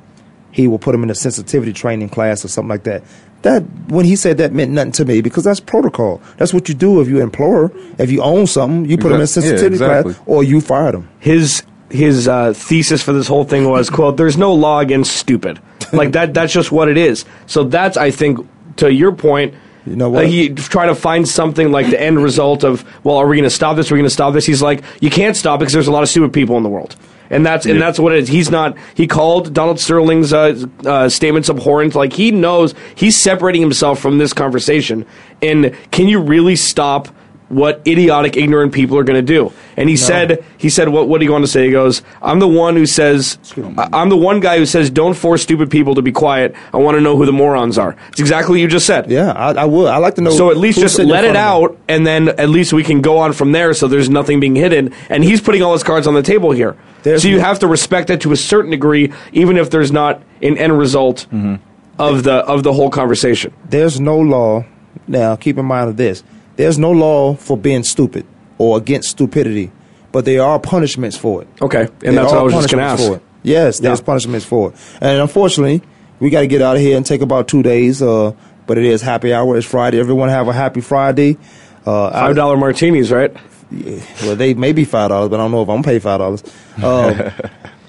he 0.52 0.68
will 0.68 0.80
put 0.80 0.94
him 0.96 1.04
in 1.04 1.10
a 1.10 1.16
sensitivity 1.16 1.74
training 1.74 2.10
class 2.10 2.44
or 2.44 2.48
something 2.48 2.70
like 2.70 2.84
that. 2.84 3.04
That 3.44 3.62
when 3.88 4.06
he 4.06 4.16
said 4.18 4.38
that 4.40 4.52
meant 4.52 4.72
nothing 4.72 4.92
to 4.94 5.06
me 5.06 5.22
because 5.22 5.44
that's 5.46 5.60
protocol. 5.62 6.22
That's 6.38 6.54
what 6.54 6.68
you 6.68 6.76
do 6.76 7.00
if 7.00 7.08
you 7.08 7.22
employer. 7.22 7.72
If 7.98 8.12
you 8.12 8.22
own 8.22 8.48
something, 8.48 8.90
you 8.90 8.98
put 8.98 9.08
him 9.08 9.14
in 9.16 9.20
a 9.22 9.24
Exact- 9.24 9.46
yeah, 9.46 9.50
sensitivity 9.52 9.76
exactly. 9.76 10.14
class 10.16 10.24
or 10.28 10.44
you 10.44 10.60
fired 10.62 10.96
him. 10.96 11.08
his 11.20 11.64
his 11.90 12.28
uh, 12.28 12.54
thesis 12.54 13.02
for 13.02 13.14
this 13.14 13.28
whole 13.28 13.44
thing 13.46 13.68
was 13.68 13.90
quote 13.90 14.16
there's 14.18 14.38
no 14.38 14.54
law 14.54 14.80
against 14.80 15.12
stupid 15.16 15.60
like 15.92 16.12
that 16.12 16.36
that's 16.36 16.54
just 16.54 16.72
what 16.72 16.88
it 16.88 16.98
is 16.98 17.26
so 17.48 17.64
that's 17.64 17.98
i 17.98 18.12
think 18.12 18.38
to 18.76 18.94
your 18.94 19.12
point 19.12 19.56
you 19.90 19.96
know 19.96 20.10
what? 20.10 20.28
he 20.28 20.50
try 20.50 20.86
to 20.86 20.96
find 20.96 21.28
something 21.28 21.72
like 21.72 21.90
the 21.90 22.02
end 22.02 22.22
result 22.22 22.64
of 22.64 22.86
well 23.04 23.18
are 23.18 23.28
we 23.28 23.36
going 23.36 23.44
to 23.44 23.50
stop 23.50 23.76
this 23.76 23.92
are 23.92 23.96
we 23.96 24.00
going 24.00 24.06
to 24.06 24.14
stop 24.14 24.34
this 24.34 24.46
he's 24.46 24.62
like 24.62 24.84
you 25.02 25.10
can't 25.10 25.36
stop 25.36 25.60
because 25.60 25.74
there's 25.74 25.88
a 25.88 25.92
lot 25.92 26.04
of 26.04 26.10
stupid 26.10 26.32
people 26.32 26.56
in 26.58 26.64
the 26.64 26.70
world 26.70 26.96
and 27.30 27.46
that's 27.46 27.66
and 27.66 27.80
that's 27.80 28.00
what 28.00 28.14
it 28.14 28.20
is. 28.24 28.28
He's 28.28 28.50
not. 28.50 28.76
He 28.96 29.08
called 29.08 29.54
Donald 29.54 29.80
Sterling's 29.80 30.34
uh, 30.34 30.66
uh, 30.86 31.10
statements 31.10 31.50
abhorrent. 31.50 31.96
Like 31.96 32.14
he 32.14 32.32
knows 32.32 32.74
he's 32.96 33.16
separating 33.18 33.62
himself 33.62 34.00
from 34.00 34.18
this 34.18 34.34
conversation. 34.34 35.06
And 35.42 35.76
can 35.92 36.08
you 36.08 36.20
really 36.20 36.56
stop 36.56 37.08
what 37.50 37.82
idiotic, 37.88 38.38
ignorant 38.38 38.74
people 38.74 38.98
are 38.98 39.04
going 39.04 39.18
to 39.18 39.34
do? 39.34 39.52
And 39.76 39.90
he 39.90 39.96
No. 39.96 40.00
said, 40.02 40.46
he 40.58 40.70
said, 40.70 40.90
what 40.90 41.08
what 41.08 41.20
do 41.20 41.26
you 41.26 41.32
want 41.32 41.44
to 41.44 41.52
say? 41.52 41.66
He 41.66 41.72
goes, 41.72 42.02
I'm 42.22 42.40
the 42.40 42.48
one 42.48 42.76
who 42.76 42.86
says, 42.86 43.38
I'm 43.78 44.10
the 44.10 44.18
one 44.18 44.40
guy 44.40 44.58
who 44.58 44.66
says, 44.66 44.90
don't 44.90 45.16
force 45.16 45.42
stupid 45.42 45.72
people 45.72 45.96
to 45.96 46.02
be 46.02 46.12
quiet. 46.12 46.54
I 46.74 46.78
want 46.78 46.96
to 46.96 47.02
know 47.02 47.16
who 47.18 47.26
the 47.26 47.32
morons 47.34 47.78
are. 47.78 47.96
It's 48.10 48.20
exactly 48.20 48.54
what 48.54 48.62
you 48.62 48.68
just 48.68 48.86
said. 48.86 49.10
Yeah, 49.10 49.32
I, 49.32 49.54
I 49.54 49.66
would. 49.66 49.88
I 49.88 49.98
like 49.98 50.16
to 50.16 50.22
know. 50.22 50.32
So 50.32 50.52
at 50.52 50.58
least 50.58 50.80
just 50.80 51.00
let 51.00 51.24
it 51.24 51.36
out, 51.36 51.78
and 51.88 52.06
then 52.06 52.30
at 52.30 52.50
least 52.50 52.72
we 52.74 52.84
can 52.84 53.02
go 53.02 53.18
on 53.18 53.34
from 53.34 53.52
there. 53.52 53.74
So 53.74 53.88
there's 53.88 54.10
nothing 54.10 54.40
being 54.40 54.56
hidden, 54.56 54.94
and 55.10 55.24
he's 55.24 55.42
putting 55.42 55.62
all 55.64 55.74
his 55.74 55.84
cards 55.84 56.06
on 56.08 56.14
the 56.14 56.24
table 56.24 56.52
here. 56.52 56.76
so 57.04 57.28
you 57.28 57.40
have 57.40 57.60
to 57.60 57.68
respect 57.68 58.10
that 58.10 58.22
to 58.22 58.32
a 58.32 58.38
certain 58.38 58.72
degree, 58.72 59.12
even 59.34 59.58
if 59.58 59.70
there's 59.70 59.92
not 59.92 60.22
an 60.42 60.58
end 60.58 60.78
result 60.78 61.26
Mm-hmm. 61.32 61.56
of 61.98 62.24
the 62.24 62.34
of 62.46 62.64
the 62.64 62.74
whole 62.74 62.90
conversation. 62.90 63.52
There's 63.70 64.00
no 64.00 64.18
law. 64.20 64.66
Now, 65.08 65.36
keep 65.36 65.58
in 65.58 65.66
mind 65.66 65.90
of 65.90 65.98
this: 65.98 66.24
there's 66.60 66.78
no 66.78 66.92
law 66.92 67.36
for 67.36 67.56
being 67.58 67.84
stupid 67.84 68.26
or 68.58 68.78
against 68.78 69.10
stupidity, 69.12 69.72
but 70.12 70.26
there 70.26 70.44
are 70.44 70.60
punishments 70.60 71.16
for 71.18 71.42
it. 71.42 71.48
Okay, 71.62 71.84
and 71.84 71.90
There 72.02 72.12
that's 72.14 72.32
what 72.34 72.40
I 72.40 72.44
was 72.44 72.54
just 72.54 72.70
going 72.70 72.84
to 72.84 72.90
ask. 72.92 73.02
for 73.08 73.16
it. 73.16 73.22
Yes, 73.44 73.80
there's 73.80 74.00
Yeah. 74.00 74.06
punishments 74.06 74.46
for 74.46 74.70
it, 74.70 74.76
and 75.00 75.22
unfortunately, 75.22 75.82
we 76.20 76.30
got 76.30 76.42
to 76.42 76.48
get 76.48 76.62
out 76.62 76.76
of 76.76 76.82
here 76.82 76.98
and 76.98 77.06
take 77.06 77.22
about 77.22 77.48
two 77.48 77.64
days. 77.64 78.02
Uh, 78.02 78.34
but 78.68 78.78
it 78.78 78.84
is 78.84 79.02
happy 79.02 79.34
hour. 79.34 79.58
It's 79.58 79.66
Friday. 79.66 80.00
Everyone 80.00 80.28
have 80.30 80.48
a 80.50 80.54
happy 80.54 80.82
Friday. 80.82 81.38
Uh, 81.86 82.12
Five 82.12 82.36
dollar 82.36 82.58
martinis, 82.58 83.10
right? 83.12 83.32
Yeah, 83.72 84.00
well, 84.24 84.36
they 84.36 84.54
may 84.54 84.74
be 84.74 84.84
five 84.84 85.10
dollars, 85.10 85.30
but 85.30 85.40
I 85.40 85.44
don't 85.44 85.52
know 85.52 85.62
if 85.64 85.70
I'm 85.70 85.82
gonna 85.82 85.84
pay 85.84 86.00
five 86.00 86.20
dollars. 86.20 86.44
Um, 86.84 87.32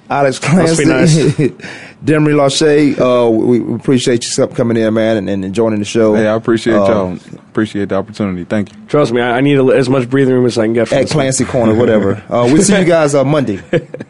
Alex 0.09 0.41
Must 0.43 0.79
be 0.79 0.85
Clancy, 0.85 1.55
Demery 2.05 2.35
Lachey, 2.35 2.99
uh, 2.99 3.29
we, 3.31 3.61
we 3.61 3.75
appreciate 3.75 4.25
you 4.27 4.47
coming 4.49 4.77
in, 4.79 4.95
man, 4.95 5.17
and, 5.29 5.45
and 5.45 5.55
joining 5.55 5.81
the 5.81 5.85
show. 5.85 6.15
Hey, 6.15 6.27
I 6.27 6.35
appreciate 6.35 6.75
Uh, 6.77 6.87
y'all. 6.87 7.17
Appreciate 7.51 7.91
the 7.91 7.97
opportunity. 7.97 8.45
Thank 8.45 8.73
you. 8.73 8.79
Trust 8.89 9.13
me, 9.13 9.21
I, 9.21 9.37
I 9.37 9.41
need 9.43 9.59
a, 9.59 9.65
as 9.67 9.89
much 9.91 10.09
breathing 10.09 10.33
room 10.35 10.47
as 10.47 10.57
I 10.57 10.65
can 10.65 10.73
get. 10.73 10.89
From 10.89 10.99
At 10.99 11.03
this 11.03 11.11
one. 11.15 11.23
Clancy 11.25 11.45
Corner, 11.45 11.75
whatever. 11.75 12.23
Uh, 12.31 12.49
we'll 12.51 12.63
see 12.63 12.79
you 12.79 12.85
guys 12.85 13.15
uh, 13.15 13.25
Monday. 13.25 13.61